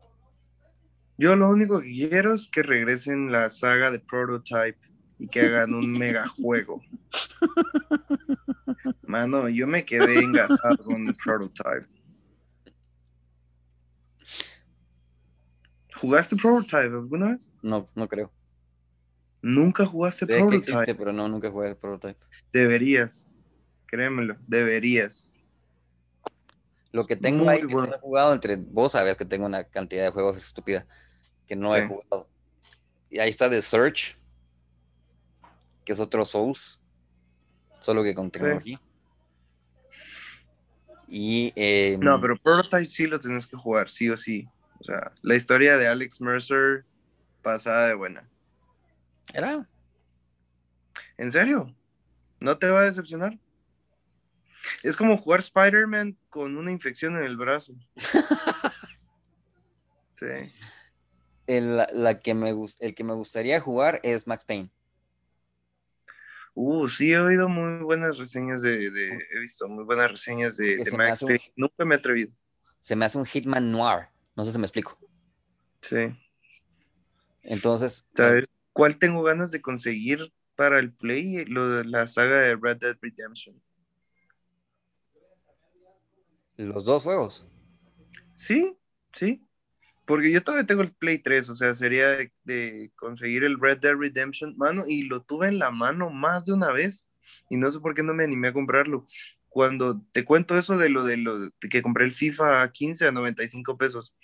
Yo 1.18 1.36
lo 1.36 1.50
único 1.50 1.80
que 1.80 1.92
quiero 1.92 2.34
es 2.34 2.48
que 2.48 2.62
regresen 2.62 3.30
la 3.30 3.50
saga 3.50 3.90
de 3.90 4.00
Prototype 4.00 4.78
y 5.18 5.28
que 5.28 5.42
hagan 5.42 5.74
un 5.74 5.92
mega 5.92 6.26
juego. 6.40 6.82
Mano, 9.02 9.48
yo 9.48 9.66
me 9.66 9.84
quedé 9.84 10.20
engasado 10.20 10.78
con 10.78 11.06
el 11.08 11.14
Prototype. 11.14 11.86
¿Jugaste 15.96 16.36
Prototype 16.36 16.94
alguna 16.94 17.32
vez? 17.32 17.52
No, 17.62 17.86
no 17.94 18.08
creo. 18.08 18.32
¿Nunca 19.42 19.84
jugaste 19.84 20.26
Prototype? 20.26 20.56
existe, 20.56 20.94
pero 20.94 21.12
no, 21.12 21.28
nunca 21.28 21.50
jugué 21.50 21.74
Prototype. 21.74 22.18
Deberías. 22.52 23.26
Créemelo, 23.86 24.36
deberías. 24.46 25.36
Lo 26.92 27.06
que 27.06 27.16
tengo 27.16 27.48
ahí 27.48 27.60
que 27.60 27.74
no 27.74 27.84
he 27.84 27.98
jugado 27.98 28.32
entre 28.32 28.56
vos 28.56 28.92
sabes 28.92 29.16
que 29.16 29.24
tengo 29.24 29.46
una 29.46 29.64
cantidad 29.64 30.04
de 30.04 30.10
juegos 30.10 30.36
estúpida 30.36 30.86
que 31.46 31.54
no 31.56 31.74
he 31.74 31.86
jugado. 31.86 32.28
Y 33.08 33.18
ahí 33.18 33.30
está 33.30 33.48
The 33.48 33.62
Search, 33.62 34.16
que 35.84 35.92
es 35.92 36.00
otro 36.00 36.24
Souls, 36.24 36.80
solo 37.80 38.02
que 38.02 38.14
con 38.14 38.30
tecnología. 38.30 38.80
Y, 41.06 41.52
em, 41.56 41.98
no, 41.98 42.20
pero 42.20 42.36
Prototype 42.36 42.86
sí 42.86 43.06
lo 43.06 43.18
tienes 43.18 43.46
que 43.46 43.56
jugar, 43.56 43.90
sí 43.90 44.08
o 44.08 44.16
sí. 44.16 44.48
O 44.78 44.84
sea, 44.84 45.12
la 45.22 45.34
historia 45.34 45.76
de 45.76 45.88
Alex 45.88 46.20
Mercer 46.20 46.84
pasada 47.42 47.88
de 47.88 47.94
buena. 47.94 48.28
¿Era? 49.34 49.68
¿En 51.18 51.32
serio? 51.32 51.74
¿No 52.38 52.56
te 52.58 52.70
va 52.70 52.80
a 52.80 52.84
decepcionar? 52.84 53.36
Es 54.82 54.96
como 54.96 55.18
jugar 55.18 55.40
Spider-Man 55.40 56.16
con 56.28 56.56
una 56.56 56.70
infección 56.70 57.16
en 57.16 57.24
el 57.24 57.36
brazo. 57.36 57.74
sí. 60.14 60.26
El, 61.46 61.76
la 61.76 62.20
que 62.20 62.34
me, 62.34 62.54
el 62.80 62.94
que 62.94 63.04
me 63.04 63.14
gustaría 63.14 63.60
jugar 63.60 64.00
es 64.02 64.26
Max 64.26 64.44
Payne. 64.44 64.70
Uh, 66.54 66.88
sí, 66.88 67.12
he 67.12 67.18
oído 67.18 67.48
muy 67.48 67.82
buenas 67.82 68.18
reseñas 68.18 68.62
de, 68.62 68.86
he 68.86 69.38
visto 69.38 69.68
muy 69.68 69.84
buenas 69.84 70.10
reseñas 70.10 70.56
de, 70.56 70.84
Max 70.96 71.24
Payne. 71.24 71.40
Nunca 71.56 71.84
me 71.84 71.94
he 71.94 71.98
atrevido. 71.98 72.32
Se 72.80 72.96
me 72.96 73.04
hace 73.04 73.18
un 73.18 73.26
Hitman 73.26 73.70
Noir. 73.70 74.08
No 74.36 74.44
sé 74.44 74.52
si 74.52 74.58
me 74.58 74.66
explico. 74.66 74.98
Sí. 75.80 76.16
Entonces. 77.42 78.06
¿Sabes 78.14 78.50
cuál 78.72 78.98
tengo 78.98 79.22
ganas 79.22 79.50
de 79.50 79.60
conseguir 79.60 80.32
para 80.56 80.78
el 80.78 80.92
Play? 80.92 81.44
Lo 81.46 81.68
de 81.68 81.84
la 81.84 82.06
saga 82.06 82.40
de 82.40 82.56
Red 82.56 82.78
Dead 82.78 82.96
Redemption. 83.00 83.60
Los 86.64 86.84
dos 86.84 87.04
juegos. 87.04 87.46
Sí, 88.34 88.76
sí. 89.12 89.46
Porque 90.04 90.30
yo 90.30 90.42
todavía 90.42 90.66
tengo 90.66 90.82
el 90.82 90.92
Play 90.92 91.18
3, 91.18 91.48
o 91.50 91.54
sea, 91.54 91.72
sería 91.72 92.18
de, 92.44 92.90
conseguir 92.96 93.44
el 93.44 93.58
Red 93.60 93.78
Dead 93.78 93.94
Redemption, 93.94 94.56
mano, 94.56 94.84
y 94.86 95.02
lo 95.02 95.22
tuve 95.22 95.48
en 95.48 95.58
la 95.58 95.70
mano 95.70 96.10
más 96.10 96.46
de 96.46 96.52
una 96.52 96.72
vez, 96.72 97.08
y 97.48 97.56
no 97.56 97.70
sé 97.70 97.80
por 97.80 97.94
qué 97.94 98.02
no 98.02 98.12
me 98.12 98.24
animé 98.24 98.48
a 98.48 98.52
comprarlo. 98.52 99.06
Cuando 99.48 100.02
te 100.12 100.24
cuento 100.24 100.58
eso 100.58 100.76
de 100.76 100.88
lo 100.90 101.04
de 101.04 101.16
lo 101.16 101.38
de 101.38 101.50
que 101.70 101.82
compré 101.82 102.04
el 102.04 102.12
FIFA 102.12 102.70
15 102.72 103.06
a 103.06 103.12
95 103.12 103.78
pesos, 103.78 104.14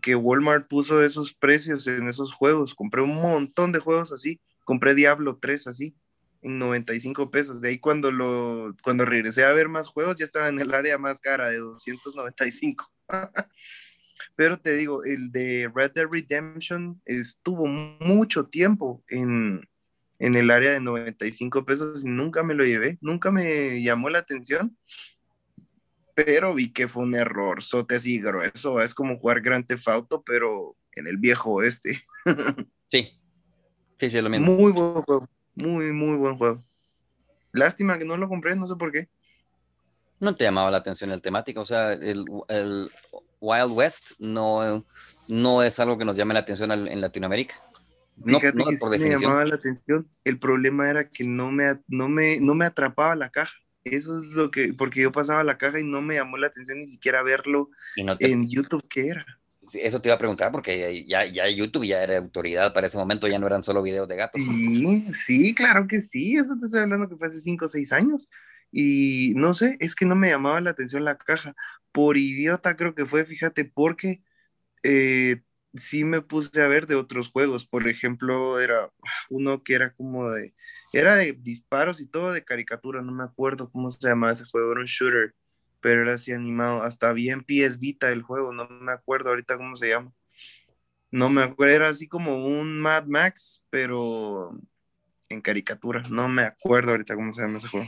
que 0.00 0.14
Walmart 0.14 0.68
puso 0.68 1.02
esos 1.02 1.34
precios 1.34 1.86
en 1.86 2.08
esos 2.08 2.32
juegos, 2.32 2.74
compré 2.74 3.02
un 3.02 3.20
montón 3.20 3.72
de 3.72 3.80
juegos 3.80 4.12
así, 4.12 4.40
compré 4.64 4.94
Diablo 4.94 5.38
3 5.40 5.66
así, 5.66 5.94
en 6.42 6.58
95 6.58 7.30
pesos. 7.30 7.60
De 7.60 7.70
ahí 7.70 7.78
cuando, 7.78 8.10
lo, 8.10 8.74
cuando 8.82 9.04
regresé 9.04 9.44
a 9.44 9.52
ver 9.52 9.68
más 9.68 9.88
juegos 9.88 10.18
ya 10.18 10.24
estaba 10.24 10.48
en 10.48 10.60
el 10.60 10.72
área 10.74 10.98
más 10.98 11.20
cara 11.20 11.50
de 11.50 11.58
295. 11.58 12.90
Pero 14.36 14.58
te 14.58 14.76
digo, 14.76 15.04
el 15.04 15.32
de 15.32 15.70
Red 15.74 15.92
Dead 15.92 16.06
Redemption 16.10 17.00
estuvo 17.04 17.66
mucho 17.66 18.46
tiempo 18.46 19.02
en, 19.08 19.68
en 20.18 20.34
el 20.36 20.50
área 20.50 20.72
de 20.72 20.80
95 20.80 21.64
pesos 21.64 22.04
y 22.04 22.08
nunca 22.08 22.42
me 22.42 22.54
lo 22.54 22.64
llevé, 22.64 22.98
nunca 23.00 23.30
me 23.30 23.82
llamó 23.82 24.10
la 24.10 24.20
atención. 24.20 24.76
Pero 26.14 26.54
vi 26.54 26.72
que 26.72 26.88
fue 26.88 27.04
un 27.04 27.14
error, 27.14 27.62
sote 27.62 27.96
así 27.96 28.18
grueso. 28.18 28.80
Es 28.80 28.94
como 28.94 29.18
jugar 29.18 29.40
Grand 29.40 29.66
Theft 29.66 29.86
Auto, 29.88 30.22
pero 30.22 30.76
en 30.92 31.06
el 31.06 31.16
viejo 31.16 31.52
oeste. 31.52 32.02
sí, 32.90 33.20
sí, 33.98 34.10
sí, 34.10 34.20
lo 34.20 34.28
mismo. 34.28 34.52
Muy 34.52 34.72
buen 34.72 35.02
juego. 35.02 35.28
Muy, 35.62 35.92
muy 35.92 36.16
buen 36.16 36.36
juego. 36.36 36.60
Lástima 37.52 37.98
que 37.98 38.04
no 38.04 38.16
lo 38.16 38.28
compré, 38.28 38.54
no 38.56 38.66
sé 38.66 38.76
por 38.76 38.92
qué. 38.92 39.08
No 40.20 40.34
te 40.34 40.44
llamaba 40.44 40.70
la 40.70 40.78
atención 40.78 41.10
el 41.10 41.22
temático, 41.22 41.60
o 41.60 41.64
sea, 41.64 41.92
el, 41.92 42.24
Wild 43.40 43.70
West 43.70 44.18
no, 44.18 44.84
no 45.28 45.62
es 45.62 45.78
algo 45.78 45.96
que 45.96 46.04
nos 46.04 46.16
llame 46.16 46.34
la 46.34 46.40
atención 46.40 46.72
en 46.72 47.00
Latinoamérica. 47.00 47.54
No, 48.24 48.40
Fíjate 48.40 48.64
que 48.64 48.76
por 48.78 48.90
definición. 48.90 49.20
me 49.20 49.20
llamaba 49.20 49.44
la 49.44 49.54
atención. 49.54 50.08
El 50.24 50.38
problema 50.38 50.90
era 50.90 51.08
que 51.08 51.24
no 51.24 51.50
me, 51.52 51.78
no, 51.86 52.08
me, 52.08 52.40
no 52.40 52.54
me 52.54 52.66
atrapaba 52.66 53.14
la 53.14 53.30
caja. 53.30 53.56
Eso 53.84 54.20
es 54.20 54.28
lo 54.28 54.50
que, 54.50 54.74
porque 54.74 55.02
yo 55.02 55.12
pasaba 55.12 55.44
la 55.44 55.56
caja 55.56 55.78
y 55.78 55.84
no 55.84 56.02
me 56.02 56.16
llamó 56.16 56.36
la 56.36 56.48
atención 56.48 56.78
ni 56.80 56.86
siquiera 56.86 57.22
verlo 57.22 57.70
en 57.96 58.48
YouTube, 58.48 58.86
¿qué 58.88 59.08
era? 59.08 59.37
Eso 59.72 60.00
te 60.00 60.08
iba 60.08 60.14
a 60.14 60.18
preguntar 60.18 60.52
porque 60.52 61.04
ya, 61.06 61.24
ya 61.26 61.48
YouTube 61.48 61.86
ya 61.86 62.02
era 62.02 62.18
autoridad 62.18 62.72
para 62.72 62.86
ese 62.86 62.98
momento, 62.98 63.26
ya 63.26 63.38
no 63.38 63.46
eran 63.46 63.62
solo 63.62 63.82
videos 63.82 64.08
de 64.08 64.16
gatos. 64.16 64.40
Sí, 64.42 65.04
sí, 65.14 65.54
claro 65.54 65.86
que 65.86 66.00
sí, 66.00 66.36
eso 66.36 66.56
te 66.58 66.66
estoy 66.66 66.80
hablando 66.80 67.08
que 67.08 67.16
fue 67.16 67.28
hace 67.28 67.40
5 67.40 67.66
o 67.66 67.68
6 67.68 67.92
años. 67.92 68.28
Y 68.70 69.32
no 69.36 69.54
sé, 69.54 69.76
es 69.80 69.94
que 69.94 70.04
no 70.04 70.14
me 70.14 70.28
llamaba 70.30 70.60
la 70.60 70.70
atención 70.70 71.04
la 71.04 71.16
caja. 71.16 71.54
Por 71.92 72.16
idiota 72.16 72.76
creo 72.76 72.94
que 72.94 73.06
fue, 73.06 73.24
fíjate, 73.24 73.64
porque 73.64 74.22
eh, 74.82 75.42
sí 75.74 76.04
me 76.04 76.22
puse 76.22 76.60
a 76.62 76.66
ver 76.68 76.86
de 76.86 76.96
otros 76.96 77.30
juegos. 77.30 77.66
Por 77.66 77.88
ejemplo, 77.88 78.60
era 78.60 78.90
uno 79.30 79.62
que 79.62 79.74
era 79.74 79.94
como 79.94 80.30
de, 80.30 80.54
era 80.92 81.16
de 81.16 81.32
disparos 81.32 82.00
y 82.00 82.06
todo 82.08 82.32
de 82.32 82.44
caricatura, 82.44 83.02
no 83.02 83.12
me 83.12 83.24
acuerdo 83.24 83.70
cómo 83.70 83.90
se 83.90 84.08
llamaba 84.08 84.32
ese 84.32 84.44
juego, 84.44 84.72
era 84.72 84.80
un 84.80 84.86
shooter, 84.86 85.34
pero 85.80 86.02
era 86.02 86.14
así 86.14 86.32
animado, 86.32 86.82
hasta 86.82 87.12
bien 87.12 87.42
PS 87.42 87.78
Vita 87.78 88.10
el 88.10 88.22
juego, 88.22 88.52
no 88.52 88.68
me 88.68 88.92
acuerdo 88.92 89.30
ahorita 89.30 89.56
cómo 89.56 89.76
se 89.76 89.88
llama. 89.88 90.12
No 91.10 91.30
me 91.30 91.42
acuerdo, 91.42 91.74
era 91.74 91.88
así 91.88 92.06
como 92.06 92.46
un 92.46 92.80
Mad 92.80 93.06
Max, 93.06 93.64
pero 93.70 94.58
en 95.28 95.40
caricatura, 95.40 96.02
no 96.10 96.28
me 96.28 96.42
acuerdo 96.42 96.90
ahorita 96.90 97.14
cómo 97.14 97.32
se 97.32 97.42
llama 97.42 97.58
ese 97.58 97.68
juego. 97.68 97.86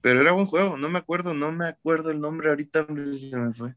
Pero 0.00 0.20
era 0.20 0.32
buen 0.32 0.46
juego, 0.46 0.76
no 0.76 0.88
me 0.88 0.98
acuerdo, 0.98 1.32
no 1.32 1.52
me 1.52 1.66
acuerdo 1.66 2.10
el 2.10 2.20
nombre 2.20 2.48
ahorita, 2.48 2.86
se 2.86 3.36
me 3.36 3.54
fue. 3.54 3.74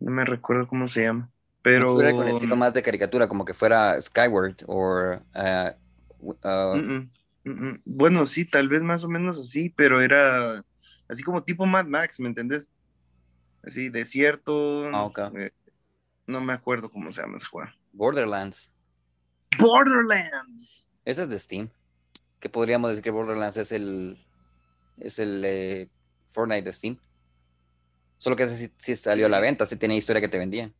No 0.00 0.10
me 0.10 0.24
recuerdo 0.24 0.66
cómo 0.66 0.88
se 0.88 1.04
llama. 1.04 1.30
Pero. 1.62 2.00
Era 2.00 2.12
con 2.12 2.26
estilo 2.26 2.56
más 2.56 2.74
de 2.74 2.82
caricatura, 2.82 3.28
como 3.28 3.44
que 3.44 3.54
fuera 3.54 4.00
Skyward 4.00 4.56
o. 4.66 5.18
Uh, 5.34 6.32
uh, 6.32 7.06
bueno, 7.84 8.26
sí, 8.26 8.44
tal 8.44 8.68
vez 8.68 8.82
más 8.82 9.04
o 9.04 9.08
menos 9.08 9.38
así, 9.38 9.70
pero 9.70 10.00
era 10.00 10.64
así 11.08 11.22
como 11.22 11.42
tipo 11.42 11.66
Mad 11.66 11.86
Max, 11.86 12.20
¿me 12.20 12.28
entendés? 12.28 12.70
Así, 13.62 13.88
desierto. 13.88 14.88
Ah, 14.88 15.10
eh, 15.36 15.52
no 16.26 16.40
me 16.40 16.52
acuerdo 16.52 16.90
cómo 16.90 17.10
se 17.12 17.22
llama 17.22 17.36
ese 17.36 17.46
juego. 17.46 17.70
Borderlands. 17.92 18.72
Borderlands. 19.58 20.88
Ese 21.04 21.22
es 21.22 21.28
de 21.28 21.38
Steam. 21.38 21.70
¿Qué 22.38 22.48
podríamos 22.48 22.90
decir 22.90 23.04
que 23.04 23.10
Borderlands 23.10 23.56
es 23.56 23.72
el 23.72 24.18
es 25.00 25.18
el 25.18 25.42
eh, 25.44 25.88
Fortnite 26.30 26.62
de 26.62 26.72
Steam. 26.72 26.98
Solo 28.18 28.36
que 28.36 28.44
ese 28.44 28.70
sí, 28.76 28.96
salió 28.96 29.26
a 29.26 29.30
la 29.30 29.40
venta, 29.40 29.64
sí 29.64 29.76
tenía 29.76 29.96
historia 29.96 30.20
que 30.20 30.28
te 30.28 30.38
vendían. 30.38 30.74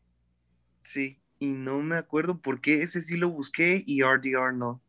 Sí, 0.83 1.19
y 1.39 1.47
no 1.47 1.81
me 1.81 1.97
acuerdo 1.97 2.39
por 2.39 2.61
qué 2.61 2.83
ese 2.83 3.01
sí 3.01 3.17
lo 3.17 3.31
busqué 3.31 3.83
y 3.87 4.03
RDR 4.03 4.53
no. 4.53 4.83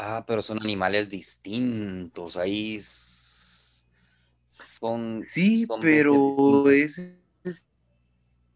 Ah, 0.00 0.24
pero 0.24 0.42
son 0.42 0.62
animales 0.62 1.10
distintos, 1.10 2.36
ahí 2.36 2.78
son... 2.78 3.84
Sí, 5.28 5.66
pero 5.80 6.70
ese 6.70 7.18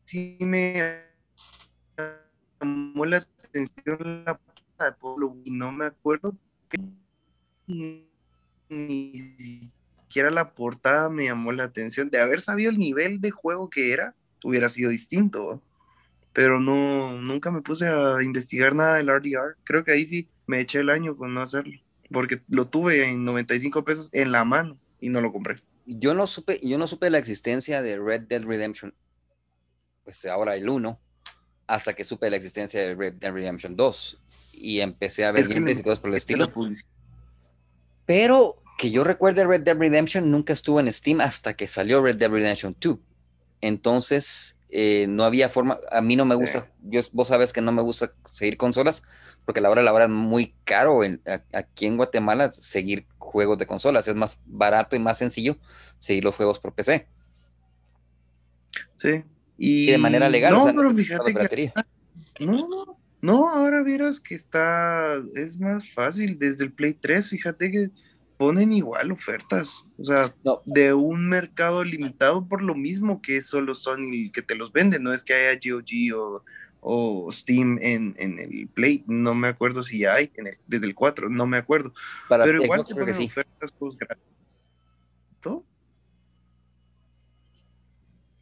sí 0.05 0.37
me 0.39 1.03
llamó 2.61 3.07
la 3.07 3.27
atención 3.43 4.25
la 4.25 4.39
y 5.45 5.51
no 5.51 5.73
me 5.73 5.87
acuerdo 5.87 6.33
ni 8.69 9.19
siquiera 9.37 10.31
la 10.31 10.55
portada 10.55 11.09
me 11.09 11.25
llamó 11.25 11.51
la 11.51 11.65
atención. 11.65 12.09
De 12.09 12.21
haber 12.21 12.41
sabido 12.41 12.71
el 12.71 12.79
nivel 12.79 13.21
de 13.21 13.33
juego 13.33 13.69
que 13.69 13.93
era, 13.93 14.15
hubiera 14.45 14.69
sido 14.69 14.91
distinto. 14.91 15.61
Pero 16.33 16.61
no, 16.61 17.21
nunca 17.21 17.51
me 17.51 17.61
puse 17.61 17.87
a 17.87 18.23
investigar 18.23 18.75
nada 18.75 18.97
del 18.97 19.09
RDR. 19.09 19.57
Creo 19.65 19.85
que 19.85 19.93
ahí 19.93 20.07
sí 20.07 20.29
me 20.47 20.61
eché 20.61 20.81
el 20.81 20.91
año 20.91 21.17
con 21.17 21.35
no 21.35 21.43
hacerlo. 21.43 21.79
Porque 22.11 22.41
lo 22.49 22.67
tuve 22.67 23.05
en 23.05 23.25
95 23.25 23.85
pesos 23.85 24.09
en 24.13 24.33
la 24.33 24.45
mano 24.45 24.79
y 25.01 25.09
no 25.09 25.21
lo 25.21 25.33
compré. 25.33 25.57
Yo 25.87 26.15
no 26.15 26.27
supe, 26.27 26.61
yo 26.63 26.79
no 26.79 26.87
supe 26.87 27.11
la 27.11 27.19
existencia 27.19 27.83
de 27.83 27.99
Red 27.99 28.23
Dead 28.23 28.43
Redemption. 28.43 28.95
Pues 30.05 30.25
ahora 30.25 30.57
el 30.57 30.69
1, 30.69 30.99
hasta 31.67 31.95
que 31.95 32.05
supe 32.05 32.31
la 32.31 32.37
existencia 32.37 32.81
de 32.81 32.95
Red 32.95 33.15
Dead 33.15 33.33
Redemption 33.33 33.77
2. 33.77 34.19
Y 34.55 34.81
empecé 34.81 35.25
a 35.25 35.33
ver 35.33 35.47
gameplays 35.49 35.81
y 35.81 35.83
cosas 35.83 36.01
por 36.01 36.11
el 36.11 36.17
estilo. 36.17 36.47
Pero 38.07 38.63
que 38.79 38.91
yo 38.91 39.05
recuerde 39.05 39.45
Red 39.45 39.63
Dead 39.63 39.77
Redemption 39.77 40.31
nunca 40.31 40.53
estuvo 40.53 40.81
en 40.81 40.93
Steam 40.93 41.21
hasta 41.21 41.55
que 41.55 41.67
salió 41.67 42.03
Red 42.03 42.17
Dead 42.17 42.31
Redemption 42.31 42.77
2. 42.81 42.99
Entonces, 43.61 44.59
eh, 44.75 45.05
no 45.07 45.25
había 45.25 45.51
forma, 45.51 45.79
a 45.91 46.01
mí 46.01 46.17
no 46.17 46.25
me 46.25 46.35
gusta, 46.35 46.71
vos 47.13 47.29
sabes 47.29 47.53
que 47.53 47.61
no 47.61 47.73
me 47.73 47.83
gusta 47.83 48.15
seguir 48.25 48.57
consolas, 48.57 49.03
porque 49.45 49.61
a 49.61 49.63
la 49.63 49.69
hora 49.69 49.83
la 49.83 49.93
hora 49.93 50.07
es 50.07 50.11
muy 50.11 50.55
caro 50.65 51.01
aquí 51.53 51.85
en 51.85 51.99
Guatemala 51.99 52.51
seguir 52.53 53.05
juegos 53.19 53.59
de 53.59 53.67
consolas, 53.67 54.09
es 54.09 54.15
más 54.15 54.41
barato 54.47 54.97
y 54.97 54.99
más 54.99 55.19
sencillo 55.19 55.59
seguir 55.99 56.25
los 56.25 56.35
juegos 56.35 56.59
por 56.59 56.73
PC. 56.73 57.07
Sí. 58.95 59.25
Y, 59.59 59.91
de 59.91 59.99
manera 59.99 60.31
legal. 60.31 60.55
No, 60.55 60.65
pero 60.65 60.91
fíjate 60.95 61.35
que... 61.35 61.73
No, 62.41 62.99
no, 63.21 63.51
ahora 63.51 63.83
vieras 63.83 64.21
que 64.21 64.35
está, 64.35 65.23
es 65.35 65.61
más 65.61 65.93
fácil 65.93 66.39
desde 66.39 66.65
el 66.65 66.73
Play 66.73 66.95
3, 66.95 67.29
fíjate 67.29 67.71
que 67.71 67.91
ponen 68.43 68.73
igual 68.73 69.13
ofertas, 69.13 69.85
o 70.01 70.03
sea, 70.03 70.35
de 70.65 70.93
un 70.93 71.29
mercado 71.29 71.85
limitado 71.85 72.45
por 72.49 72.61
lo 72.61 72.75
mismo 72.75 73.23
que 73.23 73.41
solo 73.41 73.73
Sony 73.73 74.33
que 74.33 74.43
te 74.43 74.57
los 74.57 74.73
vende, 74.73 74.99
no 74.99 75.13
es 75.13 75.23
que 75.23 75.33
haya 75.33 75.61
GOG 75.63 76.43
o, 76.81 77.31
Steam 77.31 77.79
en, 77.81 78.17
el 78.19 78.67
Play, 78.67 79.05
no 79.07 79.33
me 79.37 79.47
acuerdo 79.47 79.85
si 79.85 80.05
hay 80.07 80.33
desde 80.67 80.87
el 80.87 80.97
4, 80.97 81.29
no 81.29 81.47
me 81.47 81.57
acuerdo, 81.57 81.95
pero 82.29 82.65
igual 82.65 82.85
se 82.85 82.97
ponen 82.97 83.15
ofertas 83.15 83.71
pues, 83.79 83.97
¿Todo? 85.41 85.65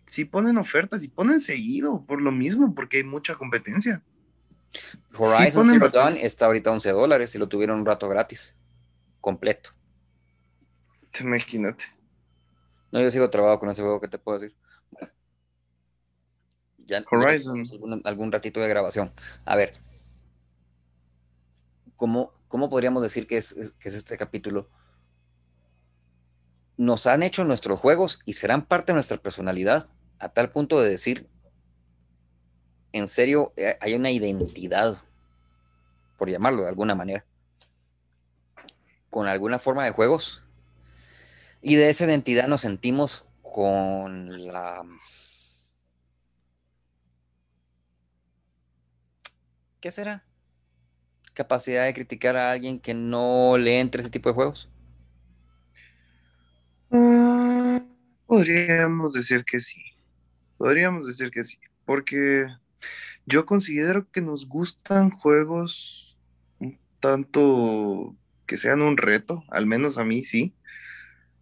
Sí 0.06 0.24
ponen 0.24 0.56
ofertas 0.56 1.04
y 1.04 1.08
ponen 1.08 1.40
seguido 1.40 2.06
por 2.06 2.22
lo 2.22 2.32
mismo, 2.32 2.74
porque 2.74 2.96
hay 2.96 3.04
mucha 3.04 3.34
competencia. 3.34 4.02
Horizon 5.14 5.66
Zero 5.66 5.90
Dawn 5.90 6.16
está 6.16 6.46
ahorita 6.46 6.70
11 6.70 6.90
dólares 6.92 7.34
y 7.34 7.38
lo 7.38 7.50
tuvieron 7.50 7.80
un 7.80 7.84
rato 7.84 8.08
gratis, 8.08 8.56
completo. 9.20 9.72
Imagínate. 11.18 11.84
No, 12.92 13.00
yo 13.00 13.10
sigo 13.10 13.30
trabajando 13.30 13.60
con 13.60 13.70
ese 13.70 13.82
juego, 13.82 14.00
¿qué 14.00 14.08
te 14.08 14.18
puedo 14.18 14.38
decir? 14.38 14.56
Ya, 16.78 17.02
Horizon. 17.10 17.64
algún, 18.04 18.32
ratito 18.32 18.60
de 18.60 18.68
grabación. 18.68 19.12
A 19.44 19.54
ver, 19.54 19.74
¿cómo, 21.96 22.32
cómo 22.48 22.68
podríamos 22.68 23.02
decir 23.02 23.26
que 23.26 23.36
es, 23.36 23.74
que 23.78 23.88
es 23.88 23.94
este 23.94 24.16
capítulo? 24.16 24.68
Nos 26.76 27.06
han 27.06 27.22
hecho 27.22 27.44
nuestros 27.44 27.78
juegos 27.78 28.20
y 28.24 28.32
serán 28.32 28.66
parte 28.66 28.92
de 28.92 28.94
nuestra 28.94 29.18
personalidad 29.18 29.88
a 30.18 30.30
tal 30.30 30.50
punto 30.50 30.80
de 30.80 30.90
decir, 30.90 31.28
en 32.92 33.06
serio, 33.06 33.52
eh, 33.56 33.76
hay 33.80 33.94
una 33.94 34.10
identidad, 34.10 35.00
por 36.18 36.28
llamarlo 36.28 36.62
de 36.62 36.68
alguna 36.68 36.94
manera, 36.94 37.24
con 39.10 39.28
alguna 39.28 39.58
forma 39.58 39.84
de 39.84 39.92
juegos 39.92 40.42
y 41.62 41.76
de 41.76 41.90
esa 41.90 42.04
identidad 42.06 42.48
nos 42.48 42.62
sentimos 42.62 43.26
con 43.42 44.46
la... 44.46 44.82
¿Qué 49.80 49.90
será? 49.90 50.24
Capacidad 51.34 51.84
de 51.84 51.94
criticar 51.94 52.36
a 52.36 52.50
alguien 52.50 52.80
que 52.80 52.92
no 52.94 53.56
le 53.56 53.80
entre 53.80 54.02
ese 54.02 54.10
tipo 54.10 54.28
de 54.28 54.34
juegos. 54.34 54.70
Ah, 56.90 57.80
podríamos 58.26 59.12
decir 59.12 59.44
que 59.44 59.60
sí. 59.60 59.80
Podríamos 60.58 61.06
decir 61.06 61.30
que 61.30 61.44
sí. 61.44 61.58
Porque 61.86 62.46
yo 63.26 63.46
considero 63.46 64.10
que 64.10 64.20
nos 64.20 64.46
gustan 64.46 65.10
juegos 65.10 66.18
tanto 67.00 68.14
que 68.46 68.56
sean 68.56 68.82
un 68.82 68.96
reto, 68.96 69.44
al 69.48 69.66
menos 69.66 69.96
a 69.96 70.04
mí 70.04 70.22
sí, 70.22 70.54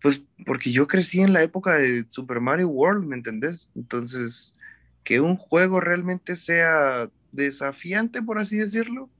pues 0.00 0.22
porque 0.46 0.70
yo 0.70 0.86
crecí 0.86 1.20
en 1.20 1.32
la 1.32 1.42
época 1.42 1.74
de 1.74 2.04
Super 2.08 2.40
Mario 2.40 2.68
World, 2.68 3.04
¿me 3.04 3.16
entendés? 3.16 3.70
Entonces, 3.74 4.56
que 5.04 5.20
un 5.20 5.36
juego 5.36 5.80
realmente 5.80 6.36
sea 6.36 7.10
desafiante, 7.32 8.22
por 8.22 8.38
así 8.38 8.58
decirlo, 8.58 9.10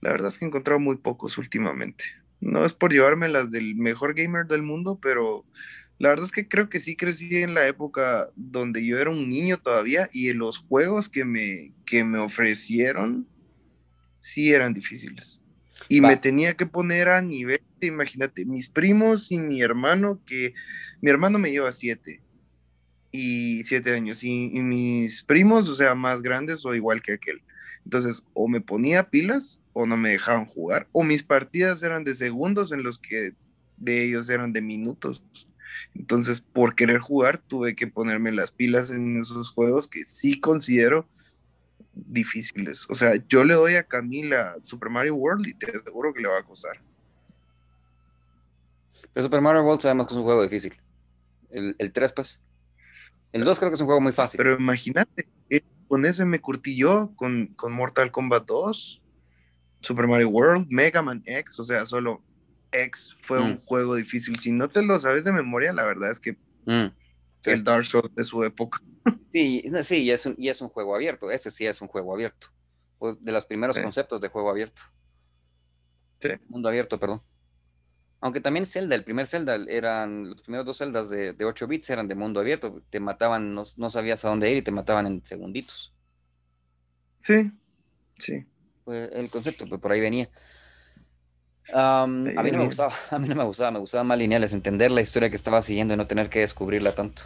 la 0.00 0.10
verdad 0.10 0.28
es 0.28 0.38
que 0.38 0.44
he 0.44 0.48
encontrado 0.48 0.80
muy 0.80 0.96
pocos 0.96 1.38
últimamente. 1.38 2.04
No 2.40 2.64
es 2.64 2.72
por 2.72 2.92
llevarme 2.92 3.28
las 3.28 3.50
del 3.50 3.74
mejor 3.76 4.14
gamer 4.14 4.46
del 4.46 4.62
mundo, 4.62 4.98
pero 5.00 5.44
la 5.98 6.08
verdad 6.08 6.24
es 6.24 6.32
que 6.32 6.48
creo 6.48 6.70
que 6.70 6.80
sí 6.80 6.96
crecí 6.96 7.42
en 7.42 7.54
la 7.54 7.66
época 7.66 8.30
donde 8.34 8.84
yo 8.84 8.98
era 8.98 9.10
un 9.10 9.28
niño 9.28 9.58
todavía 9.58 10.08
y 10.12 10.32
los 10.32 10.58
juegos 10.58 11.10
que 11.10 11.24
me, 11.26 11.72
que 11.84 12.04
me 12.04 12.18
ofrecieron 12.18 13.26
sí 14.16 14.52
eran 14.52 14.72
difíciles. 14.72 15.44
Y 15.88 16.00
me 16.00 16.16
tenía 16.16 16.54
que 16.54 16.66
poner 16.66 17.08
a 17.08 17.22
nivel, 17.22 17.60
imagínate, 17.86 18.44
mis 18.44 18.68
primos 18.68 19.30
y 19.32 19.38
mi 19.38 19.60
hermano, 19.60 20.20
que 20.26 20.54
mi 21.00 21.10
hermano 21.10 21.38
me 21.38 21.50
lleva 21.50 21.72
siete 21.72 22.20
y 23.12 23.64
siete 23.64 23.92
años, 23.92 24.22
y, 24.22 24.48
mis 24.62 25.22
primos, 25.22 25.68
o 25.68 25.74
sea, 25.74 25.94
más 25.94 26.22
grandes 26.22 26.64
o 26.64 26.74
igual 26.74 27.02
que 27.02 27.14
aquel. 27.14 27.42
Entonces, 27.84 28.22
o 28.34 28.46
me 28.46 28.60
ponía 28.60 29.10
pilas 29.10 29.62
o 29.72 29.86
no 29.86 29.96
me 29.96 30.10
dejaban 30.10 30.46
jugar, 30.46 30.88
o 30.92 31.02
mis 31.02 31.22
partidas 31.22 31.82
eran 31.82 32.04
de 32.04 32.14
segundos 32.14 32.72
en 32.72 32.82
los 32.82 32.98
que 32.98 33.34
de 33.76 34.04
ellos 34.04 34.28
eran 34.28 34.52
de 34.52 34.60
minutos. 34.60 35.24
Entonces, 35.94 36.40
por 36.40 36.74
querer 36.74 36.98
jugar, 36.98 37.38
tuve 37.38 37.74
que 37.74 37.86
ponerme 37.86 38.32
las 38.32 38.52
pilas 38.52 38.90
en 38.90 39.16
esos 39.16 39.50
juegos 39.50 39.88
que 39.88 40.04
sí 40.04 40.38
considero 40.40 41.06
difíciles. 41.94 42.86
O 42.88 42.94
sea, 42.94 43.14
yo 43.28 43.44
le 43.44 43.54
doy 43.54 43.74
a 43.74 43.84
Camila 43.84 44.56
Super 44.62 44.90
Mario 44.90 45.14
World 45.16 45.46
y 45.46 45.54
te 45.54 45.70
aseguro 45.70 46.12
que 46.12 46.20
le 46.20 46.28
va 46.28 46.38
a 46.38 46.42
costar. 46.42 46.80
Pero 49.12 49.24
Super 49.24 49.40
Mario 49.40 49.62
World 49.62 49.80
sabemos 49.80 50.06
que 50.06 50.14
es 50.14 50.18
un 50.18 50.24
juego 50.24 50.42
difícil. 50.42 50.74
El, 51.50 51.74
el 51.78 51.92
3, 51.92 52.12
pues. 52.12 52.42
El 53.32 53.44
2 53.44 53.58
creo 53.58 53.70
que 53.70 53.74
es 53.74 53.80
un 53.80 53.86
juego 53.86 54.00
muy 54.00 54.12
fácil. 54.12 54.38
Pero 54.38 54.56
imagínate, 54.56 55.28
eh, 55.50 55.62
con 55.88 56.04
ese 56.04 56.24
me 56.24 56.40
curtí 56.40 56.76
yo, 56.76 57.12
con, 57.16 57.48
con 57.56 57.72
Mortal 57.72 58.10
Kombat 58.10 58.46
2, 58.46 59.02
Super 59.80 60.06
Mario 60.06 60.28
World, 60.28 60.66
Mega 60.68 61.02
Man 61.02 61.22
X, 61.24 61.58
o 61.60 61.64
sea, 61.64 61.84
solo 61.84 62.22
X 62.72 63.16
fue 63.22 63.40
un 63.40 63.52
mm. 63.52 63.64
juego 63.64 63.94
difícil. 63.94 64.38
Si 64.38 64.52
no 64.52 64.68
te 64.68 64.82
lo 64.82 64.98
sabes 64.98 65.24
de 65.24 65.32
memoria, 65.32 65.72
la 65.72 65.84
verdad 65.84 66.10
es 66.10 66.20
que 66.20 66.36
mm, 66.66 66.86
el 67.44 67.64
Dark 67.64 67.84
Souls 67.84 68.14
de 68.14 68.24
su 68.24 68.44
época. 68.44 68.80
Sí, 69.32 69.62
sí, 69.82 70.02
y 70.02 70.10
es, 70.10 70.26
un, 70.26 70.34
y 70.36 70.48
es 70.48 70.60
un 70.60 70.68
juego 70.68 70.94
abierto. 70.94 71.30
Ese 71.30 71.52
sí 71.52 71.64
es 71.64 71.80
un 71.80 71.86
juego 71.86 72.12
abierto. 72.12 72.48
De 73.20 73.30
los 73.30 73.46
primeros 73.46 73.78
conceptos 73.78 74.20
de 74.20 74.28
juego 74.28 74.50
abierto. 74.50 74.82
Sí. 76.18 76.30
Mundo 76.48 76.68
abierto, 76.68 76.98
perdón. 76.98 77.22
Aunque 78.20 78.40
también 78.40 78.66
Zelda, 78.66 78.94
el 78.94 79.04
primer 79.04 79.26
Zelda, 79.26 79.56
eran 79.68 80.28
los 80.28 80.42
primeros 80.42 80.66
dos 80.66 80.78
Zeldas 80.78 81.08
de, 81.08 81.32
de 81.32 81.44
8 81.44 81.66
bits 81.66 81.88
eran 81.88 82.06
de 82.06 82.14
mundo 82.14 82.40
abierto. 82.40 82.82
Te 82.90 83.00
mataban, 83.00 83.54
no, 83.54 83.62
no, 83.76 83.90
sabías 83.90 84.24
a 84.24 84.28
dónde 84.28 84.50
ir 84.50 84.58
y 84.58 84.62
te 84.62 84.70
mataban 84.70 85.06
en 85.06 85.24
segunditos. 85.24 85.94
Sí, 87.18 87.50
sí. 88.18 88.46
el 88.86 89.30
concepto, 89.30 89.66
pues 89.66 89.80
por 89.80 89.92
ahí 89.92 90.00
venía. 90.00 90.28
a 91.72 92.06
mí 92.06 92.50
no 92.50 92.58
me 92.58 92.64
gustaba, 92.66 92.92
a 93.10 93.18
mí 93.18 93.28
no 93.28 93.34
me 93.36 93.44
gustaba, 93.44 93.70
me 93.70 93.78
gustaba 93.78 94.04
más 94.04 94.18
lineales, 94.18 94.52
entender 94.52 94.90
la 94.90 95.00
historia 95.00 95.30
que 95.30 95.36
estaba 95.36 95.62
siguiendo 95.62 95.94
y 95.94 95.96
no 95.96 96.06
tener 96.06 96.28
que 96.28 96.40
descubrirla 96.40 96.94
tanto. 96.94 97.22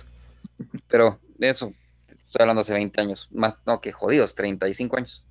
Pero 0.87 1.19
de 1.39 1.49
eso, 1.49 1.73
estoy 2.09 2.43
hablando 2.43 2.61
hace 2.61 2.73
20 2.73 3.01
años, 3.01 3.29
más, 3.33 3.57
no, 3.67 3.81
que 3.81 3.91
jodidos, 3.91 4.37
35 4.37 4.97
años. 4.97 5.25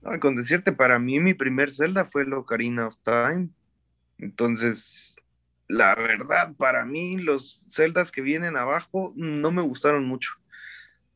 No, 0.00 0.18
con 0.18 0.36
decirte, 0.36 0.72
para 0.72 0.98
mí 0.98 1.20
mi 1.20 1.34
primer 1.34 1.70
Zelda 1.70 2.06
fue 2.06 2.22
el 2.22 2.32
Ocarina 2.32 2.86
of 2.86 2.96
Time. 3.02 3.50
Entonces, 4.20 5.16
la 5.68 5.94
verdad, 5.94 6.54
para 6.56 6.84
mí 6.84 7.16
los 7.18 7.64
Zeldas 7.68 8.12
que 8.12 8.20
vienen 8.20 8.56
abajo 8.56 9.12
no 9.16 9.50
me 9.50 9.62
gustaron 9.62 10.04
mucho. 10.06 10.32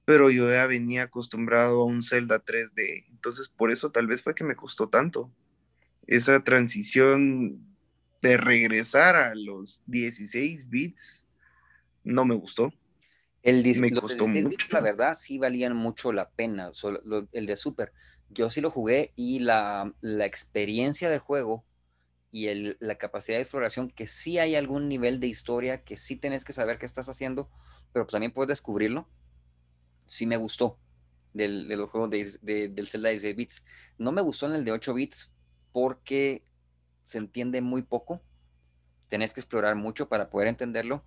Pero 0.05 0.30
yo 0.30 0.50
ya 0.50 0.66
venía 0.66 1.05
acostumbrado 1.05 1.82
a 1.82 1.84
un 1.86 2.02
Zelda 2.02 2.44
3D. 2.44 3.07
Entonces, 3.11 3.48
por 3.48 3.70
eso 3.70 3.90
tal 3.90 4.07
vez 4.07 4.22
fue 4.22 4.34
que 4.34 4.44
me 4.44 4.57
costó 4.57 4.88
tanto. 4.88 5.30
Esa 6.07 6.44
transición 6.44 7.59
de 8.20 8.36
regresar 8.36 9.16
a 9.16 9.34
los 9.34 9.82
16 9.86 10.68
bits 10.68 11.28
no 12.05 12.24
me 12.24 12.34
gustó. 12.34 12.72
El 13.42 13.62
me 13.78 13.90
costó 13.90 14.26
mucho. 14.26 14.68
la 14.70 14.80
verdad, 14.80 15.14
sí 15.14 15.36
valían 15.36 15.76
mucho 15.76 16.12
la 16.12 16.30
pena. 16.30 16.72
el 17.32 17.46
de 17.46 17.57
Super. 17.57 17.92
Yo 18.30 18.48
sí 18.48 18.62
lo 18.62 18.70
jugué 18.70 19.12
y 19.16 19.40
la, 19.40 19.92
experiencia 20.02 21.11
de 21.11 21.18
juego 21.18 21.64
y 22.35 22.49
la 22.80 22.97
capacidad 22.97 23.39
de 23.39 23.43
exploración, 23.43 23.89
que 23.89 24.09
sí 24.09 24.41
hay 24.41 24.57
algún 24.57 24.89
nivel 24.89 25.20
de 25.20 25.28
historia, 25.28 25.85
que 25.85 25.97
sí 25.97 26.16
tenés 26.16 26.45
que 26.45 26.53
saber 26.53 26.78
qué 26.78 26.85
estás 26.85 27.09
haciendo, 27.09 27.49
pero 27.93 28.09
también 28.09 28.32
puedes 28.32 28.49
descubrirlo, 28.49 29.09
sí 30.05 30.26
me 30.26 30.37
gustó 30.37 30.76
del, 31.32 31.68
de 31.68 31.76
los 31.76 31.91
del 32.11 32.89
Zelda 32.89 33.11
de 33.11 33.14
16 33.14 33.37
bits. 33.37 33.64
No 33.99 34.11
me 34.11 34.20
gustó 34.20 34.47
en 34.47 34.55
el 34.55 34.64
de 34.64 34.72
8 34.72 34.95
bits 34.95 35.32
porque 35.70 36.43
se 37.05 37.18
entiende 37.18 37.61
muy 37.61 37.82
poco, 37.82 38.20
tenés 39.09 39.32
que 39.32 39.39
explorar 39.39 39.76
mucho 39.76 40.09
para 40.09 40.28
poder 40.28 40.49
entenderlo. 40.49 41.05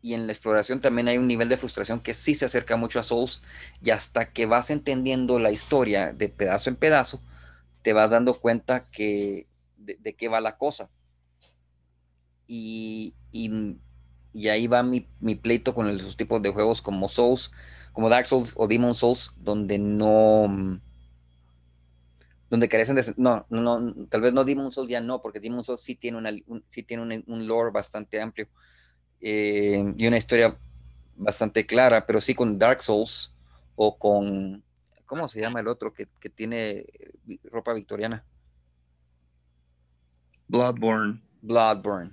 Y 0.00 0.14
en 0.14 0.28
la 0.28 0.32
exploración 0.32 0.80
también 0.80 1.08
hay 1.08 1.18
un 1.18 1.26
nivel 1.26 1.48
de 1.48 1.56
frustración 1.56 1.98
que 1.98 2.14
sí 2.14 2.36
se 2.36 2.44
acerca 2.44 2.76
mucho 2.76 3.00
a 3.00 3.02
Souls 3.02 3.42
y 3.82 3.90
hasta 3.90 4.30
que 4.32 4.46
vas 4.46 4.70
entendiendo 4.70 5.40
la 5.40 5.50
historia 5.50 6.12
de 6.12 6.28
pedazo 6.28 6.70
en 6.70 6.76
pedazo, 6.76 7.20
te 7.82 7.92
vas 7.92 8.10
dando 8.10 8.34
cuenta 8.34 8.82
que 8.90 9.46
de, 9.76 10.14
qué 10.14 10.28
va 10.28 10.40
la 10.40 10.56
cosa. 10.56 10.90
Y, 12.46 13.14
ahí 14.48 14.66
va 14.66 14.82
mi, 14.82 15.00
pleito 15.36 15.74
con 15.74 15.88
esos 15.88 16.16
tipos 16.16 16.42
de 16.42 16.50
juegos 16.50 16.82
como 16.82 17.08
Souls, 17.08 17.52
como 17.92 18.08
Dark 18.08 18.26
Souls 18.26 18.54
o 18.56 18.66
Demon 18.66 18.94
Souls, 18.94 19.32
donde 19.38 19.78
no 19.78 20.80
donde 22.50 22.68
carecen 22.68 22.96
de 22.96 23.14
no, 23.16 23.46
no, 23.48 23.94
tal 24.08 24.22
vez 24.22 24.32
no 24.32 24.44
Demon 24.44 24.72
Souls 24.72 24.90
ya 24.90 25.00
no, 25.00 25.22
porque 25.22 25.38
Demon 25.38 25.62
Souls 25.62 25.80
sí 25.80 25.94
tiene 25.94 26.18
una, 26.18 26.32
sí 26.68 26.82
tiene 26.82 27.22
un 27.24 27.46
lore 27.46 27.70
bastante 27.70 28.20
amplio 28.20 28.48
eh, 29.20 29.94
y 29.96 30.06
una 30.06 30.16
historia 30.16 30.58
bastante 31.14 31.66
clara, 31.66 32.06
pero 32.06 32.20
sí 32.20 32.34
con 32.34 32.58
Dark 32.58 32.82
Souls 32.82 33.32
o 33.76 33.96
con, 33.98 34.64
¿cómo 35.10 35.26
se 35.26 35.40
llama 35.40 35.58
el 35.58 35.66
otro 35.66 35.92
que, 35.92 36.06
tiene 36.30 36.86
ropa 37.50 37.72
victoriana? 37.74 38.24
Bloodborne. 40.46 41.20
Bloodborne. 41.42 42.12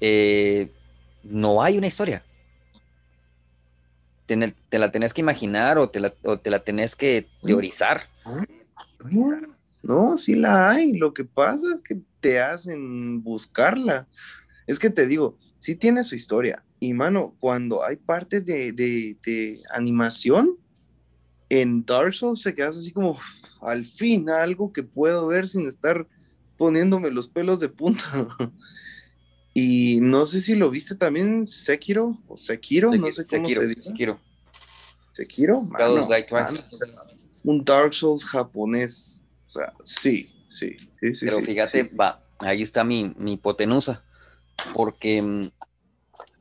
Eh, 0.00 0.72
no 1.22 1.62
hay 1.62 1.76
una 1.76 1.88
historia. 1.88 2.24
Te, 4.24 4.78
la 4.78 4.90
tenés 4.90 5.12
que 5.12 5.20
imaginar 5.20 5.76
o 5.76 5.90
te 5.90 6.00
la, 6.00 6.14
o 6.22 6.38
te 6.38 6.48
la 6.48 6.60
tenés 6.60 6.96
que 6.96 7.28
teorizar. 7.42 8.08
No, 9.82 10.16
sí 10.16 10.34
la 10.34 10.70
hay. 10.70 10.94
Lo 10.94 11.12
que 11.12 11.26
pasa 11.26 11.66
es 11.74 11.82
que 11.82 12.00
te 12.20 12.40
hacen 12.40 13.22
buscarla. 13.22 14.08
Es 14.66 14.78
que 14.78 14.88
te 14.88 15.06
digo, 15.06 15.36
sí 15.58 15.76
tiene 15.76 16.04
su 16.04 16.14
historia. 16.14 16.64
Y 16.80 16.94
mano, 16.94 17.36
cuando 17.38 17.84
hay 17.84 17.96
partes 17.96 18.46
de, 18.46 19.60
animación, 19.74 20.56
en 21.60 21.84
Dark 21.84 22.14
Souls 22.14 22.40
se 22.40 22.54
quedas 22.54 22.78
así 22.78 22.92
como, 22.92 23.18
al 23.60 23.84
fin, 23.84 24.30
algo 24.30 24.72
que 24.72 24.82
puedo 24.82 25.26
ver 25.26 25.46
sin 25.46 25.66
estar 25.66 26.06
poniéndome 26.56 27.10
los 27.10 27.28
pelos 27.28 27.60
de 27.60 27.68
punta. 27.68 28.26
y 29.54 29.98
no 30.00 30.24
sé 30.24 30.40
si 30.40 30.54
lo 30.54 30.70
viste 30.70 30.94
también 30.94 31.46
Sekiro 31.46 32.18
o 32.26 32.38
Sekiro, 32.38 32.90
no 32.94 33.10
sé 33.10 33.26
cómo 33.26 33.46
se 33.48 33.66
dice. 33.66 33.82
Sekiro. 33.82 34.18
Sekiro, 35.12 35.68
un 37.44 37.62
Dark 37.62 37.92
Souls 37.92 38.24
japonés. 38.24 39.22
O 39.46 39.50
sea, 39.50 39.74
sí, 39.84 40.32
sí, 40.48 40.74
sí, 41.00 41.14
sí. 41.14 41.26
Pero 41.26 41.40
fíjate, 41.40 41.82
va, 41.82 42.24
ahí 42.38 42.62
está 42.62 42.82
mi, 42.82 43.14
mi 43.18 43.34
hipotenusa 43.34 44.02
porque 44.72 45.20
mm, 45.20 45.50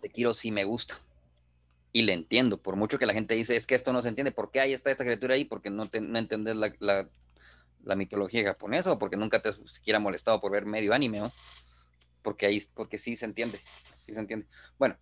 Sekiro 0.01 0.33
sí 0.33 0.51
me 0.51 0.63
gusta. 0.63 1.01
Y 1.93 2.03
le 2.03 2.13
entiendo, 2.13 2.61
por 2.61 2.75
mucho 2.75 2.97
que 2.97 3.05
la 3.05 3.13
gente 3.13 3.35
dice, 3.35 3.55
es 3.55 3.67
que 3.67 3.75
esto 3.75 3.91
no 3.91 4.01
se 4.01 4.09
entiende, 4.09 4.31
¿por 4.31 4.51
qué 4.51 4.61
hay 4.61 4.73
esta, 4.73 4.91
esta 4.91 5.03
criatura 5.03 5.35
ahí? 5.35 5.45
Porque 5.45 5.69
no, 5.69 5.87
te, 5.87 5.99
no 5.99 6.17
entendés 6.17 6.55
la, 6.55 7.09
mitología 7.95 8.43
japonesa 8.43 8.93
o 8.93 8.99
porque 8.99 9.17
nunca 9.17 9.41
te 9.41 9.49
has 9.49 9.59
siquiera 9.65 9.99
molestado 9.99 10.39
por 10.39 10.51
ver 10.51 10.65
medio 10.65 10.93
anime. 10.93 11.21
Porque 12.21 12.45
ahí, 12.45 12.61
porque 12.75 12.97
sí 12.97 13.15
se 13.15 13.25
entiende, 13.25 13.59
sí 13.99 14.13
se 14.13 14.19
entiende. 14.19 14.47
Bueno. 14.77 14.97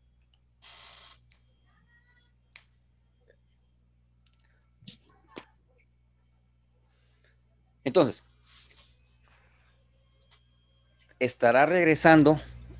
Entonces, 7.83 8.29
estará 11.19 11.65
regresando 11.65 12.39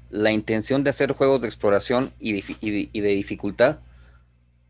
la 0.10 0.32
intención 0.32 0.84
de 0.84 0.90
hacer 0.90 1.14
juegos 1.14 1.42
de 1.42 1.48
exploración 1.48 2.14
y 2.20 2.34
de, 2.34 3.08
dificultad 3.10 3.80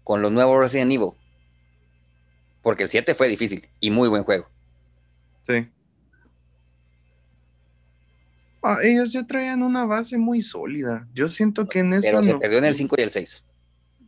con 0.10 0.24
los 0.24 0.32
nuevos 0.32 0.60
Resident 0.60 0.92
Evil. 0.92 1.12
Porque 2.64 2.82
el 2.82 2.90
7 2.90 3.14
fue 3.14 3.28
difícil 3.28 3.70
y 3.80 3.92
muy 3.92 4.10
buen 4.10 4.24
juego. 4.24 4.50
Sí. 5.48 5.70
Ah, 8.64 8.80
ellos 8.82 9.14
ya 9.14 9.28
traían 9.28 9.62
una 9.62 9.86
base 9.86 10.18
muy 10.18 10.42
sólida. 10.42 11.08
Yo 11.14 11.28
siento 11.28 11.68
que 11.68 11.80
en 11.80 11.94
eso. 11.94 12.02
Pero 12.02 12.24
se 12.24 12.34
perdió 12.34 12.58
en 12.58 12.66
el 12.66 12.74
5 12.74 12.96
y 12.98 13.02
el 13.04 13.12
6. 13.12 13.46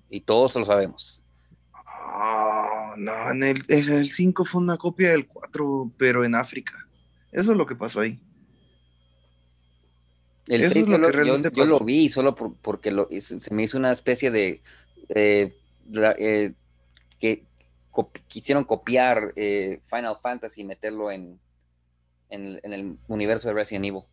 Y 0.10 0.22
todos 0.22 0.56
lo 0.56 0.66
sabemos. 0.66 1.24
Ah, 1.72 2.96
no, 2.98 3.30
en 3.30 3.44
el, 3.44 3.64
el 3.68 4.10
5 4.10 4.44
fue 4.44 4.60
una 4.60 4.78
copia 4.78 5.12
del 5.12 5.28
4, 5.28 5.92
pero 6.00 6.26
en 6.26 6.34
África. 6.34 6.74
Eso 7.32 7.52
es 7.52 7.58
lo 7.60 7.68
que 7.68 7.76
pasó 7.76 8.00
ahí. 8.00 8.20
El 10.48 10.68
6 10.68 10.84
yo, 11.54 11.66
lo 11.68 11.80
vi 11.80 12.10
solo 12.10 12.34
porque 12.34 12.92
se 13.20 13.54
me 13.54 13.62
hizo 13.62 13.78
una 13.78 13.92
especie 13.92 14.32
de... 14.32 14.64
Eh, 15.10 15.61
eh, 16.18 16.54
que 17.20 17.46
quisieron 18.28 18.64
copiar 18.64 19.34
eh, 19.36 19.82
Final 19.86 20.16
Fantasy 20.22 20.62
y 20.62 20.66
meterlo 20.66 21.12
en, 21.12 21.40
en, 22.30 22.60
el 22.64 22.98
universo 23.08 23.50
de 23.50 23.54
Resident 23.54 23.86
Evil. 23.86 24.04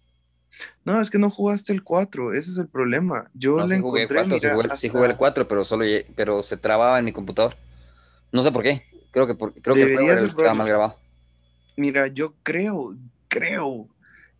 No, 0.85 1.01
es 1.01 1.11
que 1.11 1.19
no 1.19 1.31
jugaste 1.31 1.73
el 1.73 1.85
4, 1.85 2.35
ese 2.35 2.51
es 2.51 2.59
el 2.59 2.69
problema. 2.69 3.31
Yo 3.35 3.65
le 3.67 3.79
jugué, 3.79 4.03
el 4.03 4.09
4, 4.09 4.77
sí, 4.77 4.89
jugué, 4.89 5.07
el 5.07 5.17
4, 5.17 5.47
pero 5.47 5.63
solo 5.63 5.85
pero 6.17 6.43
se 6.43 6.57
trababa 6.57 6.99
en 6.99 7.05
mi 7.05 7.13
computador. 7.13 7.57
No 8.33 8.43
sé 8.43 8.51
por 8.51 8.63
qué. 8.63 8.83
Creo 9.13 9.27
que 9.27 9.37
creo 9.37 9.75
que 9.75 9.83
el 9.83 10.27
estaba 10.27 10.55
mal 10.55 10.69
grabado. 10.69 10.99
Mira, 11.77 12.09
yo 12.09 12.35
creo, 12.43 12.97
creo 13.29 13.89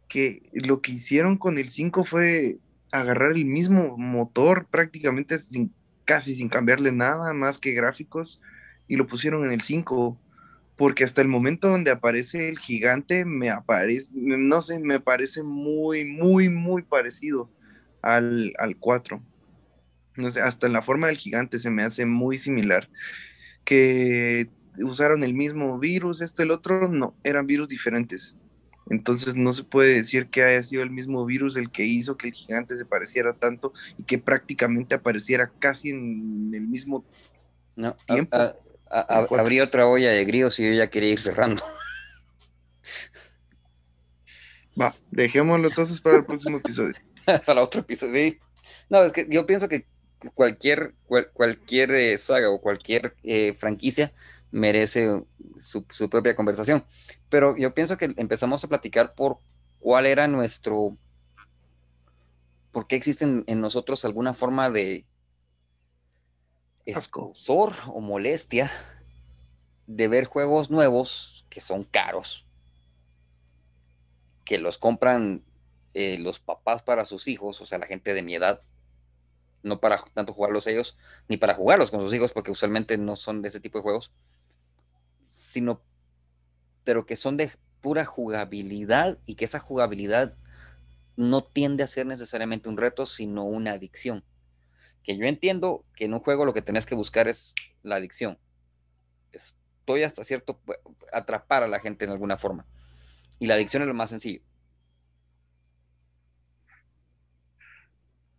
que 0.09 0.51
lo 0.53 0.81
que 0.81 0.93
hicieron 0.93 1.37
con 1.39 1.57
el 1.57 1.71
5 1.71 2.05
fue 2.05 2.59
agarrar 2.91 3.33
el 3.33 3.45
mismo 3.45 3.97
motor 3.97 4.67
prácticamente 4.67 5.39
sin, 5.39 5.73
casi 6.09 6.35
sin 6.35 6.49
cambiarle 6.49 6.91
nada 6.91 7.35
más 7.35 7.59
que 7.59 7.73
gráficos 7.73 8.41
y 8.89 8.97
lo 8.97 9.07
pusieron 9.07 9.45
en 9.45 9.53
el 9.53 9.61
5 9.61 10.19
porque 10.75 11.05
hasta 11.05 11.21
el 11.21 11.29
momento 11.29 11.69
donde 11.69 11.91
aparece 11.91 12.49
el 12.49 12.59
gigante 12.59 13.27
me 13.27 13.51
aparece, 13.51 14.11
no 14.15 14.63
sé, 14.63 14.79
me 14.79 15.01
parece 15.01 15.43
muy, 15.43 16.07
muy, 16.07 16.49
muy 16.49 16.83
parecido 16.83 17.51
al, 18.01 18.55
al 18.59 18.79
4. 18.79 19.21
no 20.17 20.31
sé, 20.31 20.41
hasta 20.41 20.67
en 20.67 20.73
la 20.73 20.81
forma 20.81 21.09
del 21.09 21.19
gigante 21.19 21.59
se 21.59 21.69
me 21.69 21.83
hace 21.83 22.07
muy 22.07 22.39
similar. 22.39 22.89
Que 23.65 24.49
usaron 24.79 25.23
el 25.25 25.35
mismo 25.35 25.79
virus, 25.79 26.23
esto, 26.23 26.43
el 26.43 26.53
otro, 26.53 26.89
no, 26.89 27.15
eran 27.23 27.47
virus 27.47 27.69
diferentes. 27.69 28.39
Entonces 28.91 29.35
no 29.35 29.53
se 29.53 29.65
puede 29.65 29.95
decir 29.95 30.29
que 30.29 30.43
haya 30.43 30.63
sido 30.63 30.83
el 30.83 30.91
mismo 30.91 31.25
virus 31.27 31.57
el 31.57 31.71
que 31.71 31.85
hizo 31.85 32.17
que 32.17 32.29
el 32.29 32.35
gigante 32.35 32.77
se 32.77 32.85
pareciera 32.85 33.35
tanto 33.35 33.73
y 33.97 34.05
que 34.05 34.19
prácticamente 34.19 34.95
apareciera 34.95 35.51
casi 35.59 35.91
en 35.91 36.51
el 36.55 36.63
mismo 36.63 37.05
tiempo. 38.07 38.37
habría 38.91 39.65
otra 39.65 39.87
olla 39.87 40.11
de 40.11 40.25
grillos 40.25 40.59
y 40.59 40.67
yo 40.67 40.73
ya 40.73 40.89
quería 40.89 41.11
ir 41.11 41.21
cerrando. 41.21 41.63
Va, 44.81 44.95
dejémoslo 45.11 45.69
entonces 45.69 46.01
para 46.01 46.19
el 46.19 46.25
próximo 46.25 46.59
episodio. 46.59 46.95
para 47.47 47.63
otro 47.63 47.81
episodio, 47.81 48.13
sí. 48.13 48.39
No, 48.89 49.03
es 49.03 49.13
que 49.13 49.27
yo 49.29 49.45
pienso 49.45 49.69
que 49.69 49.87
cualquier, 50.35 50.95
cualquier 51.33 51.91
eh, 51.93 52.19
saga 52.19 52.51
o 52.51 52.61
cualquier 52.61 53.15
eh, 53.23 53.55
franquicia 53.55 54.13
merece 54.51 55.25
su, 55.61 55.85
propia 56.09 56.37
conversación. 56.37 56.85
Pero 57.29 57.57
yo 57.57 57.75
pienso 57.75 57.97
que 57.97 58.13
empezamos 58.17 58.65
a 58.65 58.69
platicar 58.69 59.15
por 59.15 59.39
cuál 59.79 60.07
era 60.07 60.27
nuestro, 60.27 60.97
por 62.71 62.87
qué 62.87 62.97
existe 62.97 63.25
en, 63.25 63.61
nosotros 63.61 64.05
alguna 64.05 64.35
forma 64.35 64.71
de 64.71 65.07
escosor 66.85 67.75
o 67.89 68.01
molestia 68.01 68.71
de 69.87 70.09
ver 70.09 70.25
juegos 70.25 70.71
nuevos 70.71 71.47
que 71.51 71.61
son 71.61 71.85
caros, 71.85 72.47
que 74.45 74.59
los 74.59 74.79
compran 74.79 75.43
eh, 75.95 76.19
los 76.19 76.41
papás 76.41 76.83
para 76.83 77.05
sus 77.05 77.29
hijos, 77.29 77.61
o 77.61 77.67
sea, 77.67 77.79
la 77.79 77.87
gente 77.87 78.15
de 78.15 78.23
mi 78.23 78.35
edad, 78.35 78.63
no 79.63 79.81
para 79.81 79.99
tanto 80.15 80.33
jugarlos 80.33 80.67
ellos, 80.67 80.97
ni 81.29 81.37
para 81.37 81.55
jugarlos 81.55 81.91
con 81.91 82.01
sus 82.01 82.13
hijos, 82.13 82.33
porque 82.33 82.51
usualmente 82.51 82.97
no 82.97 83.17
son 83.17 83.43
de 83.43 83.49
ese 83.49 83.61
tipo 83.61 83.79
de 83.79 83.83
juegos, 83.83 84.13
sino, 85.49 85.83
pero 86.85 87.07
que 87.07 87.17
son 87.17 87.37
de 87.37 87.51
pura 87.81 88.05
jugabilidad 88.05 89.19
y 89.25 89.35
que 89.35 89.47
esa 89.47 89.59
jugabilidad 89.59 90.35
no 91.17 91.43
tiende 91.43 91.83
a 91.83 91.89
ser 91.89 92.07
necesariamente 92.07 92.69
un 92.69 92.77
reto, 92.77 93.07
sino 93.07 93.45
una 93.45 93.73
adicción. 93.73 94.25
Que 95.03 95.17
yo 95.17 95.27
entiendo 95.27 95.85
que 95.97 96.05
en 96.05 96.13
un 96.13 96.21
juego 96.21 96.45
lo 96.45 96.53
que 96.53 96.63
tenés 96.63 96.85
que 96.85 96.95
buscar 96.95 97.29
es 97.29 97.55
la 97.83 97.97
adicción. 97.97 98.39
Estoy 99.33 100.03
hasta 100.03 100.23
cierto, 100.23 100.61
atrapar 101.13 101.63
a 101.63 101.69
la 101.69 101.81
gente 101.81 102.05
en 102.05 102.11
alguna 102.11 102.37
forma. 102.37 102.67
Y 103.39 103.47
la 103.47 103.55
adicción 103.55 103.83
es 103.83 103.89
lo 103.89 103.95
más 103.95 104.11
sencillo. 104.11 104.43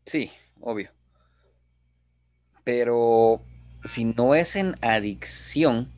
Sí, 0.06 0.32
obvio. 0.62 0.92
Pero 2.64 3.44
si 3.84 4.06
no 4.06 4.36
es 4.36 4.56
en 4.56 4.76
adicción, 4.82 5.92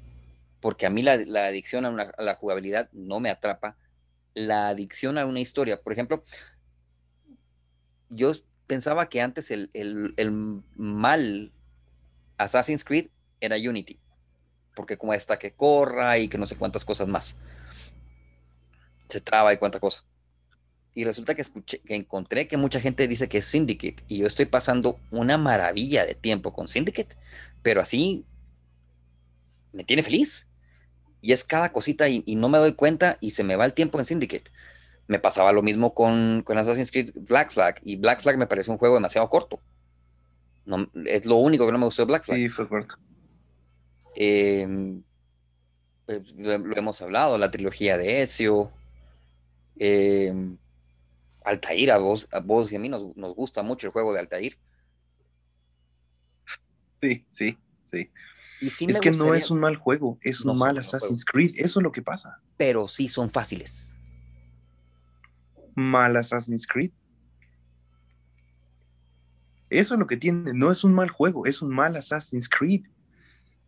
porque 0.62 0.86
a 0.86 0.90
mí 0.90 1.02
la, 1.02 1.14
adicción 1.46 1.86
a, 1.86 2.14
la 2.18 2.36
jugabilidad 2.36 2.90
no 2.94 3.20
me 3.20 3.30
atrapa, 3.30 3.76
la 4.34 4.70
adicción 4.70 5.18
a 5.18 5.26
una 5.26 5.40
historia, 5.40 5.82
por 5.82 5.92
ejemplo, 5.92 6.24
yo 8.10 8.32
pensaba 8.68 9.10
que 9.10 9.22
antes 9.22 9.52
el, 9.52 9.70
el, 9.74 10.32
mal 10.76 11.52
Assassin's 12.38 12.86
Creed 12.86 13.08
era 13.42 13.58
Unity, 13.58 14.00
porque 14.76 14.98
como 14.98 15.14
está 15.14 15.38
que 15.40 15.52
corra 15.52 16.18
y 16.20 16.28
que 16.28 16.38
no 16.38 16.46
sé 16.46 16.56
cuántas 16.56 16.86
cosas 16.86 17.08
más, 17.08 17.38
se 19.10 19.20
traba 19.20 19.54
y 19.54 19.58
cuánta 19.58 19.80
cosa. 19.80 20.06
Y 20.94 21.06
resulta 21.06 21.36
que, 21.36 21.42
escuché, 21.42 21.80
que 21.80 21.96
encontré 21.96 22.48
que 22.48 22.58
mucha 22.58 22.80
gente 22.82 23.08
dice 23.08 23.30
que 23.30 23.40
es 23.40 23.46
Syndicate 23.46 24.04
y 24.08 24.20
yo 24.20 24.28
estoy 24.28 24.46
pasando 24.46 25.00
una 25.10 25.38
maravilla 25.38 26.06
de 26.06 26.16
tiempo 26.16 26.54
con 26.54 26.68
Syndicate, 26.68 27.16
pero 27.64 27.82
así 27.82 28.26
me 29.72 29.86
tiene 29.86 30.04
feliz 30.04 30.51
y 31.22 31.32
es 31.32 31.44
cada 31.44 31.72
cosita 31.72 32.10
y, 32.10 32.24
no 32.36 32.50
me 32.50 32.58
doy 32.58 32.74
cuenta 32.74 33.18
y 33.22 33.32
se 33.32 33.44
me 33.44 33.56
va 33.56 33.66
el 33.66 33.74
tiempo 33.74 34.00
en 34.00 34.06
Syndicate. 34.06 34.52
Me 35.08 35.20
pasaba 35.20 35.52
lo 35.52 35.62
mismo 35.62 35.94
con, 35.94 36.42
con 36.44 36.58
Assassin's 36.58 36.92
Creed 36.92 37.12
Black 37.28 37.52
Flag 37.52 37.80
y 37.84 37.98
Black 37.98 38.22
Flag 38.22 38.38
me 38.38 38.48
pareció 38.48 38.74
un 38.74 38.80
juego 38.80 38.96
demasiado 38.96 39.30
corto. 39.30 39.60
No, 40.66 40.90
es 41.06 41.26
lo 41.26 41.36
único 41.36 41.66
que 41.66 41.72
no 41.72 41.78
me 41.78 41.86
gustó 41.86 42.04
de 42.04 42.08
Black 42.08 42.24
Flag. 42.24 42.38
Sí, 42.38 42.50
fue 42.50 42.68
corto. 42.68 42.96
Em, 44.16 45.04
pues, 46.06 46.32
lo, 46.36 46.54
hemos 46.78 47.02
hablado, 47.02 47.38
la 47.38 47.52
trilogía 47.52 47.98
de 47.98 48.22
Ezio. 48.22 48.72
Em, 49.78 50.58
Altair, 51.44 51.92
a 51.92 51.98
vos, 51.98 52.28
a 52.32 52.40
vos 52.40 52.72
y 52.72 52.76
a 52.76 52.80
mí 52.80 52.90
nos, 52.90 53.16
nos 53.16 53.36
gusta 53.36 53.64
mucho 53.64 53.88
el 53.88 53.94
juego 53.94 54.14
de 54.14 54.20
Altair. 54.20 54.58
Sí, 57.02 57.26
sí, 57.28 57.58
sí 58.70 58.86
es 58.88 59.00
que 59.00 59.12
no 59.12 59.34
es 59.34 59.50
un 59.50 59.60
mal 59.60 59.76
juego, 59.76 60.18
es 60.22 60.42
un 60.42 60.58
mal 60.58 60.78
Assassin's 60.78 61.26
Creed, 61.26 61.52
eso 61.58 61.80
es 61.80 61.84
lo 61.84 61.92
que 61.92 62.02
pasa. 62.02 62.40
Pero 62.58 62.88
sí 62.88 63.10
son 63.10 63.30
fáciles. 63.30 63.90
Mal 65.76 66.16
Assassin's 66.16 66.68
Creed. 66.68 66.92
Eso 69.70 69.94
es 69.94 70.00
lo 70.00 70.06
que 70.06 70.18
tiene, 70.18 70.54
no 70.54 70.70
es 70.70 70.84
un 70.84 70.94
mal 70.94 71.10
juego, 71.10 71.46
es 71.46 71.62
un 71.62 71.74
mal 71.74 71.96
Assassin's 71.96 72.50
Creed. 72.50 72.84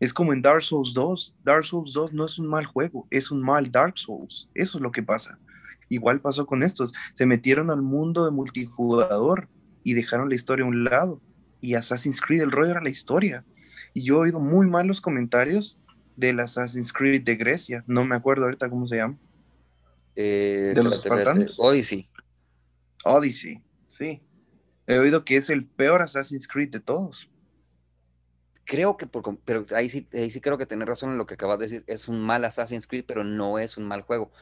Es 0.00 0.12
como 0.12 0.32
en 0.32 0.42
Dark 0.42 0.62
Souls 0.62 0.92
2. 0.92 1.36
Dark 1.42 1.64
Souls 1.64 1.92
2 1.92 2.12
no 2.12 2.26
es 2.26 2.38
un 2.38 2.46
mal 2.46 2.66
juego, 2.66 3.06
es 3.10 3.30
un 3.30 3.40
mal 3.40 3.72
Dark 3.72 3.98
Souls. 3.98 4.48
Eso 4.54 4.78
es 4.78 4.82
lo 4.82 4.92
que 4.92 5.02
pasa. 5.02 5.38
Igual 5.88 6.20
pasó 6.20 6.46
con 6.46 6.62
estos. 6.62 6.92
Se 7.14 7.26
metieron 7.26 7.70
al 7.70 7.80
mundo 7.80 8.24
de 8.24 8.30
multijugador 8.30 9.48
y 9.82 9.94
dejaron 9.94 10.28
la 10.28 10.34
historia 10.34 10.64
a 10.64 10.68
un 10.68 10.84
lado. 10.84 11.22
Y 11.60 11.74
Assassin's 11.74 12.20
Creed, 12.20 12.42
el 12.42 12.50
rollo 12.50 12.72
era 12.72 12.82
la 12.82 12.90
historia. 12.90 13.44
Y 13.94 14.02
yo 14.02 14.16
he 14.16 14.18
oído 14.18 14.40
muy 14.40 14.66
malos 14.66 15.00
comentarios 15.00 15.80
del 16.16 16.40
Assassin's 16.40 16.92
Creed 16.92 17.22
de 17.22 17.36
Grecia. 17.36 17.84
No 17.86 18.04
me 18.04 18.16
acuerdo 18.16 18.44
ahorita 18.44 18.68
cómo 18.68 18.88
se 18.88 18.96
llama. 18.96 19.16
Eh, 20.16 20.72
de 20.74 20.82
los 20.82 20.96
espartanos. 20.96 21.56
Odyssey. 21.58 22.10
Odyssey, 23.04 23.62
sí. 23.86 24.20
He 24.86 24.98
oído 24.98 25.24
que 25.24 25.36
es 25.36 25.48
el 25.48 25.64
peor 25.64 26.02
Assassin's 26.02 26.48
Creed 26.48 26.70
de 26.70 26.80
todos. 26.80 27.30
Creo 28.64 28.96
que, 28.96 29.06
por, 29.06 29.38
pero 29.44 29.64
ahí 29.74 29.88
sí, 29.88 30.06
ahí 30.12 30.30
sí 30.30 30.40
creo 30.40 30.58
que 30.58 30.66
tenés 30.66 30.88
razón 30.88 31.12
en 31.12 31.18
lo 31.18 31.26
que 31.26 31.34
acabas 31.34 31.60
de 31.60 31.66
decir. 31.66 31.84
Es 31.86 32.08
un 32.08 32.20
mal 32.20 32.44
Assassin's 32.44 32.88
Creed, 32.88 33.04
pero 33.06 33.22
no 33.22 33.60
es 33.60 33.76
un 33.76 33.84
mal 33.84 34.02
juego. 34.02 34.32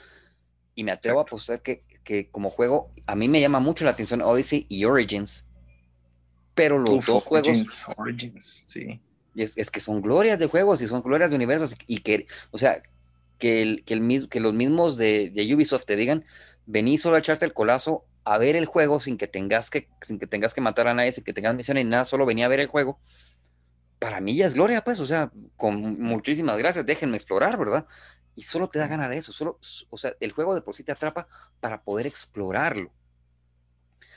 Y 0.75 0.85
me 0.85 0.93
atrevo 0.93 1.19
a 1.19 1.25
apostar 1.25 1.61
que, 1.61 1.85
que, 2.05 2.31
como 2.31 2.49
juego, 2.49 2.91
a 3.07 3.15
mí 3.15 3.29
me 3.29 3.41
llama 3.41 3.61
mucho 3.61 3.85
la 3.85 3.91
atención 3.91 4.23
Odyssey 4.23 4.65
y 4.71 4.87
Origins. 4.87 5.51
Pero 6.55 6.79
los 6.79 7.05
dos 7.05 7.23
juegos. 7.23 7.85
Origins, 7.99 8.63
sí 8.65 9.01
es, 9.35 9.71
que 9.71 9.81
son 9.81 10.03
glorias 10.03 10.39
de 10.39 10.47
juegos 10.47 10.81
y 10.83 10.87
son 10.87 11.03
glorias 11.03 11.31
de 11.31 11.37
universos 11.37 11.75
y 11.87 11.99
que, 11.99 12.27
o 12.51 12.59
sea, 12.59 12.83
que, 13.39 13.63
el, 13.63 13.85
que, 13.85 14.41
los 14.41 14.55
mismos 14.55 14.97
de, 14.97 15.33
Ubisoft 15.55 15.85
te 15.85 15.97
digan, 15.97 16.25
vení 16.67 16.99
solo 16.99 17.17
a 17.17 17.19
echarte 17.19 17.45
el 17.45 17.53
colazo 17.53 18.05
a 18.25 18.39
ver 18.39 18.55
el 18.55 18.67
juego 18.67 19.01
sin 19.01 19.17
que 19.17 19.27
tengas 19.27 19.69
que, 19.69 19.89
sin 20.01 20.19
que, 20.19 20.27
tengas 20.27 20.55
que 20.55 20.61
matar 20.61 20.87
a 20.89 20.95
nadie, 20.95 21.13
sin 21.13 21.25
que 21.25 21.33
tengas 21.33 21.55
misión 21.55 21.77
ni 21.77 21.85
nada, 21.85 22.05
solo 22.05 22.27
venía 22.27 22.47
a 22.47 22.49
ver 22.49 22.61
el 22.61 22.69
juego. 22.69 23.01
Para 23.99 24.21
mí 24.21 24.37
ya 24.37 24.47
es 24.47 24.55
gloria, 24.55 24.85
pues, 24.85 25.01
o 25.01 25.07
sea, 25.07 25.33
con 25.57 26.01
muchísimas 26.01 26.57
gracias, 26.57 26.87
déjenme 26.87 27.17
explorar, 27.17 27.59
¿verdad? 27.59 27.87
Y 28.35 28.43
solo 28.43 28.69
te 28.69 28.79
da 28.79 28.87
gana 28.87 29.09
de 29.09 29.17
eso, 29.19 29.33
solo, 29.33 29.59
o 29.91 29.99
sea, 29.99 30.15
el 30.21 30.33
juego 30.33 30.55
de 30.55 30.63
por 30.63 30.75
sí 30.75 30.85
te 30.85 30.93
atrapa 30.93 31.29
para 31.61 31.83
poder 31.83 32.07
explorarlo. 32.07 32.93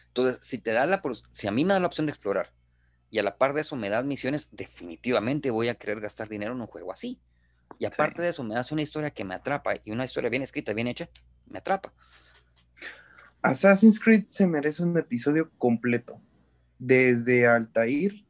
Entonces, 0.08 0.46
si 0.46 0.60
te 0.60 0.72
da 0.72 0.86
la, 0.86 1.02
si 1.32 1.48
a 1.48 1.52
mí 1.52 1.66
me 1.66 1.74
da 1.74 1.80
la 1.80 1.88
opción 1.88 2.06
de 2.06 2.12
explorar, 2.12 2.52
y 3.16 3.20
a 3.20 3.24
la 3.24 3.38
par 3.38 3.54
de 3.54 3.62
eso 3.62 3.78
me 3.78 3.88
das 3.88 4.04
misiones, 4.04 4.50
definitivamente 4.52 5.50
voy 5.50 5.70
a 5.70 5.76
querer 5.76 6.02
gastar 6.02 6.28
dinero 6.28 6.52
en 6.52 6.60
un 6.60 6.68
juego 6.68 6.92
así. 6.92 7.18
Y 7.80 7.86
aparte 7.86 8.22
de 8.22 8.28
eso, 8.28 8.44
me 8.44 8.56
das 8.56 8.74
una 8.74 8.82
historia 8.82 9.10
que 9.10 9.24
me 9.24 9.34
atrapa 9.34 9.76
y 9.86 9.92
una 9.92 10.04
historia 10.04 10.30
bien 10.30 10.44
escrita, 10.44 10.74
bien 10.74 10.88
hecha, 10.88 11.08
me 11.48 11.60
atrapa. 11.60 11.94
Assassin's 13.42 14.02
Creed 14.02 14.26
se 14.26 14.46
merece 14.46 14.84
un 14.84 14.98
episodio 14.98 15.50
completo, 15.58 16.20
desde 16.78 17.48
Altair 17.48 18.26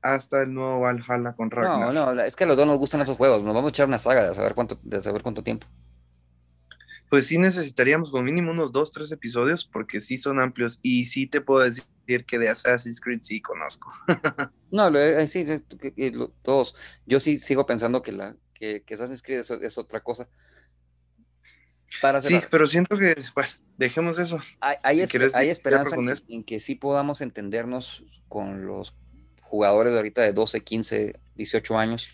hasta 0.00 0.40
el 0.40 0.54
nuevo 0.54 0.80
Valhalla 0.80 1.34
con 1.34 1.50
Ragnar. 1.50 1.92
No, 1.92 2.14
no, 2.14 2.22
es 2.22 2.34
que 2.36 2.44
a 2.44 2.46
los 2.46 2.56
dos 2.56 2.66
nos 2.66 2.78
gustan 2.78 3.02
esos 3.02 3.18
juegos, 3.18 3.42
nos 3.42 3.54
vamos 3.54 3.68
a 3.68 3.72
echar 3.72 3.86
una 3.86 3.98
saga 3.98 4.26
de 4.26 4.34
saber 4.34 4.54
cuánto, 4.54 4.78
de 4.82 5.02
saber 5.02 5.22
cuánto 5.22 5.42
tiempo 5.42 5.66
pues 7.08 7.26
sí 7.26 7.38
necesitaríamos 7.38 8.10
con 8.10 8.24
mínimo 8.24 8.50
unos 8.50 8.72
dos, 8.72 8.90
tres 8.90 9.12
episodios 9.12 9.64
porque 9.64 10.00
sí 10.00 10.18
son 10.18 10.40
amplios 10.40 10.78
y 10.82 11.04
sí 11.04 11.26
te 11.26 11.40
puedo 11.40 11.62
decir 11.62 12.24
que 12.26 12.38
de 12.38 12.48
Assassin's 12.48 13.00
Creed 13.00 13.20
sí 13.22 13.40
conozco. 13.40 13.92
no, 14.70 14.90
sí, 15.26 15.46
todos. 16.42 16.74
Yo 17.06 17.20
sí 17.20 17.38
sigo 17.38 17.66
pensando 17.66 18.02
que, 18.02 18.12
la, 18.12 18.36
que, 18.54 18.82
Assassin's 18.90 19.22
Creed 19.22 19.40
es, 19.40 19.78
otra 19.78 20.00
cosa. 20.00 20.28
Para 22.02 22.20
sí, 22.20 22.40
pero 22.50 22.66
siento 22.66 22.98
que, 22.98 23.14
bueno, 23.34 23.50
dejemos 23.76 24.18
eso. 24.18 24.40
Hay, 24.60 24.76
hay, 24.82 25.00
esperanza 25.48 25.96
en, 26.28 26.42
que 26.42 26.58
sí 26.58 26.74
podamos 26.74 27.20
entendernos 27.20 28.04
con 28.28 28.66
los 28.66 28.96
jugadores 29.42 29.92
de 29.92 30.00
ahorita 30.00 30.22
de 30.22 30.32
12, 30.32 30.60
15, 30.62 31.20
18 31.36 31.78
años 31.78 32.08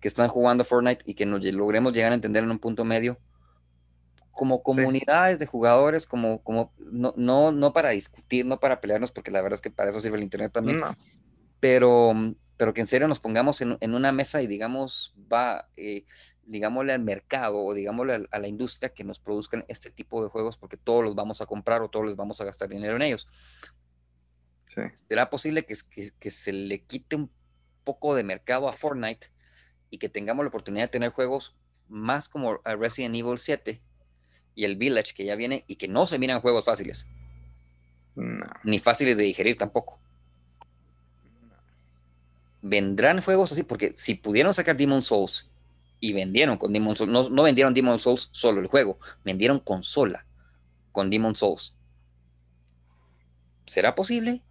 que 0.00 0.06
están 0.06 0.28
jugando 0.28 0.64
Fortnite 0.64 1.02
y 1.04 1.14
que 1.14 1.26
nos 1.26 1.44
logremos 1.44 1.92
llegar 1.92 2.12
a 2.12 2.14
entender 2.14 2.44
en 2.44 2.52
un 2.52 2.60
punto 2.60 2.84
medio 2.84 3.18
como 4.36 4.62
comunidades 4.62 5.38
de 5.38 5.46
jugadores, 5.46 6.06
como, 6.06 6.42
como 6.42 6.72
no, 6.78 7.14
no, 7.16 7.50
no 7.50 7.72
para 7.72 7.90
discutir, 7.90 8.44
no 8.44 8.60
para 8.60 8.80
pelearnos, 8.80 9.10
porque 9.10 9.30
la 9.30 9.40
verdad 9.40 9.56
es 9.56 9.62
que 9.62 9.70
para 9.70 9.90
eso 9.90 9.98
sirve 9.98 10.18
el 10.18 10.22
Internet 10.22 10.52
también. 10.52 10.80
pero, 11.58 12.12
pero 12.56 12.74
que 12.74 12.82
en 12.82 12.86
serio 12.86 13.08
nos 13.08 13.18
pongamos 13.18 13.62
en, 13.62 13.94
una 13.94 14.12
mesa 14.12 14.42
y 14.42 14.46
digamos, 14.46 15.14
va, 15.32 15.68
eh, 15.76 16.04
digámosle 16.44 16.92
al 16.92 17.02
mercado 17.02 17.64
o 17.64 17.72
digámosle 17.72 18.28
a, 18.30 18.38
la 18.38 18.46
industria 18.46 18.90
que 18.90 19.04
nos 19.04 19.18
produzcan 19.18 19.64
este 19.68 19.90
tipo 19.90 20.22
de 20.22 20.28
juegos 20.28 20.58
porque 20.58 20.76
todos 20.76 21.02
los 21.02 21.14
vamos 21.14 21.40
a 21.40 21.46
comprar 21.46 21.80
o 21.80 21.88
todos 21.88 22.06
les 22.06 22.16
vamos 22.16 22.40
a 22.40 22.44
gastar 22.44 22.68
dinero 22.68 22.94
en 22.94 23.02
ellos. 23.02 23.26
¿Será 25.08 25.30
posible 25.30 25.64
que, 25.64 25.74
que, 26.18 26.30
se 26.30 26.52
le 26.52 26.82
quite 26.82 27.16
un 27.16 27.30
poco 27.84 28.14
de 28.14 28.22
mercado 28.22 28.68
a 28.68 28.74
Fortnite 28.74 29.28
y 29.88 29.96
que 29.96 30.10
tengamos 30.10 30.44
la 30.44 30.48
oportunidad 30.48 30.84
de 30.84 30.88
tener 30.88 31.10
juegos 31.10 31.56
más 31.88 32.28
como 32.28 32.58
Resident 32.64 33.14
Evil 33.14 33.38
7 33.38 33.80
y 34.56 34.64
el 34.64 34.74
Village 34.74 35.14
que 35.14 35.24
ya 35.24 35.36
viene 35.36 35.64
y 35.68 35.76
que 35.76 35.86
no 35.86 36.06
se 36.06 36.18
miran 36.18 36.40
juegos 36.40 36.64
fáciles? 36.64 37.06
Ni 38.64 38.80
fáciles 38.80 39.16
de 39.16 39.24
digerir 39.24 39.56
tampoco. 39.56 40.00
Vendrán 42.62 43.20
juegos 43.20 43.52
así, 43.52 43.62
porque 43.62 43.92
si 43.94 44.14
pudieron 44.14 44.52
sacar 44.52 44.76
Demon 44.76 45.02
Souls 45.02 45.48
y 46.00 46.12
vendieron 46.12 46.56
con 46.56 46.72
Demon 46.72 46.96
Souls, 46.96 47.12
no, 47.12 47.28
no 47.28 47.42
vendieron 47.44 47.74
Demon 47.74 48.00
Souls 48.00 48.28
solo 48.32 48.60
el 48.60 48.66
juego, 48.66 48.98
vendieron 49.24 49.60
consola 49.60 50.26
con 50.90 51.10
Demon 51.10 51.36
Souls. 51.36 51.76
¿Será 53.66 53.94
posible? 53.94 54.42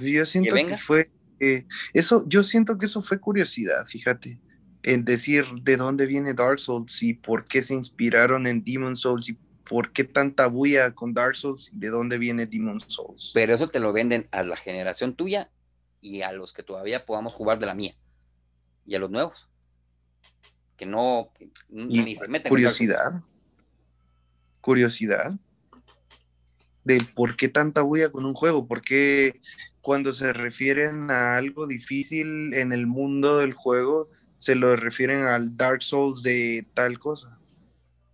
Yo 0.00 0.24
siento 0.24 0.54
que, 0.54 0.76
fue 0.76 1.10
eh, 1.40 1.66
eso, 1.92 2.24
yo 2.28 2.42
siento 2.42 2.78
que 2.78 2.86
eso 2.86 3.02
fue 3.02 3.18
curiosidad, 3.18 3.84
fíjate, 3.84 4.38
en 4.84 5.04
decir 5.04 5.46
de 5.62 5.76
dónde 5.76 6.06
viene 6.06 6.34
Dark 6.34 6.60
Souls 6.60 7.02
y 7.02 7.14
por 7.14 7.46
qué 7.46 7.62
se 7.62 7.74
inspiraron 7.74 8.46
en 8.46 8.62
Demon 8.62 8.96
Souls 8.96 9.28
y 9.28 9.38
por 9.68 9.92
qué 9.92 10.04
tanta 10.04 10.46
bulla 10.46 10.94
con 10.94 11.14
Dark 11.14 11.36
Souls 11.36 11.72
y 11.72 11.78
de 11.78 11.88
dónde 11.88 12.18
viene 12.18 12.46
Demon 12.46 12.78
Souls. 12.80 13.32
Pero 13.34 13.54
eso 13.54 13.68
te 13.68 13.80
lo 13.80 13.92
venden 13.92 14.28
a 14.30 14.42
la 14.42 14.56
generación 14.56 15.14
tuya 15.14 15.50
y 16.00 16.22
a 16.22 16.32
los 16.32 16.52
que 16.52 16.62
todavía 16.62 17.06
podamos 17.06 17.32
jugar 17.32 17.58
de 17.58 17.66
la 17.66 17.74
mía 17.74 17.96
y 18.86 18.94
a 18.94 18.98
los 18.98 19.10
nuevos 19.10 19.48
que 20.76 20.86
no 20.86 21.32
ni 21.68 22.14
se 22.16 22.28
meten 22.28 22.50
curiosidad 22.50 23.22
curiosidad 24.60 25.32
del 26.82 27.02
por 27.14 27.36
qué 27.36 27.48
tanta 27.48 27.80
bulla 27.80 28.10
con 28.10 28.26
un 28.26 28.34
juego, 28.34 28.66
por 28.66 28.82
qué 28.82 29.40
cuando 29.80 30.12
se 30.12 30.32
refieren 30.32 31.10
a 31.10 31.36
algo 31.36 31.66
difícil 31.66 32.52
en 32.54 32.72
el 32.72 32.86
mundo 32.86 33.38
del 33.38 33.54
juego 33.54 34.10
se 34.44 34.54
lo 34.54 34.76
refieren 34.76 35.24
al 35.24 35.56
Dark 35.56 35.82
Souls 35.82 36.22
de 36.22 36.66
tal 36.74 36.98
cosa. 36.98 37.38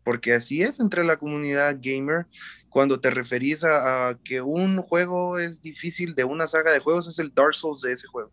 Porque 0.04 0.32
así 0.32 0.62
es 0.62 0.78
entre 0.78 1.02
la 1.02 1.16
comunidad 1.18 1.78
gamer. 1.82 2.28
Cuando 2.68 3.00
te 3.00 3.10
referís 3.10 3.64
a, 3.64 4.16
que 4.22 4.40
un 4.40 4.80
juego 4.80 5.40
es 5.40 5.60
difícil 5.60 6.14
de 6.14 6.22
una 6.22 6.46
saga 6.46 6.70
de 6.70 6.78
juegos, 6.78 7.08
es 7.08 7.18
el 7.18 7.34
Dark 7.34 7.56
Souls 7.56 7.82
de 7.82 7.90
ese 7.90 8.06
juego. 8.06 8.30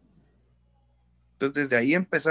Entonces, 1.33 1.63
desde 1.63 1.75
ahí 1.75 1.95
empecé 1.95 2.29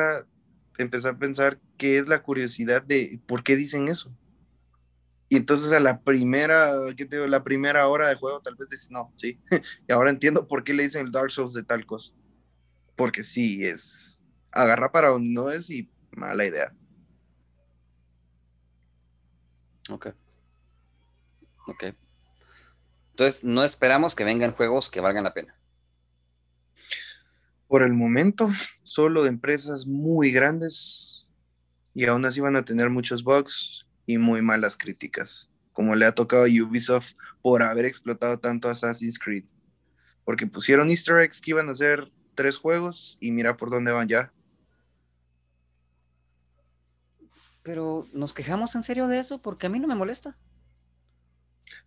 a 1.08 1.18
pensar 1.18 1.58
qué 1.76 1.98
es 1.98 2.06
la 2.06 2.22
curiosidad 2.22 2.82
de 2.82 3.20
por 3.26 3.42
qué 3.42 3.56
dicen 3.56 3.88
eso. 3.88 4.16
Y 5.28 5.36
entonces 5.36 5.72
a 5.72 5.80
la 5.80 6.00
primera, 6.00 6.74
¿qué 6.96 7.06
te 7.06 7.16
digo? 7.16 7.26
La 7.26 7.42
primera 7.42 7.88
hora 7.88 8.08
de 8.08 8.14
juego 8.14 8.40
tal 8.40 8.54
vez 8.54 8.68
dices, 8.68 8.92
no, 8.92 9.12
sí. 9.16 9.40
y 9.88 9.92
ahora 9.92 10.10
entiendo 10.10 10.46
por 10.46 10.62
qué 10.62 10.74
le 10.74 10.84
dicen 10.84 11.06
el 11.06 11.10
Dark 11.10 11.32
Souls 11.32 11.54
de 11.54 11.64
tal 11.64 11.84
cosa. 11.86 12.14
Porque 12.94 13.24
sí, 13.24 13.64
es 13.64 14.22
agarra 14.57 14.90
para 14.90 15.09
donde 15.09 15.30
no 15.30 15.50
es 15.50 15.70
y 15.70 15.90
mala 16.11 16.44
idea. 16.44 16.72
Ok. 19.88 20.09
Ok. 21.66 21.84
Entonces, 23.11 23.44
no 23.44 23.64
esperamos 23.64 24.14
que 24.14 24.24
vengan 24.24 24.52
juegos 24.52 24.90
que 24.90 25.00
valgan 25.00 25.24
la 25.24 25.34
pena. 25.34 25.54
Por 27.68 27.82
el 27.82 27.94
momento, 27.94 28.50
solo 28.82 29.22
de 29.22 29.30
empresas 29.30 29.86
muy 29.86 30.30
grandes 30.30 31.26
y 31.94 32.07
aún 32.07 32.24
así 32.26 32.40
van 32.40 32.57
a 32.57 32.64
tener 32.64 32.90
muchos 32.90 33.24
bugs 33.24 33.86
y 34.07 34.18
muy 34.18 34.42
malas 34.42 34.76
críticas, 34.76 35.50
como 35.72 35.94
le 35.94 36.07
ha 36.07 36.14
tocado 36.14 36.44
a 36.44 36.46
Ubisoft 36.46 37.14
por 37.42 37.62
haber 37.62 37.86
explotado 37.86 38.38
tanto 38.38 38.68
Assassin's 38.68 39.18
Creed. 39.18 39.44
Porque 40.24 40.46
pusieron 40.46 40.90
easter 40.90 41.18
eggs 41.18 41.40
que 41.40 41.52
iban 41.52 41.68
a 41.68 41.74
ser 41.74 42.12
tres 42.34 42.57
juegos 42.57 43.16
y 43.20 43.32
mira 43.32 43.57
por 43.57 43.70
dónde 43.70 43.92
van 43.92 44.09
ya. 44.09 44.32
Pero 47.66 48.06
nos 48.12 48.32
quejamos 48.32 48.76
en 48.76 48.84
serio 48.84 49.08
de 49.08 49.18
eso 49.18 49.42
porque 49.42 49.66
a 49.66 49.68
mí 49.68 49.80
no 49.80 49.88
me 49.88 49.96
molesta. 49.96 50.38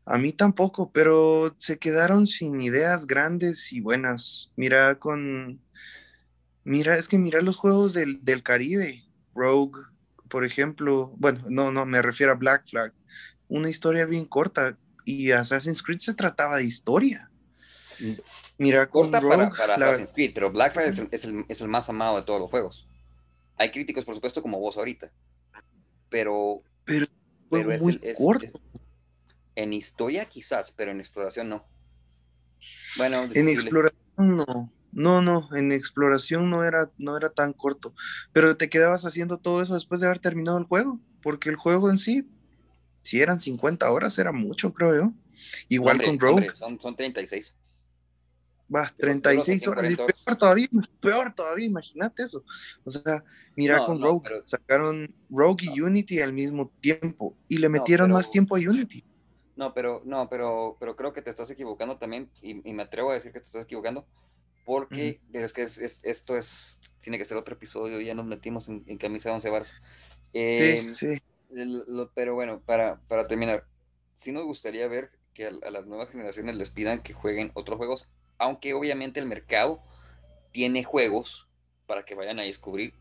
A 0.03 0.17
mí 0.17 0.33
tampoco, 0.33 0.91
pero 0.91 1.55
se 1.55 1.79
quedaron 1.79 2.27
sin 2.27 2.59
ideas 2.59 3.07
grandes 3.07 3.71
y 3.71 3.79
buenas. 3.79 4.51
Mira 4.57 4.99
con... 4.99 5.61
Mira, 6.65 6.97
es 6.97 7.07
que 7.07 7.17
mira 7.17 7.41
los 7.41 7.55
juegos 7.55 7.93
del, 7.93 8.23
del 8.25 8.43
Caribe. 8.43 9.05
Rogue, 9.33 9.79
por 10.27 10.43
ejemplo, 10.43 11.13
bueno, 11.15 11.45
no, 11.47 11.71
no, 11.71 11.85
me 11.85 12.01
refiero 12.01 12.33
a 12.33 12.35
Black 12.35 12.67
Flag, 12.67 12.93
una 13.47 13.69
historia 13.69 14.05
bien 14.05 14.25
corta 14.25 14.77
y 15.05 15.31
Assassin's 15.31 15.81
Creed 15.81 15.99
se 15.99 16.13
trataba 16.13 16.57
de 16.57 16.65
historia. 16.65 17.31
Mira, 18.57 18.89
corta 18.89 19.21
para, 19.21 19.47
Assassin's 19.47 20.11
Creed, 20.11 20.31
pero 20.33 20.51
Black 20.51 20.73
Flag 20.73 20.93
es 21.47 21.61
el, 21.61 21.67
más 21.69 21.89
amado 21.89 22.17
de 22.17 22.23
todos 22.23 22.39
los 22.39 22.49
juegos. 22.49 22.87
Hay 23.57 23.71
críticos, 23.71 24.05
por 24.05 24.15
supuesto, 24.15 24.41
como 24.41 24.59
vos 24.59 24.77
ahorita, 24.77 25.11
pero, 26.09 26.63
pero, 26.85 27.05
es, 27.71 27.81
muy 27.81 27.99
corto. 28.17 28.61
en 29.55 29.73
historia 29.73 30.25
quizás, 30.25 30.71
pero 30.71 30.91
en 30.91 30.99
exploración 30.99 31.49
no. 31.49 31.65
Bueno, 32.97 33.27
en 33.33 33.49
exploración 33.49 34.35
no. 34.35 34.71
No, 34.91 35.21
no, 35.21 35.47
en 35.55 35.71
exploración 35.71 36.49
no 36.49 36.63
era, 36.63 36.89
no 36.97 37.15
era 37.15 37.29
tan 37.29 37.53
corto, 37.53 37.93
pero 38.33 38.57
te 38.57 38.69
quedabas 38.69 39.05
haciendo 39.05 39.37
todo 39.37 39.61
eso 39.61 39.75
después 39.75 40.01
de 40.01 40.07
haber 40.07 40.17
terminado 40.17 40.57
el 40.57 40.63
juego, 40.63 40.99
porque 41.21 41.49
el 41.49 41.57
juego 41.57 41.91
en 41.91 41.99
sí, 41.99 42.27
si 43.03 43.21
eran 43.21 43.39
50 43.39 43.89
horas, 43.91 44.17
era 44.17 44.31
mucho, 44.31 44.73
creo 44.73 44.95
yo. 44.95 45.13
Igual 45.67 46.03
con 46.03 46.19
Rogue. 46.19 46.49
son, 46.53 46.81
son 46.81 46.95
36. 46.95 47.55
Va, 48.73 48.91
36 48.97 49.67
horas. 49.67 49.91
Y 49.91 49.95
peor 49.95 50.37
todavía, 50.37 50.67
peor 51.01 51.33
todavía, 51.33 51.65
imagínate 51.65 52.23
eso. 52.23 52.43
O 52.83 52.89
sea, 52.89 53.23
mira 53.55 53.85
con 53.85 54.01
Rogue, 54.01 54.41
sacaron 54.45 55.13
Rogue 55.29 55.65
y 55.73 55.81
Unity 55.81 56.21
al 56.21 56.33
mismo 56.33 56.71
tiempo 56.79 57.35
y 57.47 57.57
le 57.57 57.69
metieron 57.69 58.11
más 58.11 58.29
tiempo 58.29 58.55
a 58.55 58.59
Unity. 58.59 59.03
No, 59.55 59.73
pero, 59.73 60.01
no, 60.05 60.29
pero, 60.29 60.77
pero 60.79 60.95
creo 60.95 61.11
que 61.11 61.21
te 61.21 61.29
estás 61.29 61.51
equivocando 61.51 61.97
también, 61.97 62.29
y, 62.41 62.69
y 62.69 62.73
me 62.73 62.83
atrevo 62.83 63.11
a 63.11 63.15
decir 63.15 63.33
que 63.33 63.39
te 63.39 63.45
estás 63.45 63.65
equivocando, 63.65 64.05
porque 64.69 65.19
es 65.33 65.51
que 65.51 65.63
esto 65.63 66.37
es, 66.37 66.79
tiene 67.01 67.17
que 67.17 67.25
ser 67.25 67.37
otro 67.37 67.55
episodio, 67.55 67.99
ya 68.01 68.13
nos 68.13 68.27
metimos 68.27 68.69
en, 68.69 68.97
camisa 68.99 69.29
de 69.29 69.35
once 69.35 69.49
varas. 69.49 69.73
sí, 70.31 70.63
em, 70.63 70.89
sí. 70.89 71.21
pero 72.13 72.35
bueno, 72.35 72.61
para, 72.61 73.01
para 73.07 73.27
terminar, 73.27 73.65
sí 74.13 74.31
nos 74.31 74.45
gustaría 74.45 74.87
ver 74.87 75.09
que 75.33 75.47
a, 75.47 75.71
las 75.71 75.87
nuevas 75.87 76.11
generaciones 76.11 76.55
les 76.55 76.69
pidan 76.69 77.01
que 77.01 77.13
jueguen 77.13 77.51
otros 77.55 77.77
juegos, 77.77 78.11
aunque 78.39 78.73
obviamente 78.73 79.19
el 79.19 79.27
mercado 79.27 79.83
tiene 80.51 80.83
juegos 80.83 81.47
para 81.85 82.05
que 82.05 82.15
vayan 82.15 82.39
a 82.39 82.43
descubrir 82.43 82.93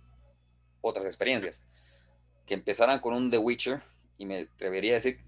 otras 0.80 1.06
experiencias. 1.06 1.64
Que 2.44 2.54
empezaran 2.54 3.00
con 3.00 3.14
un 3.14 3.30
The 3.30 3.38
Witcher, 3.38 3.82
y 4.18 4.26
me 4.26 4.40
atrevería 4.40 4.92
a 4.92 4.94
decir, 4.94 5.20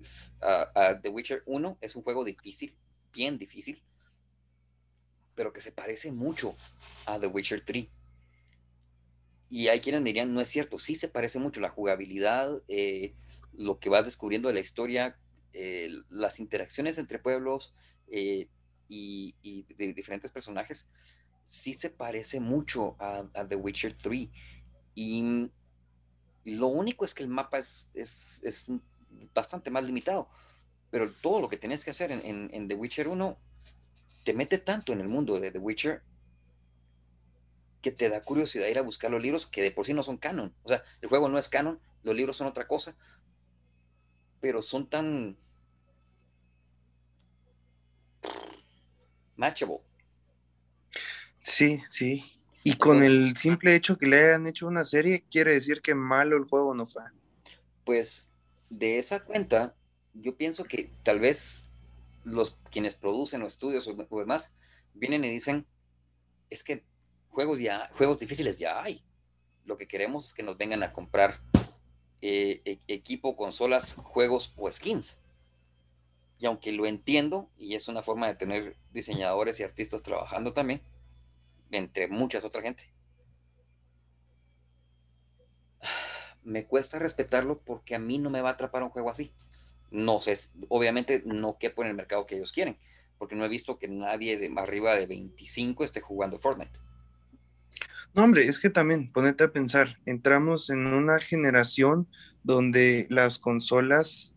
The 1.03 1.09
Witcher 1.09 1.43
1 1.47 1.79
es 1.81 1.97
un 1.97 2.03
juego 2.03 2.25
difícil, 2.25 2.77
bien 3.13 3.39
difícil, 3.39 3.83
pero 5.35 5.53
que 5.53 5.61
se 5.61 5.73
parece 5.73 6.13
mucho 6.13 6.55
a 7.07 7.19
The 7.19 7.29
Witcher 7.29 7.65
3. 7.65 7.87
Y 9.49 9.69
hay 9.69 9.81
quienes 9.81 10.05
dirían, 10.05 10.35
no 10.35 10.41
es 10.41 10.49
cierto, 10.49 10.79
sí 10.79 10.95
se 10.95 11.09
parece 11.09 11.39
mucho 11.39 11.61
la 11.61 11.71
jugabilidad, 11.71 12.63
eh, 12.69 13.15
lo 13.53 13.79
que 13.79 13.89
vas 13.89 14.05
descubriendo 14.05 14.49
de 14.49 14.55
la 14.55 14.61
historia, 14.61 15.19
eh, 15.53 15.89
las 16.09 16.39
interacciones 16.39 16.99
entre 16.99 17.19
pueblos 17.19 17.75
eh, 18.07 18.49
y, 18.91 19.65
de 19.77 19.93
diferentes 19.93 20.33
personajes, 20.33 20.91
sí 21.45 21.75
se 21.75 21.91
parece 21.91 22.41
mucho 22.41 22.97
a, 22.99 23.25
The 23.49 23.57
Witcher 23.57 23.97
3. 23.97 24.29
Y 24.95 25.51
lo 26.45 26.67
único 26.67 27.05
es 27.05 27.15
que 27.15 27.23
el 27.23 27.29
mapa 27.29 27.59
es, 27.59 27.91
es, 27.95 28.69
bastante 29.35 29.71
más 29.71 29.85
limitado, 29.85 30.29
pero 30.91 31.13
todo 31.13 31.41
lo 31.41 31.49
que 31.49 31.57
tienes 31.57 31.85
que 31.85 31.91
hacer 31.91 32.11
en, 32.11 32.51
en 32.53 32.69
The 32.69 32.75
Witcher 32.75 33.09
1 33.09 33.39
te 34.25 34.35
mete 34.35 34.59
tanto 34.59 34.93
en 34.93 35.01
el 35.01 35.09
mundo 35.09 35.41
de 35.41 35.51
The 35.51 35.59
Witcher 35.59 36.03
que 37.83 37.91
te 37.91 38.09
da 38.09 38.23
curiosidad 38.23 38.67
ir 38.67 38.79
a 38.79 38.83
buscar 38.83 39.11
los 39.11 39.23
libros 39.23 39.47
que 39.47 39.63
de 39.63 39.71
por 39.71 39.87
sí 39.87 39.95
no 39.95 40.03
son 40.03 40.19
canon. 40.19 40.55
O 40.63 40.69
sea, 40.69 40.83
el 41.01 41.09
juego 41.09 41.29
no 41.29 41.39
es 41.39 41.49
canon, 41.49 41.81
los 42.03 42.15
libros 42.15 42.37
son 42.37 42.47
otra 42.47 42.67
cosa, 42.67 42.95
pero 44.41 44.63
son 44.63 44.89
tan 44.89 45.37
matchable. 49.41 49.79
Sí, 51.41 51.81
sí. 51.87 52.23
Y 52.63 52.75
con 52.77 53.03
el 53.03 53.37
simple 53.37 53.75
hecho 53.75 53.97
que 53.97 54.07
le 54.07 54.23
hayan 54.23 54.47
hecho 54.47 54.67
una 54.67 54.85
serie, 54.85 55.25
quiere 55.31 55.55
decir 55.55 55.81
que 55.81 55.95
malo 55.95 56.37
el 56.37 56.45
juego 56.45 56.75
no 56.75 56.85
fue. 56.85 57.03
Pues 57.85 58.29
de 58.69 58.99
esa 58.99 59.25
cuenta, 59.25 59.75
yo 60.13 60.37
pienso 60.37 60.65
que 60.65 60.91
tal 61.03 61.21
vez 61.21 61.67
los 62.25 62.57
quienes 62.71 62.95
producen 62.95 63.41
los 63.41 63.55
estudios 63.55 63.89
o, 63.89 64.19
demás 64.19 64.55
vienen 64.93 65.25
y 65.25 65.31
dicen, 65.31 65.67
es 66.51 66.63
que 66.63 66.85
juegos 67.31 67.59
ya, 67.59 67.91
juegos 67.95 68.19
difíciles 68.19 68.59
ya 68.59 68.83
hay. 68.83 69.03
Lo 69.65 69.79
que 69.79 69.89
queremos 69.89 70.27
es 70.27 70.35
que 70.35 70.43
nos 70.43 70.59
vengan 70.59 70.83
a 70.83 70.93
comprar 70.93 71.41
eh, 72.21 72.61
e, 72.67 72.79
equipo, 72.89 73.37
consolas, 73.37 73.95
juegos 73.95 74.53
o 74.57 74.71
skins. 74.71 75.19
Y 76.41 76.47
aunque 76.47 76.73
lo 76.73 76.87
entiendo, 76.87 77.51
y 77.59 77.75
es 77.75 77.87
una 77.87 78.03
forma 78.03 78.27
de 78.27 78.35
tener 78.35 78.77
diseñadores 78.93 79.61
y 79.61 79.63
artistas 79.63 80.03
trabajando 80.03 80.55
también, 80.55 80.81
entre 81.71 82.09
muchas 82.09 82.45
otra 82.45 82.63
gente, 82.63 82.91
me 86.43 86.65
cuesta 86.65 86.99
respetarlo 86.99 87.61
porque 87.61 87.95
a 87.95 87.99
mí 87.99 88.19
no 88.19 88.31
me 88.31 88.41
va 88.41 88.49
a 88.49 88.53
atrapar 88.53 88.83
un 88.83 88.89
juego 88.89 89.11
así. 89.11 89.33
No 89.91 90.21
sé, 90.21 90.35
obviamente 90.69 91.23
no 91.27 91.59
quepo 91.59 91.83
en 91.83 91.89
el 91.89 91.95
mercado 91.95 92.27
que 92.27 92.37
ellos 92.37 92.53
quieren, 92.53 92.79
porque 93.19 93.35
no 93.37 93.45
he 93.45 93.49
visto 93.49 93.79
que 93.79 93.89
nadie 93.89 94.39
de 94.39 94.51
arriba 94.57 94.97
de 94.97 95.07
25 95.07 95.85
esté 95.85 96.01
jugando 96.01 96.39
Fortnite. 96.39 96.79
No, 98.15 98.25
hombre, 98.25 98.47
es 98.47 98.59
que 98.59 98.71
también, 98.71 99.13
ponete 99.13 99.45
a 99.45 99.53
pensar, 99.53 99.99
entramos 100.07 100.71
en 100.71 100.87
una 100.87 101.19
generación 101.19 102.09
donde 102.43 103.07
las 103.11 103.39
consolas, 103.39 104.37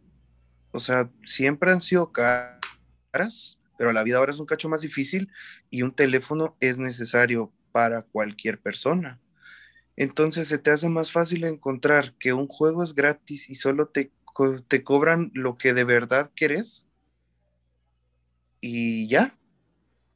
o 0.74 0.80
sea, 0.80 1.10
siempre 1.24 1.72
han 1.72 1.82
sido 1.82 2.12
caras, 2.12 3.62
pero 3.78 3.94
la 3.94 4.04
vida 4.04 4.18
ahora 4.18 4.32
es 4.32 4.40
un 4.40 4.46
cacho 4.46 4.70
más 4.70 4.82
difícil 4.82 5.30
y 5.70 5.84
un 5.84 5.94
teléfono 5.94 6.58
es 6.60 6.80
necesario 6.80 7.54
para 7.72 8.02
cualquier 8.02 8.60
persona. 8.60 9.22
Entonces 9.96 10.48
se 10.48 10.58
te 10.58 10.72
hace 10.72 10.90
más 10.90 11.12
fácil 11.12 11.44
encontrar 11.44 12.14
que 12.18 12.34
un 12.34 12.48
juego 12.48 12.84
es 12.84 12.96
gratis 12.96 13.50
y 13.50 13.56
solo 13.56 13.88
te, 13.88 14.12
te 14.68 14.84
cobran 14.84 15.32
lo 15.36 15.58
que 15.58 15.74
de 15.74 15.84
verdad 15.84 16.32
querés 16.36 16.88
y 18.60 19.08
ya. 19.08 19.38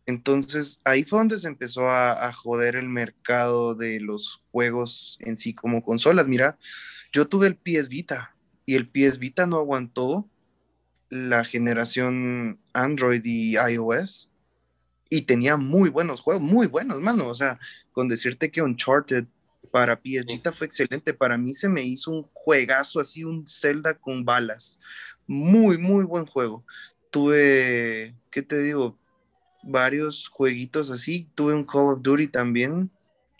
Entonces 0.08 0.80
ahí 0.86 1.03
fue 1.03 1.20
donde 1.20 1.38
se 1.38 1.47
empezó 1.47 1.89
a, 1.89 2.32
joder 2.34 2.78
el 2.78 2.89
mercado 2.89 3.76
de 3.76 3.99
los 3.99 4.41
juegos 4.51 5.18
en 5.20 5.38
sí 5.38 5.53
como 5.53 5.84
consolas. 5.84 6.28
Mira, 6.28 6.58
yo 7.12 7.28
tuve 7.28 7.47
el 7.47 7.58
PS 7.58 7.89
Vita 7.89 8.36
y 8.66 8.76
el 8.76 8.89
PS 8.89 9.20
Vita 9.20 9.45
no 9.45 9.58
aguantó 9.58 10.28
la 11.10 11.43
generación 11.43 12.60
Android 12.74 13.22
y 13.24 13.55
iOS 13.58 14.32
y 15.10 15.22
tenía 15.22 15.58
muy 15.58 15.89
buenos 15.89 16.22
juegos, 16.22 16.41
muy 16.41 16.68
buenos, 16.68 16.99
mano. 16.99 17.28
O 17.28 17.36
sea, 17.36 17.60
con 17.91 18.08
decirte 18.08 18.51
que 18.51 18.62
Uncharted 18.62 19.26
para 19.72 19.95
PS 19.95 20.26
Vita 20.26 20.51
fue 20.51 20.68
excelente. 20.68 21.14
Para 21.14 21.38
mí 21.38 21.53
se 21.53 21.70
me 21.70 21.84
hizo 21.84 22.12
un 22.12 22.24
juegazo 22.34 22.99
así, 22.99 23.24
un 23.24 23.47
Zelda 23.47 23.93
con 23.93 24.26
balas. 24.26 24.80
Muy, 25.26 25.78
muy 25.78 26.03
buen 26.03 26.26
juego. 26.26 26.66
Tuve, 27.12 28.16
¿qué 28.32 28.41
te 28.41 28.60
digo? 28.60 28.97
Varios 29.64 30.28
jueguitos 30.28 30.91
así. 30.91 31.28
Tuve 31.36 31.53
un 31.53 31.64
Call 31.64 31.93
of 31.93 32.01
Duty 32.01 32.28
también. 32.28 32.91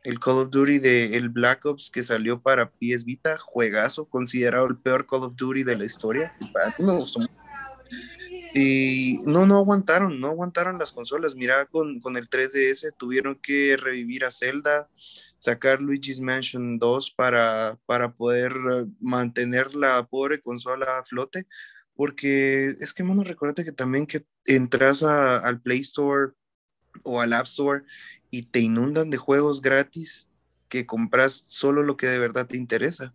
El 0.04 0.20
Call 0.20 0.36
of 0.36 0.50
Duty 0.52 0.80
de 0.80 1.18
el 1.18 1.30
Black 1.30 1.66
Ops 1.66 1.90
que 1.90 2.02
salió 2.02 2.42
para 2.42 2.70
PS 2.70 3.04
Vita, 3.04 3.38
juegazo, 3.38 4.06
considerado 4.06 4.66
el 4.68 4.78
peor 4.78 5.06
Call 5.06 5.24
of 5.24 5.36
Duty 5.36 5.64
de 5.64 5.76
la 5.76 5.86
historia. 5.86 6.34
Para 6.54 6.74
mí 6.78 6.86
me 6.86 6.94
gustó 6.94 7.20
mucho. 7.20 7.37
Y 8.60 9.22
no, 9.24 9.46
no 9.46 9.58
aguantaron, 9.58 10.20
no 10.20 10.30
aguantaron 10.30 10.80
las 10.80 10.92
consolas. 10.92 11.36
Mira, 11.36 11.68
con, 11.68 12.00
con 12.00 12.18
el 12.18 12.28
3DS 12.28 12.92
tuvieron 12.98 13.36
que 13.36 13.78
revivir 13.78 14.26
a 14.26 14.32
Zelda 14.32 14.90
sacar 15.38 15.80
Luigi's 15.80 16.20
Mansion 16.20 16.80
2 16.80 17.12
para, 17.12 17.78
para 17.86 18.14
poder 18.14 18.54
eh, 18.54 18.86
mantener 19.00 19.76
la 19.76 20.04
pobre 20.08 20.42
consola 20.42 20.98
a 20.98 21.04
flote, 21.04 21.46
porque 21.94 22.70
es 22.70 22.96
que, 22.96 23.04
bueno, 23.04 23.24
recuerda 23.24 23.64
que 23.64 23.72
también 23.72 24.08
que 24.08 24.26
entras 24.46 25.04
al 25.04 25.62
Play 25.62 25.82
Store 25.82 26.32
o 27.04 27.22
al 27.22 27.34
App 27.34 27.46
Store 27.46 27.84
y 28.32 28.44
te 28.48 28.60
inundan 28.60 29.12
de 29.12 29.18
juegos 29.18 29.62
gratis 29.62 30.32
que 30.68 30.88
compras 30.88 31.46
solo 31.48 31.84
lo 31.84 31.96
que 31.96 32.08
de 32.08 32.18
verdad 32.18 32.48
te 32.48 32.58
interesa. 32.58 33.14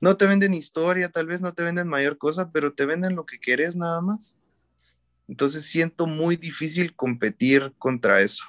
No 0.00 0.16
te 0.16 0.26
venden 0.26 0.52
historia, 0.52 1.10
tal 1.10 1.26
vez 1.26 1.40
no 1.40 1.54
te 1.54 1.62
venden 1.62 1.86
mayor 1.86 2.18
cosa, 2.18 2.50
pero 2.50 2.72
te 2.72 2.86
venden 2.86 3.14
lo 3.14 3.24
que 3.24 3.38
quieres 3.38 3.76
nada 3.76 4.00
más. 4.00 4.40
Entonces 5.28 5.64
siento 5.64 6.06
muy 6.06 6.36
difícil 6.36 6.94
competir 6.94 7.72
contra 7.78 8.20
eso 8.20 8.44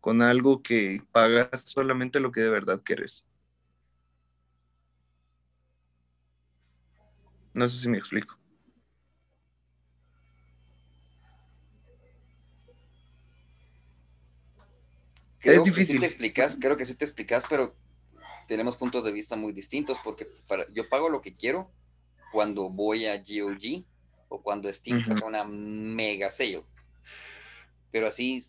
con 0.00 0.22
algo 0.22 0.62
que 0.62 1.02
pagas 1.12 1.62
solamente 1.66 2.20
lo 2.20 2.32
que 2.32 2.40
de 2.40 2.50
verdad 2.50 2.80
quieres. 2.82 3.28
No 7.54 7.68
sé 7.68 7.80
si 7.80 7.88
me 7.88 7.98
explico. 7.98 8.38
es 15.42 15.62
difícil. 15.62 16.00
te 16.00 16.06
explicas, 16.06 16.56
creo 16.60 16.76
que 16.76 16.84
sí 16.84 16.94
te 16.94 17.04
explicas, 17.04 17.44
pero 17.48 17.74
tenemos 18.46 18.76
puntos 18.76 19.04
de 19.04 19.12
vista 19.12 19.36
muy 19.36 19.52
distintos 19.52 19.98
porque 20.02 20.26
para, 20.46 20.70
yo 20.72 20.88
pago 20.88 21.08
lo 21.08 21.20
que 21.22 21.34
quiero 21.34 21.70
cuando 22.32 22.68
voy 22.68 23.06
a 23.06 23.16
GOG 23.16 23.84
o 24.30 24.40
cuando 24.40 24.72
Steam 24.72 25.02
saca 25.02 25.26
una 25.26 25.44
mega 25.44 26.30
sale. 26.30 26.64
Pero 27.90 28.06
así 28.06 28.40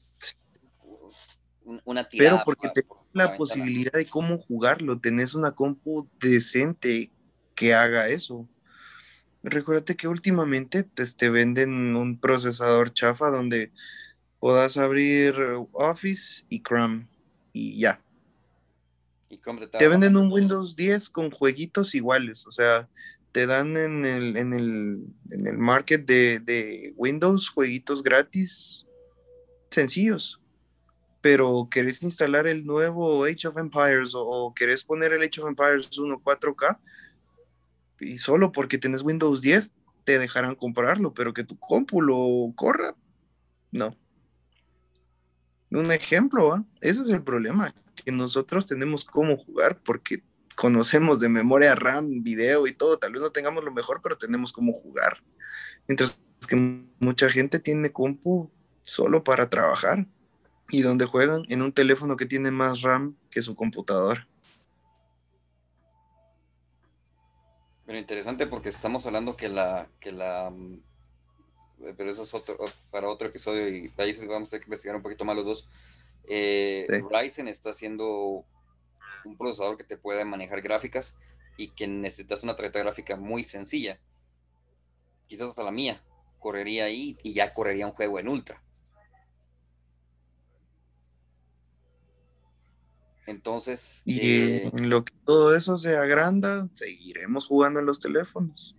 una 1.83 2.07
tirada. 2.07 2.31
Pero 2.31 2.45
porque 2.45 2.69
te 2.69 2.85
la 3.13 3.35
posibilidad 3.35 3.91
de 3.91 4.05
cómo 4.05 4.37
jugarlo, 4.37 4.99
tenés 4.99 5.35
una 5.35 5.51
compu 5.51 6.07
decente 6.19 7.11
que 7.55 7.73
haga 7.73 8.07
eso. 8.07 8.47
Recuérdate 9.43 9.97
que 9.97 10.07
últimamente 10.07 10.83
pues, 10.83 11.15
te 11.15 11.29
venden 11.29 11.95
un 11.95 12.19
procesador 12.19 12.93
chafa 12.93 13.29
donde 13.29 13.71
puedas 14.39 14.77
abrir 14.77 15.35
Office 15.73 16.45
y 16.47 16.61
Chrome 16.61 17.07
y 17.51 17.79
ya. 17.79 17.99
te, 19.77 19.87
venden 19.87 20.15
un 20.15 20.31
Windows 20.31 20.75
10 20.75 21.09
con 21.09 21.31
jueguitos 21.31 21.95
iguales, 21.95 22.45
o 22.47 22.51
sea, 22.51 22.87
te 23.31 23.45
dan 23.45 23.77
en 23.77 24.05
el, 24.05 24.37
en 24.37 24.53
el, 24.53 25.05
en 25.29 25.47
el 25.47 25.57
market 25.57 26.05
de, 26.05 26.39
de 26.39 26.93
Windows 26.97 27.49
jueguitos 27.49 28.03
gratis 28.03 28.85
sencillos. 29.69 30.39
Pero 31.21 31.67
querés 31.69 32.01
instalar 32.03 32.47
el 32.47 32.65
nuevo 32.65 33.25
Age 33.25 33.47
of 33.47 33.57
Empires 33.57 34.13
o, 34.15 34.53
querés 34.55 34.83
poner 34.83 35.13
el 35.13 35.21
Age 35.21 35.41
of 35.41 35.47
Empires 35.47 35.97
1 35.97 36.21
4K 36.21 36.79
y 37.99 38.17
solo 38.17 38.51
porque 38.51 38.77
tienes 38.77 39.03
Windows 39.03 39.41
10 39.41 39.73
te 40.03 40.17
dejarán 40.17 40.55
comprarlo, 40.55 41.13
pero 41.13 41.33
que 41.33 41.43
tu 41.43 41.57
compu 41.59 42.01
lo 42.01 42.51
corra, 42.55 42.95
no. 43.71 43.95
Un 45.69 45.91
ejemplo, 45.91 46.65
ese 46.81 47.01
es 47.01 47.09
el 47.09 47.21
problema, 47.21 47.73
que 47.95 48.11
nosotros 48.11 48.65
tenemos 48.65 49.05
cómo 49.05 49.37
jugar 49.37 49.79
porque 49.83 50.23
conocemos 50.55 51.19
de 51.19 51.29
memoria 51.29 51.75
RAM, 51.75 52.23
video 52.23 52.67
y 52.67 52.73
todo, 52.73 52.97
tal 52.97 53.13
vez 53.13 53.21
no 53.21 53.31
tengamos 53.31 53.63
lo 53.63 53.71
mejor, 53.71 54.01
pero 54.01 54.17
tenemos 54.17 54.51
cómo 54.51 54.73
jugar. 54.73 55.23
Mientras 55.87 56.21
que 56.47 56.55
mucha 56.99 57.29
gente 57.29 57.59
tiene 57.59 57.91
compu 57.91 58.49
solo 58.81 59.23
para 59.23 59.49
trabajar 59.49 60.05
y 60.69 60.81
donde 60.81 61.05
juegan 61.05 61.43
en 61.49 61.61
un 61.61 61.71
teléfono 61.71 62.17
que 62.17 62.25
tiene 62.25 62.51
más 62.51 62.81
RAM 62.81 63.15
que 63.29 63.41
su 63.41 63.55
computadora. 63.55 64.27
Pero 67.85 67.99
interesante 67.99 68.47
porque 68.47 68.69
estamos 68.69 69.05
hablando 69.05 69.35
que 69.35 69.49
la, 69.49 69.89
que 69.99 70.11
la, 70.11 70.49
mm, 70.49 70.81
pero 71.97 72.09
eso 72.09 72.23
es 72.23 72.33
otro, 72.33 72.57
para 72.89 73.09
otro 73.09 73.27
episodio 73.27 73.67
y 73.67 73.91
ahí 73.97 74.15
vamos 74.27 74.47
a 74.47 74.51
tener 74.51 74.61
que 74.61 74.67
investigar 74.67 74.95
un 74.95 75.01
poquito 75.01 75.25
más 75.25 75.35
los 75.35 75.45
dos. 75.45 75.69
Eh, 76.23 76.87
Ryzen 77.09 77.47
está 77.47 77.71
haciendo 77.71 78.45
un 79.25 79.37
procesador 79.37 79.77
que 79.77 79.83
te 79.83 79.97
puede 79.97 80.25
manejar 80.25 80.61
gráficas 80.61 81.17
y 81.57 81.71
que 81.71 81.87
necesitas 81.87 82.43
una 82.43 82.55
tarjeta 82.55 82.79
gráfica 82.79 83.15
muy 83.15 83.43
sencilla. 83.43 83.99
Quizás 85.27 85.49
hasta 85.49 85.63
la 85.63 85.71
mía 85.71 86.03
correría 86.39 86.85
ahí 86.85 87.17
y 87.23 87.33
ya 87.33 87.53
correría 87.53 87.85
un 87.85 87.93
juego 87.93 88.19
en 88.19 88.27
ultra. 88.27 88.61
Entonces. 93.27 94.01
Y 94.05 94.19
eh, 94.19 94.71
en 94.73 94.89
lo 94.89 95.05
que 95.05 95.13
todo 95.25 95.55
eso 95.55 95.77
se 95.77 95.95
agranda, 95.95 96.67
seguiremos 96.73 97.45
jugando 97.45 97.79
en 97.79 97.85
los 97.85 97.99
teléfonos. 97.99 98.75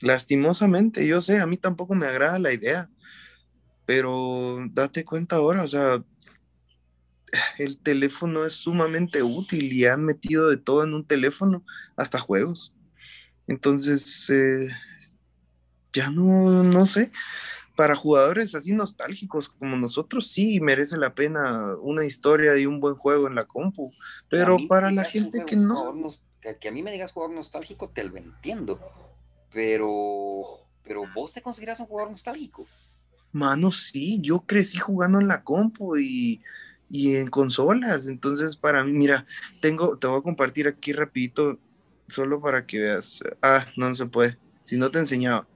Lastimosamente, 0.00 1.06
yo 1.06 1.20
sé, 1.20 1.38
a 1.38 1.46
mí 1.46 1.56
tampoco 1.56 1.94
me 1.94 2.06
agrada 2.06 2.38
la 2.38 2.52
idea, 2.52 2.90
pero 3.86 4.58
date 4.70 5.04
cuenta 5.04 5.36
ahora, 5.36 5.62
o 5.62 5.68
sea, 5.68 6.02
el 7.58 7.78
teléfono 7.78 8.44
es 8.44 8.54
sumamente 8.54 9.22
útil 9.22 9.72
y 9.72 9.86
han 9.86 10.04
metido 10.04 10.50
de 10.50 10.56
todo 10.56 10.84
en 10.84 10.94
un 10.94 11.04
teléfono, 11.04 11.64
hasta 11.96 12.20
juegos. 12.20 12.74
Entonces, 13.46 14.30
eh, 14.30 14.68
ya 15.92 16.10
no, 16.10 16.62
no 16.62 16.86
sé, 16.86 17.12
para 17.76 17.96
jugadores 17.96 18.54
así 18.54 18.72
nostálgicos 18.72 19.48
como 19.48 19.76
nosotros, 19.76 20.28
sí 20.28 20.60
merece 20.60 20.96
la 20.96 21.14
pena 21.14 21.74
una 21.80 22.04
historia 22.04 22.56
y 22.56 22.66
un 22.66 22.80
buen 22.80 22.94
juego 22.94 23.26
en 23.26 23.34
la 23.34 23.44
compu, 23.44 23.92
pero 24.28 24.58
para 24.68 24.90
la 24.90 25.04
gente 25.04 25.44
que 25.44 25.56
no... 25.56 25.94
Que, 26.60 26.68
a 26.68 26.72
mí 26.72 26.82
me 26.82 26.92
digas 26.92 27.12
jugador 27.12 27.34
nostálgico, 27.34 27.88
te 27.88 28.04
lo 28.04 28.18
entiendo, 28.18 28.78
pero, 29.50 30.58
pero 30.82 31.04
vos 31.14 31.32
te 31.32 31.40
consideras 31.40 31.80
un 31.80 31.86
jugador 31.86 32.10
nostálgico. 32.10 32.66
Mano, 33.34 33.72
sí, 33.72 34.20
yo 34.20 34.42
crecí 34.46 34.78
jugando 34.78 35.20
en 35.20 35.26
la 35.26 35.42
compu 35.42 35.96
y, 35.96 36.40
y 36.88 37.16
en 37.16 37.26
consolas. 37.26 38.06
Entonces, 38.08 38.56
para 38.56 38.84
mí, 38.84 38.92
mira, 38.92 39.26
tengo, 39.60 39.98
te 39.98 40.06
voy 40.06 40.20
a 40.20 40.22
compartir 40.22 40.68
aquí 40.68 40.92
rapidito, 40.92 41.58
solo 42.06 42.40
para 42.40 42.64
que 42.64 42.78
veas. 42.78 43.20
Ah, 43.42 43.66
no, 43.76 43.92
se 43.92 44.06
puede. 44.06 44.38
Si 44.62 44.78
no 44.78 44.88
te 44.92 45.00
enseñaba. 45.00 45.48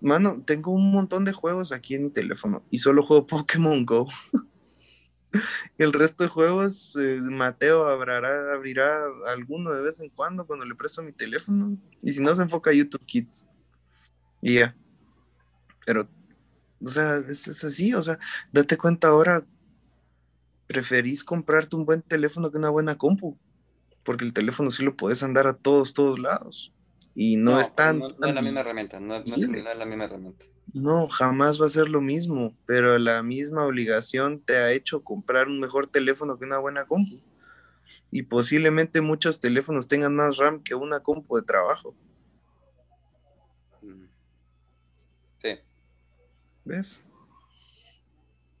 Mano, 0.00 0.42
tengo 0.46 0.72
un 0.72 0.90
montón 0.90 1.26
de 1.26 1.32
juegos 1.32 1.72
aquí 1.72 1.94
en 1.94 2.04
mi 2.04 2.10
teléfono 2.10 2.62
y 2.70 2.78
solo 2.78 3.04
juego 3.04 3.26
Pokémon 3.28 3.84
Go. 3.84 4.08
el 5.76 5.92
resto 5.92 6.24
de 6.24 6.30
juegos, 6.30 6.96
eh, 6.98 7.20
Mateo 7.22 7.84
abrirá, 7.86 8.54
abrirá 8.54 9.04
alguno 9.26 9.72
de 9.72 9.82
vez 9.82 10.00
en 10.00 10.08
cuando 10.08 10.46
cuando 10.46 10.64
le 10.64 10.74
presto 10.74 11.02
mi 11.02 11.12
teléfono. 11.12 11.76
Y 12.00 12.14
si 12.14 12.22
no, 12.22 12.34
se 12.34 12.40
enfoca 12.40 12.70
a 12.70 12.72
YouTube 12.72 13.04
Kids. 13.04 13.50
Y 14.40 14.54
ya. 14.54 14.74
Pero, 15.84 16.08
o 16.84 16.88
sea, 16.88 17.16
es, 17.16 17.48
es 17.48 17.64
así. 17.64 17.94
O 17.94 18.02
sea, 18.02 18.18
date 18.52 18.76
cuenta 18.76 19.08
ahora, 19.08 19.44
preferís 20.66 21.24
comprarte 21.24 21.76
un 21.76 21.84
buen 21.84 22.02
teléfono 22.02 22.50
que 22.50 22.58
una 22.58 22.70
buena 22.70 22.96
compu. 22.98 23.38
Porque 24.04 24.24
el 24.24 24.32
teléfono 24.32 24.70
sí 24.70 24.84
lo 24.84 24.96
puedes 24.96 25.22
andar 25.22 25.46
a 25.46 25.56
todos, 25.56 25.92
todos 25.92 26.18
lados. 26.18 26.72
Y 27.14 27.36
no, 27.36 27.58
es 27.58 27.74
tan. 27.74 27.98
No, 27.98 28.08
es 28.08 28.34
la 28.34 28.42
misma 28.42 28.60
herramienta, 28.60 29.00
no, 29.00 29.16
es 29.16 29.36
la 29.38 29.84
misma 29.86 30.04
herramienta. 30.04 30.46
No, 30.74 31.08
jamás 31.08 31.60
va 31.60 31.66
a 31.66 31.70
ser 31.70 31.88
lo 31.88 32.02
mismo, 32.02 32.54
pero 32.66 32.98
la 32.98 33.22
misma 33.22 33.64
obligación 33.64 34.40
te 34.40 34.58
ha 34.58 34.72
hecho 34.72 35.02
comprar 35.02 35.48
un 35.48 35.58
mejor 35.58 35.86
teléfono 35.86 36.38
que 36.38 36.44
una 36.44 36.58
buena 36.58 36.84
compu. 36.84 37.22
Y 38.10 38.24
posiblemente 38.24 39.00
muchos 39.00 39.40
teléfonos 39.40 39.88
tengan 39.88 40.14
más 40.14 40.36
RAM 40.36 40.62
que 40.62 40.74
una 40.74 41.00
compu 41.00 41.36
de 41.36 41.42
trabajo. 41.42 41.96
Mm. 43.80 44.04
Sí. 45.40 45.48
¿Ves? 46.66 47.00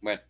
Bueno. 0.00 0.22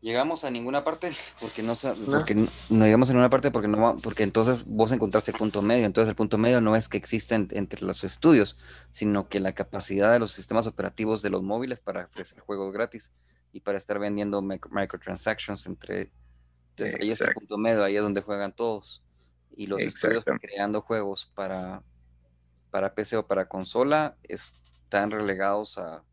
Llegamos 0.00 0.44
a 0.44 0.50
ninguna 0.50 0.84
parte 0.84 1.12
porque 1.40 1.62
no, 1.62 1.74
porque 2.06 2.34
no, 2.34 2.84
llegamos 2.84 3.08
a 3.08 3.14
ninguna 3.14 3.30
parte 3.30 3.50
porque 3.50 3.68
no 3.68 3.96
porque 4.02 4.22
entonces 4.22 4.64
vos 4.66 4.92
encontraste 4.92 5.32
el 5.32 5.38
punto 5.38 5.60
medio. 5.60 5.86
Entonces 5.86 6.10
el 6.10 6.14
punto 6.14 6.38
medio 6.38 6.60
no 6.60 6.76
es 6.76 6.88
que 6.88 6.98
existen 6.98 7.48
entre 7.52 7.82
los 7.82 8.04
estudios 8.04 8.56
sino 8.92 9.28
que 9.28 9.40
la 9.40 9.54
capacidad 9.54 10.12
de 10.12 10.18
los 10.18 10.30
sistemas 10.30 10.66
operativos 10.66 11.22
de 11.22 11.30
los 11.30 11.42
móviles 11.42 11.80
para 11.80 12.04
ofrecer 12.04 12.38
juegos 12.40 12.72
gratis 12.72 13.12
y 13.52 13.60
para 13.60 13.78
estar 13.78 13.98
vendiendo 13.98 14.42
microtransactions 14.42 15.66
entre 15.66 16.12
entonces 16.70 17.00
ahí 17.00 17.08
es 17.08 17.20
el 17.22 17.32
punto 17.32 17.56
medio 17.56 17.82
ahí 17.82 17.96
es 17.96 18.02
donde 18.02 18.20
juegan 18.20 18.54
todos. 18.54 19.02
Y 19.56 19.66
los 19.66 19.80
estudios 19.80 20.22
creando 20.40 20.82
juegos 20.82 21.32
para 21.34 21.82
para 22.70 22.94
PC 22.94 23.16
o 23.16 23.26
para 23.26 23.48
consola 23.48 24.16
están 24.94 25.10
relegados 25.10 25.76
a 25.78 26.04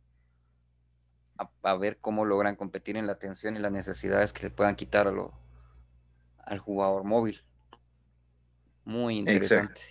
a, 1.64 1.76
ver 1.76 1.98
cómo 2.00 2.26
logran 2.26 2.56
competir 2.56 2.98
en 2.98 3.08
la 3.08 3.14
atención 3.14 3.56
y 3.56 3.60
las 3.60 3.72
necesidades 3.72 4.34
que 4.34 4.44
le 4.44 4.50
puedan 4.52 4.76
quitar 4.76 5.08
a 5.08 5.12
lo, 5.12 5.34
al 6.46 6.60
jugador 6.60 7.04
móvil. 7.04 7.42
Muy 8.86 9.18
interesante. 9.18 9.82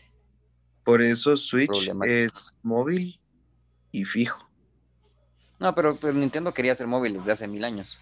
Por 0.84 1.02
eso 1.02 1.36
Switch 1.36 1.90
es 2.04 2.56
móvil 2.62 3.20
y 3.92 4.04
fijo. 4.04 4.48
No, 5.58 5.74
pero, 5.74 5.96
pero 5.96 6.12
Nintendo 6.12 6.52
quería 6.52 6.74
ser 6.74 6.86
móvil 6.86 7.14
desde 7.14 7.32
hace 7.32 7.48
mil 7.48 7.64
años. 7.64 7.98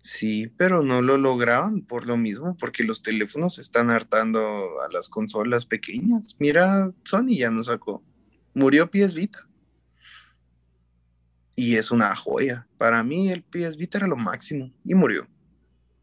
Sí, 0.00 0.46
pero 0.56 0.82
no 0.82 1.02
lo 1.02 1.16
lograban 1.16 1.82
por 1.82 2.06
lo 2.06 2.16
mismo, 2.16 2.56
porque 2.58 2.84
los 2.84 3.02
teléfonos 3.02 3.58
están 3.58 3.90
hartando 3.90 4.80
a 4.80 4.92
las 4.92 5.08
consolas 5.08 5.66
pequeñas. 5.66 6.36
Mira, 6.38 6.92
Sony 7.04 7.36
ya 7.36 7.50
no 7.50 7.62
sacó. 7.62 8.02
Murió 8.54 8.90
PS 8.90 9.14
Vita 9.14 9.48
y 11.54 11.76
es 11.76 11.90
una 11.90 12.14
joya. 12.14 12.66
Para 12.78 13.02
mí 13.02 13.30
el 13.30 13.42
PS 13.42 13.76
Vita 13.76 13.98
era 13.98 14.06
lo 14.06 14.16
máximo 14.16 14.70
y 14.84 14.94
murió 14.94 15.26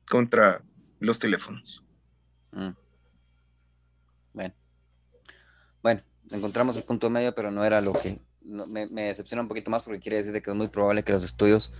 contra 0.09 0.61
los 0.99 1.17
teléfonos. 1.19 1.83
Mm. 2.51 2.69
Bueno. 4.33 4.53
Bueno, 5.81 6.01
encontramos 6.31 6.75
el 6.75 6.83
punto 6.83 7.09
medio, 7.09 7.33
pero 7.33 7.51
no 7.51 7.63
era 7.63 7.79
lo 7.79 7.93
que 7.93 8.19
me, 8.41 8.87
decepciona 8.87 9.43
un 9.43 9.47
poquito 9.47 9.71
más 9.71 9.83
porque 9.83 9.99
quiere 9.99 10.17
decir 10.17 10.41
que 10.41 10.51
es 10.51 10.57
muy 10.57 10.67
probable 10.67 11.03
que 11.03 11.13
los 11.13 11.23
estudios, 11.23 11.73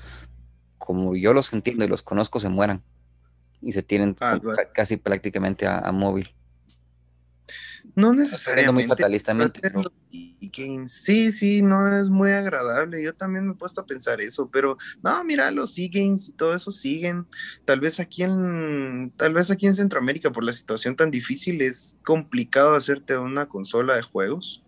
como 0.78 1.16
yo 1.16 1.34
los 1.34 1.52
entiendo 1.52 1.84
y 1.84 1.90
los 1.90 2.02
conozco, 2.02 2.40
se 2.40 2.50
mueran 2.50 2.82
y 3.62 3.74
se 3.74 3.82
tienen 3.82 4.16
ah, 4.22 4.40
casi 4.74 4.98
prácticamente 4.98 5.68
a 5.68 5.92
móvil. 5.92 6.34
No 7.96 8.14
necesariamente. 8.14 8.74
Muy 8.74 8.84
fatalistamente. 8.84 9.62
Sí, 10.86 11.32
sí, 11.32 11.62
no 11.62 11.88
es 11.98 12.10
muy 12.10 12.32
agradable. 12.32 13.04
Yo 13.04 13.14
también 13.14 13.46
me 13.46 13.54
he 13.54 13.56
puesto 13.56 13.82
a 13.82 13.86
pensar 13.86 14.22
eso, 14.22 14.50
pero 14.50 14.78
no, 15.04 15.24
mira, 15.24 15.52
los 15.52 15.78
e-games 15.78 16.30
y 16.30 16.34
todo 16.34 16.56
eso 16.56 16.72
siguen. 16.72 17.26
Tal 17.66 17.80
vez 17.80 18.00
aquí 18.00 18.24
en, 18.24 19.12
tal 19.18 19.34
vez 19.34 19.52
aquí 19.52 19.68
en 19.68 19.76
Centroamérica, 19.76 20.32
por 20.32 20.44
la 20.44 20.54
situación 20.54 20.96
tan 20.96 21.12
difícil, 21.12 21.62
es 21.62 22.00
complicado 22.06 22.76
hacerte 22.76 23.18
una 23.18 23.48
consola 23.48 23.96
de 23.96 24.02
juegos. 24.02 24.64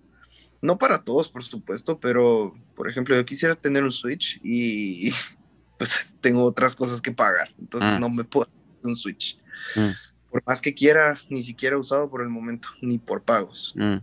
No 0.61 0.77
para 0.77 1.03
todos, 1.03 1.29
por 1.29 1.43
supuesto, 1.43 1.99
pero 1.99 2.55
por 2.75 2.89
ejemplo, 2.89 3.15
yo 3.15 3.25
quisiera 3.25 3.55
tener 3.55 3.83
un 3.83 3.91
Switch 3.91 4.39
y 4.43 5.11
pues 5.77 6.13
tengo 6.19 6.43
otras 6.43 6.75
cosas 6.75 7.01
que 7.01 7.11
pagar, 7.11 7.53
entonces 7.59 7.91
ah. 7.93 7.99
no 7.99 8.09
me 8.09 8.23
puedo 8.23 8.49
un 8.83 8.95
Switch. 8.95 9.37
Mm 9.75 9.91
por 10.29 10.43
más 10.45 10.61
que 10.61 10.73
quiera, 10.73 11.17
ni 11.29 11.43
siquiera 11.43 11.77
usado 11.77 12.09
por 12.09 12.21
el 12.21 12.29
momento, 12.29 12.69
ni 12.81 12.97
por 12.97 13.23
pagos. 13.23 13.73
Mm. 13.75 13.97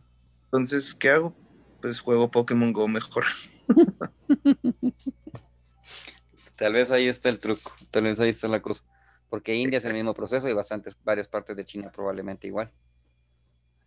Entonces, 0.45 0.95
¿qué 0.95 1.11
hago? 1.11 1.35
Pues 1.81 2.01
juego 2.01 2.31
Pokémon 2.31 2.73
Go 2.73 2.89
mejor. 2.89 3.25
tal 6.57 6.73
vez 6.73 6.91
ahí 6.91 7.09
está 7.09 7.29
el 7.29 7.39
truco, 7.39 7.73
tal 7.91 8.05
vez 8.05 8.21
ahí 8.21 8.31
está 8.31 8.49
la 8.49 8.63
cosa. 8.63 8.83
Porque 9.29 9.55
India 9.55 9.79
es 9.79 9.85
el 9.85 9.95
mismo 9.95 10.15
proceso 10.15 10.49
y 10.49 10.53
bastantes, 10.53 10.97
varias 11.03 11.29
partes 11.29 11.57
de 11.57 11.65
China 11.65 11.91
probablemente 11.93 12.47
igual. 12.47 12.71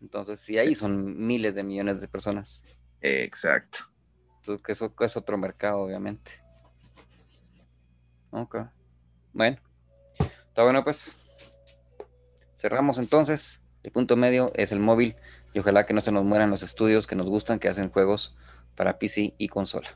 Entonces, 0.02 0.40
sí, 0.40 0.58
ahí 0.58 0.76
son 0.76 1.26
miles 1.26 1.56
de 1.56 1.64
millones 1.64 2.02
de 2.02 2.08
personas. 2.08 2.64
Exacto. 3.02 3.80
Entonces, 4.38 4.66
que 4.66 4.72
eso 4.74 4.94
es 5.00 5.18
otro 5.18 5.38
mercado, 5.38 5.80
obviamente. 5.80 6.32
Ok. 8.32 8.58
Bueno. 9.34 9.58
Está 10.20 10.64
bueno, 10.64 10.84
pues. 10.84 11.18
Cerramos 12.58 12.98
entonces. 12.98 13.60
El 13.84 13.92
punto 13.92 14.16
medio 14.16 14.52
es 14.56 14.72
el 14.72 14.80
móvil 14.80 15.16
y 15.54 15.60
ojalá 15.60 15.86
que 15.86 15.94
no 15.94 16.02
se 16.02 16.12
nos 16.12 16.26
mueran 16.26 16.50
los 16.50 16.64
estudios 16.64 17.06
que 17.06 17.16
nos 17.16 17.28
gustan, 17.28 17.60
que 17.60 17.70
hacen 17.70 17.92
juegos 17.92 18.36
para 18.76 18.98
PC 18.98 19.36
y 19.38 19.48
consola. 19.48 19.90